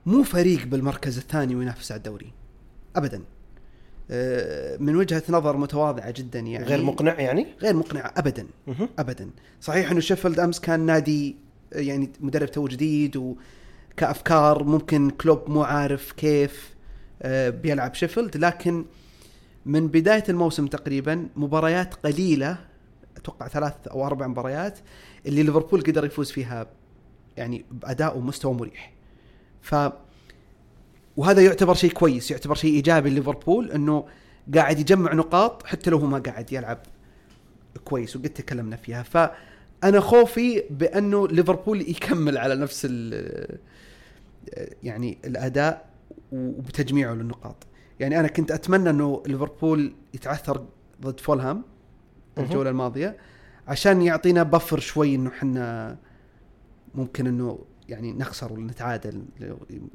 مو 0.06 0.22
فريق 0.22 0.66
بالمركز 0.66 1.18
الثاني 1.18 1.54
وينافس 1.54 1.92
على 1.92 1.98
الدوري. 1.98 2.32
ابدا. 2.96 3.22
آه، 4.10 4.76
من 4.76 4.96
وجهة 4.96 5.22
نظر 5.28 5.56
متواضعة 5.56 6.10
جدا 6.10 6.40
يعني. 6.40 6.64
غير 6.64 6.82
مقنع 6.82 7.20
يعني؟ 7.20 7.46
غير 7.62 7.76
مقنعه 7.76 8.12
ابدا. 8.16 8.46
ابدا. 8.98 9.30
صحيح 9.60 9.90
إنه 9.90 10.00
شيفيلد 10.00 10.40
أمس 10.40 10.60
كان 10.60 10.80
نادي 10.80 11.36
آه، 11.72 11.78
يعني 11.78 12.10
مدرب 12.20 12.50
تو 12.50 12.68
جديد 12.68 13.36
وكأفكار 13.92 14.64
ممكن 14.64 15.10
كلوب 15.10 15.50
مو 15.50 15.62
عارف 15.62 16.12
كيف 16.12 16.74
آه، 17.22 17.50
بيلعب 17.50 17.94
شيفيلد. 17.94 18.36
لكن 18.36 18.84
من 19.66 19.88
بداية 19.88 20.24
الموسم 20.28 20.66
تقريبا 20.66 21.28
مباريات 21.36 21.94
قليلة 21.94 22.58
أتوقع 23.16 23.48
ثلاث 23.48 23.74
أو 23.90 24.06
أربع 24.06 24.26
مباريات 24.26 24.78
اللي 25.26 25.42
ليفربول 25.42 25.80
قدر 25.82 26.04
يفوز 26.04 26.30
فيها 26.30 26.66
يعني 27.36 27.64
بأداء 27.70 28.18
ومستوى 28.18 28.54
مريح. 28.54 28.92
ف 29.62 29.74
وهذا 31.16 31.42
يعتبر 31.42 31.74
شيء 31.74 31.92
كويس 31.92 32.30
يعتبر 32.30 32.54
شيء 32.54 32.74
إيجابي 32.74 33.10
لليفربول 33.10 33.70
إنه 33.70 34.06
قاعد 34.54 34.78
يجمع 34.78 35.14
نقاط 35.14 35.66
حتى 35.66 35.90
لو 35.90 35.98
هو 35.98 36.06
ما 36.06 36.18
قاعد 36.18 36.52
يلعب 36.52 36.78
كويس 37.84 38.16
وقد 38.16 38.28
تكلمنا 38.28 38.76
فيها. 38.76 39.02
فانا 39.82 40.00
خوفي 40.00 40.64
بأنه 40.70 41.28
ليفربول 41.28 41.80
يكمل 41.80 42.38
على 42.38 42.56
نفس 42.56 42.84
يعني 44.82 45.18
الأداء 45.24 45.90
وبتجميعه 46.32 47.14
للنقاط. 47.14 47.56
يعني 48.00 48.20
أنا 48.20 48.28
كنت 48.28 48.50
أتمنى 48.50 48.90
أنه 48.90 49.22
ليفربول 49.26 49.92
يتعثر 50.14 50.66
ضد 51.02 51.20
فولهام 51.20 51.62
الجولة 52.38 52.70
الماضية 52.70 53.16
عشان 53.68 54.02
يعطينا 54.02 54.42
بفر 54.42 54.78
شوي 54.80 55.14
إنه 55.14 55.30
إحنا 55.30 55.96
ممكن 56.94 57.26
إنه 57.26 57.58
يعني 57.88 58.12
نخسر 58.12 58.52
ولا 58.52 58.66
نتعادل. 58.66 59.22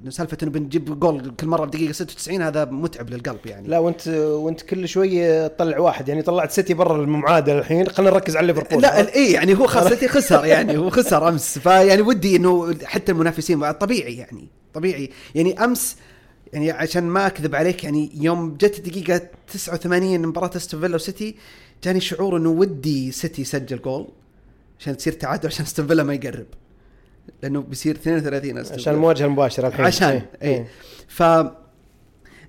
سالفة 0.10 0.38
إنه 0.44 0.52
بنجيب 0.52 1.00
جول 1.00 1.36
كل 1.40 1.48
مرة 1.48 1.66
بدقيقة 1.66 1.92
96 1.92 2.42
هذا 2.42 2.66
متعب 2.66 3.10
للقلب 3.10 3.40
يعني. 3.46 3.68
لا 3.68 3.80
وانت 3.80 4.08
وأنت 4.08 4.62
كل 4.62 4.88
شوي 4.88 5.50
تطلع 5.50 5.80
واحد. 5.80 6.10
يعني 6.10 6.22
طلعت 6.22 6.52
سيتي 6.52 6.74
برا 6.74 7.04
المعادله 7.04 7.60
الحين 7.60 7.88
خلينا 7.88 8.12
نركز 8.12 8.36
على 8.38 8.48
ليفربول. 8.48 8.82
لا 8.82 9.16
اي 9.16 9.32
يعني 9.32 9.58
هو 9.58 9.68
خاصتي 9.68 10.08
خسر 10.08 10.46
يعني 10.46 10.78
هو 10.78 10.90
خسر 10.90 11.30
أمس. 11.30 11.60
فيعني 11.60 12.02
ودي 12.02 12.36
إنه 12.36 12.76
حتى 12.84 13.12
المنافسين 13.12 13.72
طبيعي 13.72 14.18
يعني 14.18 14.48
طبيعي. 14.74 15.10
يعني 15.36 15.64
أمس 15.64 15.96
يعني 16.54 16.72
عشان 16.72 17.04
ما 17.04 17.28
أكذب 17.28 17.56
عليك 17.56 17.84
يعني 17.84 18.12
يوم 18.14 18.58
جت 18.58 18.78
الدقيقه 18.78 19.22
89 19.54 20.28
مباراة 20.28 20.52
أستون 20.56 20.82
فيلا 20.82 20.96
وسيتي 20.96 21.36
جاني 21.84 22.00
شعور 22.00 22.38
إنه 22.38 22.50
ودي 22.50 23.12
سيتي 23.12 23.42
يسجل 23.42 23.82
جول 23.82 24.08
عشان 24.80 24.98
تصير 24.98 25.14
تعادل 25.14 25.48
عشان 25.48 25.66
أستون 25.66 25.88
فيلا 25.88 26.04
ما 26.04 26.14
يقرب. 26.14 26.46
لأنه 27.43 27.61
بيصير 27.61 27.95
32 27.95 28.57
أستون 28.57 28.80
عشان. 28.80 28.93
المواجهة 28.93 29.25
المباشرة 29.25 29.67
الحين 29.67 29.86
عشان 29.86 30.21
إيه. 30.41 30.57
اي 30.57 30.65
ف 31.07 31.23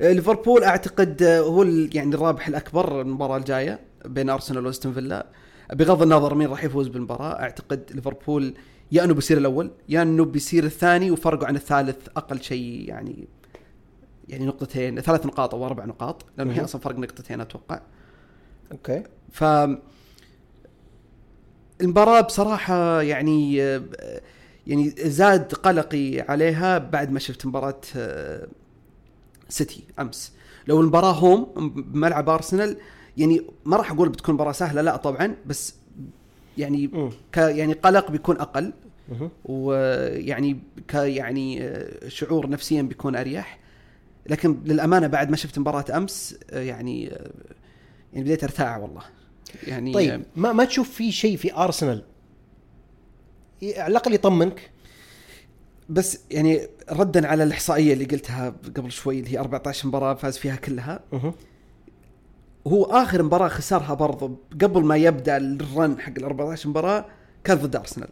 ليفربول 0.00 0.64
أعتقد 0.64 1.22
هو 1.22 1.62
يعني 1.64 2.14
الرابح 2.14 2.48
الأكبر 2.48 3.00
المباراة 3.00 3.36
الجاية 3.36 3.80
بين 4.04 4.30
أرسنال 4.30 4.66
وأستون 4.66 4.92
فيلا 4.92 5.26
بغض 5.72 6.02
النظر 6.02 6.34
مين 6.34 6.48
راح 6.48 6.64
يفوز 6.64 6.88
بالمباراة 6.88 7.40
أعتقد 7.40 7.82
ليفربول 7.94 8.54
يا 8.92 9.04
إنه 9.04 9.14
بيصير 9.14 9.38
الأول 9.38 9.70
يا 9.88 10.02
إنه 10.02 10.24
بيصير 10.24 10.64
الثاني 10.64 11.10
وفرقه 11.10 11.46
عن 11.46 11.56
الثالث 11.56 12.08
أقل 12.16 12.42
شيء 12.42 12.88
يعني 12.88 13.28
يعني 14.28 14.46
نقطتين 14.46 15.00
ثلاث 15.00 15.26
نقاط 15.26 15.54
أو 15.54 15.66
أربع 15.66 15.84
نقاط 15.84 16.24
لأنه 16.38 16.52
مهم. 16.52 16.64
أصلا 16.64 16.80
فرق 16.80 16.98
نقطتين 16.98 17.40
أتوقع 17.40 17.80
أوكي 18.72 19.02
ف 19.32 19.44
المباراة 21.80 22.20
بصراحة 22.20 23.02
يعني 23.02 23.60
يعني 24.68 24.90
زاد 24.98 25.52
قلقي 25.52 26.20
عليها 26.20 26.78
بعد 26.78 27.10
ما 27.10 27.18
شفت 27.18 27.46
مباراة 27.46 27.80
آه، 27.96 28.46
سيتي 29.48 29.84
أمس 29.98 30.32
لو 30.66 30.80
المباراة 30.80 31.12
هوم 31.12 31.44
بملعب 31.76 32.28
أرسنال 32.28 32.76
يعني 33.16 33.42
ما 33.64 33.76
راح 33.76 33.92
أقول 33.92 34.08
بتكون 34.08 34.34
مباراة 34.34 34.52
سهلة 34.52 34.82
لا 34.82 34.96
طبعا 34.96 35.36
بس 35.46 35.74
يعني. 36.58 36.90
ك 37.32 37.36
يعني 37.36 37.72
قلق 37.72 38.10
بيكون 38.10 38.36
أقل. 38.36 38.72
ويعني 39.44 40.60
ك 40.88 40.94
يعني 40.94 41.62
آه، 41.64 42.08
شعور 42.08 42.50
نفسيا 42.50 42.82
بيكون 42.82 43.16
أريح 43.16 43.58
لكن 44.26 44.58
للأمانة 44.64 45.06
بعد 45.06 45.30
ما 45.30 45.36
شفت 45.36 45.58
مباراة 45.58 45.84
أمس 45.96 46.38
آه، 46.50 46.62
يعني 46.62 47.04
يعني 48.12 48.24
بديت 48.24 48.44
ارتاع 48.44 48.76
والله 48.76 49.02
يعني 49.66 49.92
طيب 49.92 50.22
ما 50.36 50.52
ما 50.52 50.64
تشوف 50.64 50.90
في 50.90 51.12
شيء 51.12 51.36
في 51.36 51.54
أرسنال 51.54 52.02
على 53.62 53.86
الأقل 53.86 54.14
يطمنك. 54.14 54.70
بس 55.88 56.18
يعني 56.30 56.68
ردا 56.92 57.26
على 57.28 57.42
الإحصائية 57.44 57.92
اللي 57.92 58.04
قلتها 58.04 58.54
قبل 58.76 58.92
شوي 58.92 59.18
اللي 59.18 59.32
هي 59.32 59.38
14 59.38 59.88
مباراة 59.88 60.14
فاز 60.14 60.38
فيها 60.38 60.56
كلها. 60.56 61.00
هو 62.66 62.84
آخر 62.84 63.22
مباراة 63.22 63.48
خسرها 63.48 63.94
برضه 63.94 64.30
قبل 64.62 64.84
ما 64.84 64.96
يبدأ 64.96 65.36
الرن 65.36 66.00
حق 66.00 66.12
ال 66.18 66.24
14 66.24 66.68
مباراة 66.68 67.04
كان 67.44 67.56
ضد 67.58 67.76
أرسنال. 67.76 68.08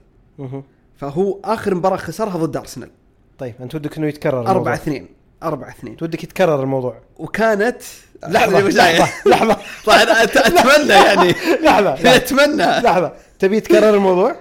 فهو 0.97 1.40
آخر 1.44 1.74
مباراة 1.74 1.97
خسرها 1.97 2.36
ضد 2.36 2.57
أرسنال. 2.57 2.90
طيب 3.38 3.55
أنت 3.61 3.74
ودك 3.74 3.97
إنه 3.99 4.07
يتكرر 4.07 4.38
4 4.38 4.51
الموضوع. 4.53 4.74
2 4.74 5.07
4 5.42 5.70
2 5.70 5.92
انت 5.92 6.03
ودك 6.03 6.24
يتكرر 6.24 6.62
الموضوع؟ 6.62 7.01
وكانت 7.18 7.76
وش- 8.24 8.30
لحظة 8.74 9.09
لحظة. 9.26 9.57
طبعا 9.86 10.05
أت- 10.05 10.36
أتمنى 10.47 10.92
يعني. 11.07 11.28
لحظه 11.62 11.94
لحظة, 11.94 12.16
أتمنى. 12.16 12.80
لحظة. 12.80 13.12
تبي 13.38 13.57
يتكرر 13.57 13.94
الموضوع؟ 13.94 14.36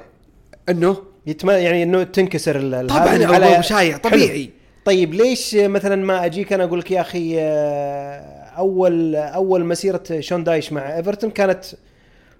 إنه؟ 0.69 0.97
يتم... 1.27 1.49
يعني 1.49 1.83
إنه 1.83 2.03
تنكسر 2.03 2.55
ال- 2.55 2.87
طبعا 2.87 3.07
هذه 3.07 3.57
هو 3.57 3.61
شايع 3.61 3.97
طبيعي 3.97 4.43
حلو. 4.43 4.51
طيب 4.85 5.13
ليش 5.13 5.55
مثلا 5.55 5.95
ما 5.95 6.25
أجيك 6.25 6.53
أنا 6.53 6.63
أقول 6.63 6.79
لك 6.79 6.91
يا 6.91 7.01
أخي 7.01 7.35
آه، 7.39 8.19
اول 8.57 9.15
أول 9.15 9.65
مسيرة 9.65 10.03
شون 10.19 10.43
دايش 10.43 10.73
مع 10.73 10.97
إيفرتون 10.97 11.29
كانت 11.31 11.65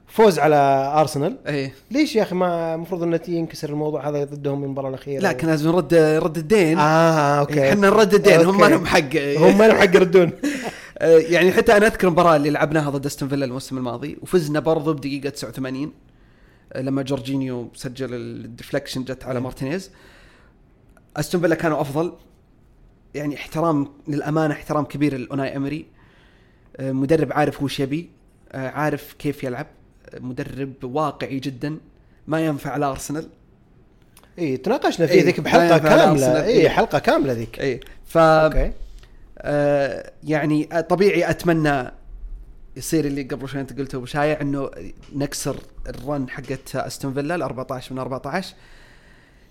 فوز 0.08 0.40
على 0.40 0.56
أرسنال. 0.98 1.36
إيه. 1.48 1.74
ليش 1.92 2.16
يا 2.16 2.22
أخي 2.24 2.36
ما 2.36 2.76
المفروض 2.76 3.04
إنه 3.04 3.20
ينكسر 3.28 3.70
الموضوع 3.70 4.10
هذا 4.10 4.24
ضدهم 4.24 4.58
من 4.60 4.64
المباراة 4.66 4.90
الأخيرة؟ 4.90 5.22
لا 5.22 5.32
كان 5.32 5.50
لازم 5.50 5.70
نرد 5.70 5.94
رد 5.94 6.38
الدين. 6.38 6.78
آه 6.78 7.40
أوكي. 7.40 7.70
إحنا 7.70 7.90
نرد 7.90 8.14
الدين 8.14 8.40
هم 8.40 8.46
أوكي. 8.46 8.58
ما 8.62 8.66
لهم 8.66 8.86
حق. 8.86 9.16
هم 9.38 9.58
ما 9.58 9.68
لهم 9.68 9.78
حق 9.78 9.96
يردون. 9.96 10.32
آه، 10.98 11.18
يعني 11.18 11.52
حتى 11.52 11.78
أنا 11.78 11.88
أذكر 11.88 12.08
المباراة 12.08 12.36
اللي 12.36 12.50
لعبناها 12.50 12.90
ضد 12.90 13.06
أستون 13.06 13.30
فيلا 13.30 13.46
الموسم 13.46 13.78
الماضي 13.78 14.18
وفزنا 14.22 14.60
برضو 14.60 14.94
بدقيقة 14.94 15.30
89 15.30 15.84
آه، 15.84 15.90
لما 16.82 17.02
جورجينيو 17.02 17.70
سجل 17.74 18.14
ال 18.14 18.22
deflection 18.22 19.04
جت 19.04 19.24
على 19.24 19.40
مارتينيز 19.40 19.92
أستون 21.18 21.42
فيلا 21.42 21.56
كانوا 21.56 21.82
أفضل. 21.82 22.14
يعني 23.16 23.36
احترام 23.36 23.88
للأمانة 24.08 24.54
احترام 24.54 24.86
كبير 24.86 25.18
لأوناي 25.18 25.58
امري 25.58 25.86
آه، 26.78 26.92
مدرب 26.92 27.34
عارف 27.34 27.64
وش 27.64 27.80
يبي 27.80 28.10
آه، 28.52 28.70
عارف 28.70 29.14
كيف 29.20 29.44
يلعب 29.44 29.68
آه، 30.10 30.20
مدرب 30.20 30.74
واقعي 30.84 31.40
جدا 31.40 31.78
ما 32.28 32.46
ينفع 32.46 32.72
على 32.72 32.86
ارسنال 32.86 33.30
اي 34.40 34.58
تناقشنا 34.58 35.06
إيه، 35.06 35.20
فيه 35.20 35.26
ذيك 35.26 35.40
بحلقة 35.40 35.78
كاملة. 35.78 36.44
اي 36.44 36.48
إيه. 36.48 36.70
حلقة 36.70 37.00
كاملة 37.00 37.34
ذيك. 37.34 37.60
اي 37.60 37.80
ف 38.06 38.18
أوكي. 38.18 38.72
آه، 39.38 40.12
يعني 40.24 40.64
طبيعي 40.90 41.30
أتمنى 41.30 41.92
يصير 42.78 43.06
اللي 43.06 43.24
قبل 43.24 43.50
شوي 43.50 43.62
انت 43.62 43.80
قلته 43.80 43.96
أبو 43.96 44.06
شايع 44.06 44.42
إنه 44.42 44.72
نكسر 45.16 45.56
ال 45.88 45.98
run 45.98 46.30
حقت 46.30 46.76
أستون 46.76 47.14
فيلا 47.14 47.36
ال 47.36 47.42
14 47.42 47.94
من 47.94 48.00
14 48.00 48.54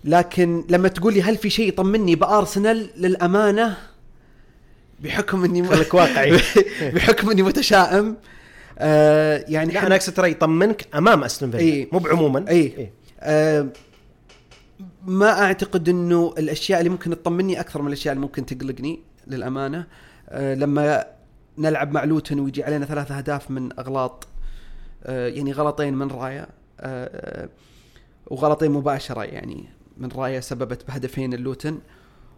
لكن 0.04 0.64
لما 0.68 0.88
تقول 0.88 1.14
لي 1.14 1.22
هل 1.22 1.36
في 1.36 1.50
شيء 1.50 1.68
يطمني 1.68 2.14
بأرسنال 2.14 2.90
للأمانة 2.96 3.76
بحكم 5.00 5.44
إني 5.44 5.68
خليك 5.68 5.94
واقعي. 5.94 6.40
بحكم 6.94 7.30
إني 7.30 7.42
متشائم 7.42 8.16
آه 8.78 9.44
يعني 9.48 9.72
لا 9.72 9.86
أنا 9.86 9.94
أقصد 9.94 10.12
ترى 10.14 10.30
يطمنك 10.30 10.86
أمام 10.94 11.24
أستون 11.24 11.50
فيلا 11.50 11.62
إيه. 11.62 11.88
مو 11.92 11.98
بعموما. 11.98 12.44
اي 12.48 12.90
آه 13.20 13.66
ما 15.06 15.42
أعتقد 15.42 15.88
إنه 15.88 16.34
الأشياء 16.38 16.78
اللي 16.78 16.90
ممكن 16.90 17.10
تطمني 17.10 17.60
أكثر 17.60 17.82
من 17.82 17.88
الأشياء 17.88 18.14
اللي 18.14 18.26
ممكن 18.26 18.46
تقلقني 18.46 19.00
للأمانة. 19.26 19.86
آه 20.28 20.54
لما 20.54 21.04
نلعب 21.58 21.92
مع 21.92 22.04
لوتن 22.04 22.40
ويجي 22.40 22.64
علينا 22.64 22.86
ثلاث 22.86 23.12
أهداف 23.12 23.50
من 23.50 23.78
أغلاط 23.78 24.26
آه 25.04 25.28
يعني 25.28 25.52
غلطين 25.52 25.94
من 25.94 26.08
رايا 26.10 26.46
آه 26.80 27.48
وغلطين 28.26 28.70
مباشرة 28.70 29.22
يعني 29.22 29.64
من 29.98 30.08
رايا 30.16 30.40
سببت 30.40 30.88
بهدفين 30.88 31.34
اللوتن 31.34 31.78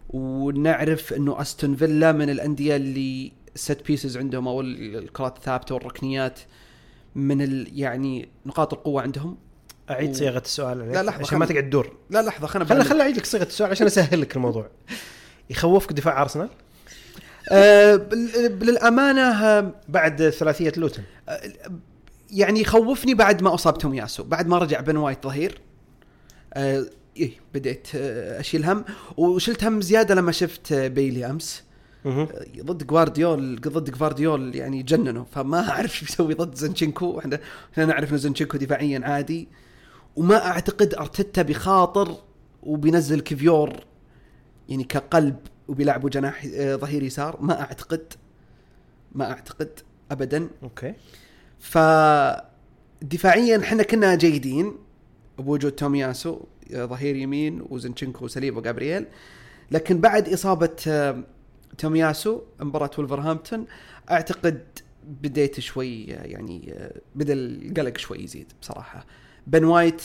ونعرف 0.09 1.13
إنه 1.13 1.41
أستون 1.41 1.75
فيلا 1.75 2.11
من 2.11 2.29
الأندية 2.29 2.75
اللي 2.75 3.31
ست 3.55 3.87
بيسز 3.87 4.17
عندهم 4.17 4.47
أو 4.47 4.61
الكرات 4.61 5.37
الثابتة 5.37 5.75
والركنيات 5.75 6.39
من 7.15 7.41
ال 7.41 7.79
يعني 7.79 8.29
نقاط 8.45 8.73
القوة 8.73 9.01
عندهم. 9.01 9.37
أعيد 9.89 10.09
و- 10.09 10.13
صياغة 10.13 10.39
السؤال 10.45 10.81
عليك 10.81 10.95
لا، 10.95 11.03
لحظة، 11.03 11.19
عشان 11.21 11.37
ما 11.37 11.45
خل- 11.45 11.53
تقعد 11.53 11.63
تدور. 11.69 11.95
لا 12.09 12.21
لحظة 12.21 12.47
خلنا 12.47 12.65
خلنا. 12.65 12.83
خلنا 12.83 13.03
اعيد 13.03 13.17
لك 13.17 13.25
صيغه 13.25 13.43
السؤال 13.43 13.71
عشان 13.71 13.85
أسهل 13.87 14.21
لك 14.21 14.35
الموضوع. 14.35 14.69
يخوفك 15.49 15.93
دفاع 15.93 16.21
أرسنال؟ 16.21 16.49
آه 17.49 17.95
بال- 17.95 18.59
للأمانة 18.65 19.21
آه، 19.45 19.71
بعد 19.89 20.29
ثلاثية 20.29 20.73
لوتن. 20.77 21.03
يعني 22.31 22.61
يخوفني 22.61 23.13
بعد 23.13 23.43
ما 23.43 23.53
اصاب 23.53 23.77
تومياسو 23.77 24.23
بعد 24.23 24.47
ما 24.47 24.57
رجع 24.57 24.79
بن 24.81 24.97
وايت 24.97 25.23
ظهير. 25.23 25.61
آه 26.53 26.85
إيه 27.17 27.31
بديت 27.53 27.87
آه 27.95 28.39
أشيل 28.39 28.65
هم. 28.65 28.85
وشلت 29.17 29.63
هم 29.63 29.81
زيادة 29.81 30.15
لما 30.15 30.31
شفت 30.31 30.71
آه، 30.71 30.87
بيلي 30.87 31.25
أمس. 31.25 31.63
آه، 32.05 32.27
ضد 32.61 32.87
جوارديول 32.87 33.61
ضد 33.61 33.89
جوارديول 33.91 34.55
يعني 34.55 34.83
جننوا 34.83 35.25
فما 35.31 35.69
أعرف 35.69 35.97
شو 35.97 36.05
بيسوي 36.05 36.33
ضد 36.33 36.55
زنشينكو 36.55 37.19
إحنا 37.19 37.39
إحنا 37.73 37.85
نعرف 37.85 38.09
إنه 38.09 38.17
زنشينكو 38.17 38.57
دفاعيا 38.57 39.01
عادي. 39.03 39.47
وما 40.15 40.45
أعتقد 40.47 40.93
أرتيتا 40.93 41.41
بخاطر 41.41 42.15
وبينزل 42.63 43.19
كيفيور 43.19 43.73
يعني 44.69 44.83
كقلب 44.83 45.35
وبيلعبوا 45.67 46.09
جناح 46.09 46.45
آه، 46.55 46.75
ظهير 46.75 47.03
يسار. 47.03 47.41
ما 47.41 47.61
أعتقد 47.61 48.13
ما 49.11 49.31
أعتقد 49.31 49.79
ابدا. 50.11 50.49
أوكي. 50.63 50.93
ف 51.59 51.77
دفاعيا 53.01 53.57
إحنا 53.59 53.83
كنا 53.83 54.15
جيدين. 54.15 54.73
بوجود 55.37 55.71
تومياسو 55.71 56.39
آه، 56.73 56.85
ظهير 56.85 57.15
يمين 57.15 57.65
وزنشنكو 57.69 58.25
وصليبا 58.25 58.57
وجابرييل 58.57 59.05
لكن 59.71 60.01
بعد 60.01 60.29
إصابة 60.29 60.75
آه، 60.87 61.23
تومياسو 61.77 62.41
مباراة 62.59 62.91
ولفرهامبتون 62.97 63.65
أعتقد 64.11 64.63
بديت 65.03 65.59
شوي 65.59 66.03
يعني 66.05 66.73
بدا 67.15 67.33
القلق 67.33 67.97
شوي 67.97 68.23
يزيد 68.23 68.53
بصراحة. 68.61 69.05
بن 69.47 69.63
وايت 69.63 70.01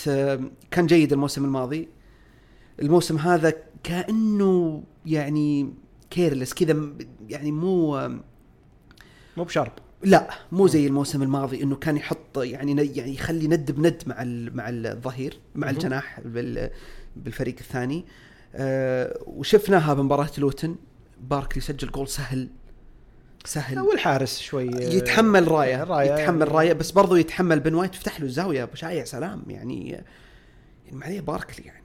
كان 0.71 0.87
جيد 0.87 1.13
الموسم 1.13 1.45
الماضي. 1.45 1.89
الموسم 2.83 3.19
هذا 3.19 3.55
كأنه 3.83 4.83
يعني 5.07 5.74
careless 6.11 6.55
كذا 6.55 6.76
يعني 7.28 7.53
مو 7.53 8.09
مو 9.37 9.45
ب 9.45 9.49
sharp 9.49 9.73
لا 10.05 10.30
مو 10.53 10.66
زي 10.66 10.87
الموسم 10.87 11.22
الماضي 11.22 11.62
إنه 11.62 11.76
كان 11.76 11.97
يحط 11.97 12.39
يعني 12.39 12.87
يعني 12.97 13.14
يخلي 13.14 13.47
ند 13.49 13.72
بند 13.72 14.03
مع 14.07 14.22
ال- 14.22 14.57
مع 14.57 14.64
الظهير 14.68 15.39
مع. 15.55 15.70
الجناح 15.70 16.20
بال 16.20 16.70
بالفريق 17.16 17.55
الثاني. 17.61 18.05
آه 18.55 19.18
وشفناها 19.26 19.95
بمباراة 19.95 20.30
لوتن. 20.39 20.76
باركلي 21.20 21.61
سجل 21.61 21.89
جول 21.91 22.09
سهل 22.09 22.49
سهل. 23.45 23.78
أو 23.78 23.93
الحارس 23.93 24.39
شوي 24.41 24.68
آه، 24.68 24.93
يتحمل 24.95 25.49
راية 25.49 25.85
راية. 25.85 26.12
يتحمل. 26.12 26.53
راية 26.53 26.72
بس 26.72 26.91
برضو 26.91 27.16
يتحمل 27.16 27.61
بن 27.61 27.74
وايت. 27.74 27.95
يفتح 27.95 28.20
له 28.20 28.26
الزاويه 28.26 28.62
أبو 28.62 28.74
شايع 28.74 29.05
سلام. 29.05 29.43
يعني 29.49 29.91
يعني 29.91 30.05
ما 30.93 31.05
عليه 31.05 31.20
باركلي 31.20 31.66
يعني. 31.66 31.82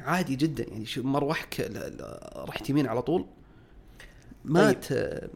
عادي 0.00 0.36
جدا. 0.36 0.64
يعني 0.70 0.86
شو 0.86 1.02
مروحك 1.02 1.70
رحت 2.36 2.70
يمين 2.70 2.86
على 2.86 3.02
طول. 3.02 3.26
مات 4.44 4.92
آه، 4.92 5.28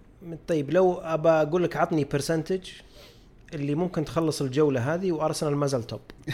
طيب 0.48 0.70
لو 0.70 0.94
ابى 0.94 1.28
أقول 1.28 1.62
لك 1.64 1.76
عطني 1.76 2.04
percentage 2.05 2.68
اللي 3.54 3.74
ممكن 3.74 4.04
تخلص 4.04 4.42
الجولة 4.42 4.94
هذه 4.94 5.12
وأرسنال 5.12 5.56
ما 5.56 5.66
زال 5.66 5.82
top 5.86 6.01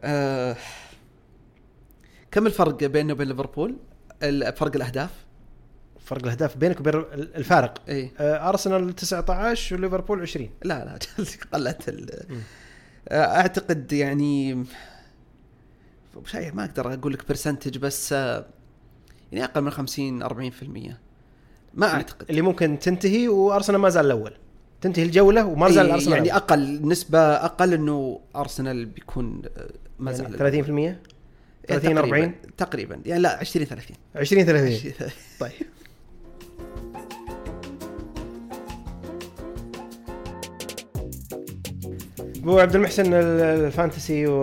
آه 0.00 0.56
كم 2.30 2.46
الفرق 2.46 2.84
بينه 2.84 3.12
وبين 3.12 3.28
ليفربول؟ 3.28 3.76
فرق 4.56 4.76
الأهداف؟ 4.76 5.10
فرق 6.04 6.22
الأهداف 6.22 6.56
بينك 6.56 6.80
وبين 6.80 6.94
ال- 6.94 7.36
الفارق. 7.36 7.74
إي. 7.88 8.10
آه، 8.18 8.48
أرسنال 8.48 8.94
19 8.96 9.76
وليفربول 9.76 10.22
20 10.22 10.50
لا 10.62 10.84
لا 10.84 10.92
قلت. 11.18 12.26
آه، 13.08 13.24
أعتقد 13.40 13.92
يعني 13.92 14.64
شيء 16.24 16.54
ما 16.54 16.64
أقدر 16.64 16.94
أقول 16.94 17.12
لك 17.12 17.28
برسنتج 17.28 17.78
بس 17.78 18.12
آه، 18.12 18.46
يعني 19.32 19.44
أقل 19.44 19.60
من 19.62 19.70
50 19.70 20.22
40% 20.22 20.94
ما 21.74 21.86
أعتقد. 21.86 22.30
اللي 22.30 22.42
ممكن 22.42 22.78
تنتهي 22.78 23.28
وأرسنال 23.28 23.80
ما 23.80 23.88
زال 23.88 24.06
الأول. 24.06 24.32
تنتهي 24.80 25.02
الجولة 25.02 25.44
وما 25.46 25.70
زال 25.70 25.86
إيه، 25.86 25.94
أرسنال 25.94 26.16
يعني. 26.16 26.36
أقل 26.36 26.88
نسبة 26.88 27.18
أقل 27.18 27.74
إنه 27.74 28.20
أرسنال 28.36 28.86
بيكون 28.86 29.42
آه، 29.56 29.70
ما 29.98 30.12
زال 30.12 30.24
يعني 30.24 30.36
30% 30.38 30.68
الأول. 30.68 30.96
30 31.68 31.94
تقريباً- 31.96 31.98
40 31.98 32.34
تقريبا. 32.56 33.00
يعني 33.06 33.22
لا 33.22 33.38
20 33.38 33.66
30 33.66 33.96
20 34.16 34.44
30 34.46 34.66
20 34.74 34.92
30. 34.92 35.12
طيب. 35.40 35.52
أبو 42.42 42.58
عبد 42.58 42.74
المحسن 42.74 43.14
ال- 43.14 43.40
ال 43.66 43.74
fantasy 43.74 44.26
و 44.26 44.42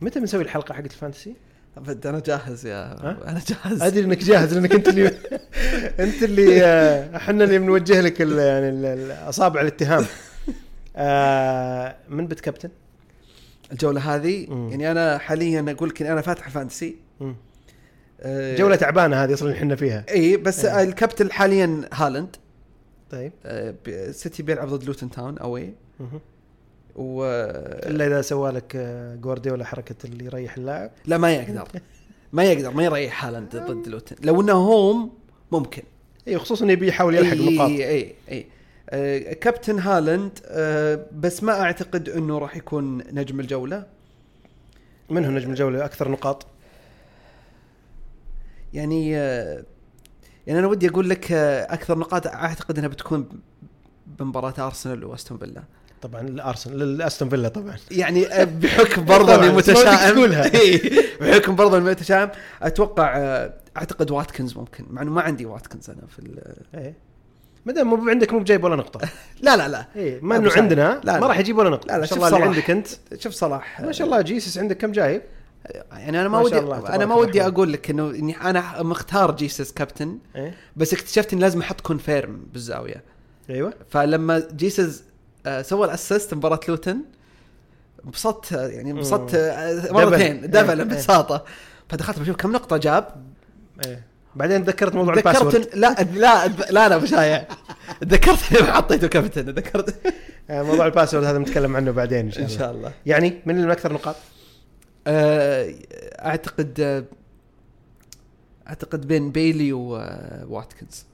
متى 0.00 0.20
بنسوي 0.20 0.42
الحلقة 0.42 0.74
حقت 0.74 0.84
ال 0.86 0.91
fantasy؟ 0.91 1.34
ابد 1.76 2.06
أنا 2.06 2.20
جاهز 2.26 2.66
يا؟ 2.66 2.92
أنا 3.28 3.40
جاهز 3.48 3.82
أدري 3.82 4.04
إنك 4.04 4.18
جاهز 4.18 4.54
لأنك 4.54 4.72
أنت 4.74 4.88
اللي 4.88 5.06
أنت 6.04 6.22
اللي 6.22 6.64
آه، 6.64 7.16
إحنا 7.16 7.44
اللي 7.44 7.58
بنوجه 7.58 8.00
لك 8.00 8.22
ال- 8.22 8.38
يعني 8.38 8.68
ال- 8.68 9.10
اصابع 9.28 9.60
الاتهام 9.60 10.04
آه، 10.96 11.96
من 12.08 12.26
بت 12.26 12.40
كابتن؟ 12.40 12.68
الجولة 13.72 14.14
هذه 14.14 14.46
مم. 14.50 14.68
يعني 14.68 14.90
أنا 14.90 15.18
حاليا 15.18 15.64
أقول 15.68 15.88
لك 15.88 16.02
أنا 16.02 16.20
فاتح 16.20 16.46
ال 16.46 16.52
fantasy 16.52 16.96
مم. 17.20 17.36
آه، 18.20 18.56
جولة 18.56 18.76
تعبانة 18.76 19.24
هذه 19.24 19.34
أصلا 19.34 19.52
إحنا 19.52 19.76
فيها 19.76 20.04
إي 20.10 20.36
بس 20.36 20.64
إيه. 20.64 20.82
الكابتن 20.82 21.32
حاليا 21.32 21.80
هالاند 21.92 22.36
طيب 23.10 23.32
آه، 23.44 23.74
سيتي 24.10 24.42
بيلعب 24.42 24.68
ضد 24.68 24.84
لوتن 24.84 25.10
تاون 25.10 25.38
away. 25.38 25.74
و 26.96 27.24
إلا 27.86 28.06
إذا 28.06 28.22
سوى 28.22 28.50
لك 28.50 28.72
آه، 28.76 29.16
جوارديولا 29.16 29.64
حركة 29.64 29.94
اللي 30.04 30.24
يريح 30.24 30.56
اللاعب. 30.56 30.90
لا 31.06 31.18
ما 31.18 31.32
يقدر. 31.32 31.68
ما 32.32 32.44
يقدر 32.44 32.70
ما 32.70 32.84
يريح 32.84 33.24
هالاند 33.24 33.56
ضد 33.56 33.88
لوتن. 33.88 34.16
لو 34.22 34.40
إنه 34.40 34.52
home 34.52 35.12
ممكن. 35.52 35.82
اي 36.28 36.38
خصوصا 36.38 36.66
يبي 36.66 36.88
يحاول 36.88 37.14
يلحق 37.14 37.36
نقاط 37.36 37.70
اي 37.70 37.88
اي 37.90 38.14
اي 38.30 38.46
آه، 38.90 39.32
كابتن 39.32 39.78
هالاند 39.78 40.38
آه، 40.46 41.06
بس 41.12 41.42
ما 41.42 41.60
أعتقد 41.60 42.08
إنه 42.08 42.38
راح 42.38 42.56
يكون 42.56 42.98
نجم 42.98 43.40
الجولة. 43.40 43.86
من 45.10 45.24
هو 45.24 45.30
نجم 45.30 45.50
الجولة؟ 45.50 45.84
أكثر 45.84 46.10
نقاط. 46.10 46.46
يعني 48.74 49.16
آه، 49.16 49.64
يعني 50.46 50.58
أنا 50.58 50.66
ودي 50.66 50.88
أقول 50.88 51.10
لك 51.10 51.32
آه، 51.32 51.74
أكثر 51.74 51.98
نقاط 51.98 52.26
أعتقد 52.26 52.78
إنها 52.78 52.88
بتكون 52.88 53.28
بمباراة 54.06 54.54
أرسنال 54.58 55.04
وأستون 55.04 55.38
فيلا. 55.38 55.62
طبعا 56.04 56.20
الارسنال 56.20 56.82
الاستون 56.82 57.28
فيلا 57.28 57.48
طبعا. 57.48 57.76
يعني 57.90 58.26
آه، 58.26 58.44
بحكم 58.44 59.04
برضه 59.14 59.34
اني 59.34 59.56
متشائم. 59.56 60.32
إيه، 60.54 61.02
بحكم 61.20 61.56
برضه 61.56 61.76
اني 61.78 61.84
متشائم. 61.90 62.28
أتوقع 62.62 63.16
آه، 63.16 63.52
أعتقد 63.76 64.10
واتكنز 64.10 64.56
ممكن 64.56 64.84
مع 64.90 65.02
إنه 65.02 65.10
ما 65.10 65.22
عندي 65.22 65.46
واتكنز 65.46 65.90
أنا 65.90 66.00
في 66.08 66.18
ال- 66.18 66.54
إيه. 66.74 66.94
ما 67.66 67.72
دام 67.72 67.86
مو 67.86 68.08
عندك 68.08 68.32
مو 68.32 68.38
بجايب 68.38 68.64
ولا 68.64 68.76
نقطة. 68.76 69.00
لا 69.42 69.56
لا 69.56 69.68
لا. 69.68 69.86
إيه 69.96 70.18
ما 70.22 70.36
إنه 70.36 70.50
عندنا 70.56 71.00
لا، 71.04 71.20
ما. 71.20 71.26
راح 71.26 71.38
يجيب 71.38 71.58
ولا 71.58 71.70
نقطة. 71.70 71.86
لا، 71.86 71.92
لا، 71.92 71.98
ما 71.98 72.06
شاء 72.06 72.18
شوف 72.18 72.24
الله 72.26 72.28
اللي 72.36 72.38
صلاح. 72.46 72.56
عندك 72.56 72.70
أنت. 72.70 73.20
شوف 73.22 73.32
صلاح. 73.32 73.80
ما 73.80 73.92
شاء 73.92 74.06
الله 74.06 74.20
جيسس 74.20 74.58
عندك 74.58 74.76
كم 74.78 74.92
جايب؟ 74.92 75.22
يعني 75.92 76.20
أنا 76.20 76.28
ما, 76.28 76.38
ما 76.38 76.44
ودي 76.44 76.58
أنا 76.58 77.06
ما 77.06 77.14
ودي. 77.14 77.42
أقول 77.46 77.72
لك 77.72 77.90
إنه 77.90 78.10
إني 78.10 78.36
أنا 78.36 78.82
مختار 78.82 79.30
جيسس 79.36 79.72
كابتن 79.72 80.18
إيه. 80.36 80.54
بس 80.76 80.92
اكتشفت 80.92 81.32
اني 81.32 81.42
لازم 81.42 81.60
أحط 81.60 81.80
confirm 81.80 82.46
بالزاوية. 82.52 83.02
أيوه. 83.50 83.72
فلما 83.90 84.42
جيسس 84.56 85.02
سوى 85.62 85.86
ال 85.86 85.93
assist 85.93 86.34
مباراة 86.34 86.60
لوتن. 86.68 87.00
انبسطت 88.04 88.52
آه، 88.52 88.66
يعني 88.68 88.90
انبسطت 88.90 89.34
آه، 89.34 89.92
مرتين 89.92 90.40
double. 90.40 90.48
double 90.48 90.80
إيه. 90.80 90.82
انبساطة. 90.82 91.44
فدخلت 91.88 92.18
بشوف 92.18 92.36
كم 92.36 92.52
نقطة 92.52 92.76
جاب. 92.76 93.24
إيه. 93.86 94.06
بعدين 94.36 94.64
تذكرت 94.64 94.94
موضوع 94.94 95.14
ال 95.14 95.18
password. 95.18 95.52
تذكرت 95.52 95.76
لا 95.76 95.94
لا 96.14 96.48
لا 96.48 96.88
لا 96.88 96.94
ابو 96.94 97.06
شايع 97.06 97.48
تذكرت 98.00 98.38
حطيته 98.62 99.08
كابتن 99.08 99.54
تذكرت 99.54 100.12
آه، 100.50 100.62
موضوع 100.62 100.86
ال 100.86 100.90
password 100.90 101.24
هذا 101.24 101.38
نتكلم 101.38 101.76
عنه 101.76 101.90
بعدين 101.90 102.24
إن 102.24 102.30
شاء 102.30 102.44
الله. 102.44 102.58
شاء 102.58 102.70
الله. 102.70 102.92
يعني 103.06 103.42
من 103.46 103.54
اللي 103.54 103.66
من 103.66 103.72
أكثر 103.72 103.92
نقاط؟ 103.92 104.16
آه، 105.06 105.74
أعتقد 106.18 106.80
آه، 106.80 107.04
أعتقد 108.68 109.08
بين 109.08 109.32
بيلي 109.32 109.72
وواتكنز 109.72 111.04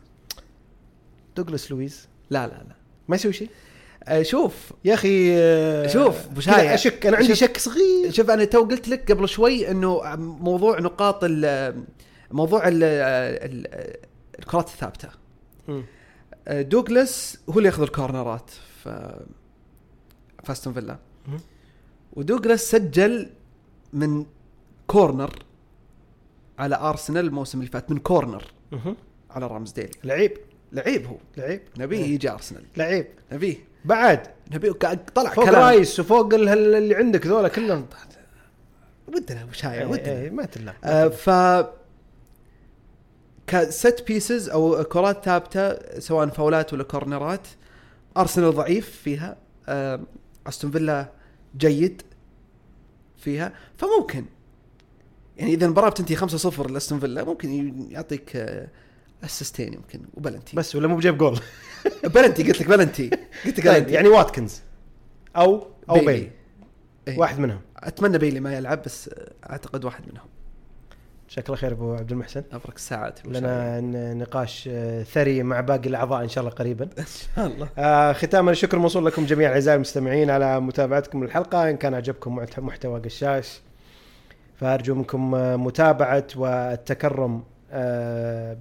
دوغلاس 1.37 1.71
لويز؟ 1.71 2.09
لا 2.31 2.47
لا 2.47 2.53
لا. 2.53 2.75
ما 3.09 3.17
يسوي 3.17 3.33
شيء؟ 3.33 3.49
آه، 3.49 3.70
شوف 4.23 4.73
يا 4.85 4.95
أخي 4.95 5.31
آه، 5.39 5.87
شوف، 5.87 6.27
كذا 6.29 6.41
شايع. 6.41 6.75
أشك 6.75 7.07
أنا 7.07 7.17
عندي. 7.17 7.35
شك 7.35 7.57
صغير 7.59 8.11
شوف 8.11 8.31
أنا 8.31 8.45
تو 8.45 8.65
قلت 8.65 8.89
لك 8.89 9.13
قبل 9.13 9.29
شوي 9.29 9.71
إنه 9.71 10.17
موضوع 10.17 10.81
نقاط 10.81 11.19
ال 11.23 11.85
موضوع 12.31 12.69
ال 12.69 12.83
ال 12.85 13.67
الكرات 14.39 14.67
الثابتة 14.69 15.09
مم. 15.69 15.85
دوغلاس 16.51 17.39
هو 17.51 17.59
اللي 17.59 17.67
ياخذ 17.69 17.83
الكورنرات 17.83 18.51
في 18.85 19.21
في 20.45 20.53
أستون 20.53 20.73
فيلا. 20.73 20.99
ودوغلاس 22.13 22.71
سجل 22.71 23.31
من 23.93 24.27
corner 24.87 25.35
على 26.59 26.77
أرسنال 26.77 27.25
الموسم 27.27 27.59
اللي 27.59 27.71
فات 27.71 27.91
من 27.91 27.99
corner. 27.99 28.45
على 29.31 29.47
رامزديل 29.47 29.91
لعيب 30.05 30.33
لعيب 30.73 31.07
هو 31.07 31.17
لعيب 31.37 31.61
نبيه 31.79 32.05
إيه. 32.05 32.15
يجي 32.15 32.31
أرسنال 32.31 32.63
لعيب 32.77 33.07
نبيه 33.33 33.57
بعد 33.85 34.27
قاعد 34.83 35.05
طلع 35.15 35.31
فوق 35.31 35.45
كلام. 35.45 35.63
رايس 35.63 36.01
وفوق 36.01 36.35
ال- 36.35 36.49
ال- 36.49 36.75
اللي 36.75 36.95
عندك 36.95 37.27
ذولا 37.27 37.49
كلهم. 37.49 37.87
ودنا 39.09 39.47
شايع 39.53 39.81
إيه، 39.81 39.87
ودنا. 39.87 40.07
إيه، 40.13 40.31
ما 40.31 40.45
تلا 40.45 40.73
آه، 40.85 41.09
ف 41.09 41.31
set 43.47 44.05
pieces 44.07 44.49
أو 44.49 44.85
كرات 44.85 45.25
ثابتة 45.25 45.99
سواء 46.01 46.27
فاولات 46.29 46.73
ولا 46.73 46.83
كورنرات 46.85 47.47
أرسنال 48.17 48.55
ضعيف 48.55 48.91
فيها 48.91 49.37
آه، 49.69 50.01
أستون 50.47 50.71
فيلا 50.71 51.13
جيد 51.57 52.03
فيها. 53.17 53.53
فممكن 53.77 54.25
يعني 55.37 55.55
إذا 55.55 55.67
المباراه 55.67 55.89
بتنتهي 55.91 56.17
5-0 56.17 56.71
لأستون 56.71 57.01
فيلا 57.01 57.25
ممكن 57.25 57.75
يعطيك 57.91 58.37
آه، 58.37 58.69
اسيستين 59.25 59.73
يمكن 59.75 60.01
وبلنتي. 60.15 60.57
بس 60.57 60.77
ولا 60.77 60.89
مو 60.89 60.97
بجيب 60.97 61.19
goal؟ 61.19 61.41
penalty 62.15 62.43
قلت 62.43 62.61
لك 62.61 62.69
بلنتي. 62.69 63.11
قلت 63.45 63.59
لك 63.61 63.67
بلنتي. 63.67 63.93
يعني 63.95 64.09
واتكنز. 64.09 64.61
أو 65.37 65.67
أو 65.91 65.95
بيلي. 65.95 66.07
بيلي. 66.07 66.31
إيه. 67.09 67.19
واحد 67.19 67.39
منهم. 67.39 67.61
أتمنى 67.77 68.19
بيلي 68.19 68.41
ما 68.41 68.55
يلعب 68.55 68.83
بس 68.83 69.11
أعتقد 69.51 69.85
واحد 69.85 70.05
منهم. 70.13 70.27
شكله 71.29 71.57
خير 71.57 71.73
أبو 71.73 71.95
عبد 71.95 72.13
المحسن. 72.13 72.43
أبرك 72.53 72.77
الساعات. 72.77 73.27
لنا 73.27 73.81
نقاش 74.15 74.69
آه، 74.73 75.03
ثري 75.03 75.43
مع 75.43 75.61
باقي 75.61 75.89
الأعضاء 75.89 76.23
إن 76.23 76.29
شاء 76.29 76.45
الله 76.45 76.55
قريبا. 76.55 76.85
إن 76.99 77.05
شاء 77.37 77.47
الله. 77.47 77.69
آه 77.79 78.13
ختاما 78.13 78.51
الشكر 78.51 78.79
موصول 78.79 79.07
لكم 79.07 79.27
جميعا 79.27 79.53
أعزائي 79.53 79.75
المستمعين 79.77 80.31
على 80.31 80.61
متابعتكم 80.61 81.25
للحلقة 81.25 81.71
إن 81.71 81.77
كان 81.77 81.95
عجبكم 81.95 82.35
محت- 82.37 82.59
محتوى 82.61 83.01
قشاش. 83.01 83.61
فأرجو 84.57 84.95
منكم 84.95 85.35
آه، 85.35 85.57
متابعة 85.57 86.27
والتكرم 86.37 87.43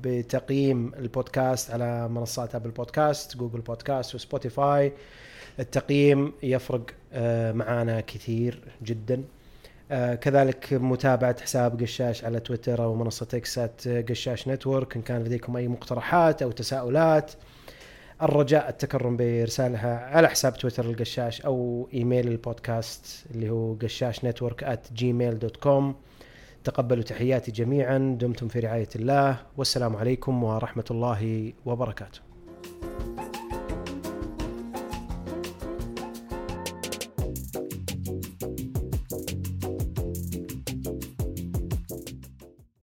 بتقييم 0.02 0.92
البودكاست 1.00 1.72
على 1.72 2.08
منصات 2.08 2.56
آبل 2.56 2.70
بودكاست 2.70 3.38
جوجل 3.38 3.60
بودكاست 3.60 4.16
وسبوتيفاي. 4.16 4.94
التقييم 5.60 6.34
يفرق 6.44 6.82
آه، 7.14 7.52
معانا 7.52 8.02
كثير 8.02 8.60
جدا. 8.84 9.24
آه، 9.92 10.16
كذلك 10.16 10.74
متابعة 10.74 11.42
حساب 11.42 11.82
قشاش 11.82 12.26
على 12.26 12.40
تويتر 12.40 12.84
أو 12.84 12.96
منصة 12.96 13.28
إكس 13.34 13.61
at 13.61 13.88
قشاش 13.88 14.48
network 14.48 14.96
إن 14.96 15.02
كان 15.02 15.24
لديكم 15.24 15.58
أي 15.58 15.68
مقترحات 15.68 16.42
أو 16.42 16.52
تساؤلات. 16.52 17.32
الرجاء 18.22 18.70
التكرم 18.70 19.18
بإرسالها 19.18 19.98
على 20.06 20.30
حساب 20.30 20.58
تويتر 20.58 20.86
القشاش 20.86 21.42
أو 21.42 21.90
إيميل 21.94 22.28
البودكاست 22.28 23.26
اللي 23.32 23.50
هو 23.50 23.74
قشاش 23.74 24.26
نتورك 24.26 24.64
at 24.64 25.00
gmail.com 25.02 26.09
تقبلوا 26.64 27.04
تحياتي 27.04 27.52
جميعا. 27.52 28.18
دمتم 28.22 28.48
في 28.48 28.60
رعاية 28.60 28.90
الله. 28.96 29.40
والسلام 29.58 29.96
عليكم 29.96 30.44
ورحمة 30.44 30.86
الله 30.92 31.54
وبركاته. 31.66 32.20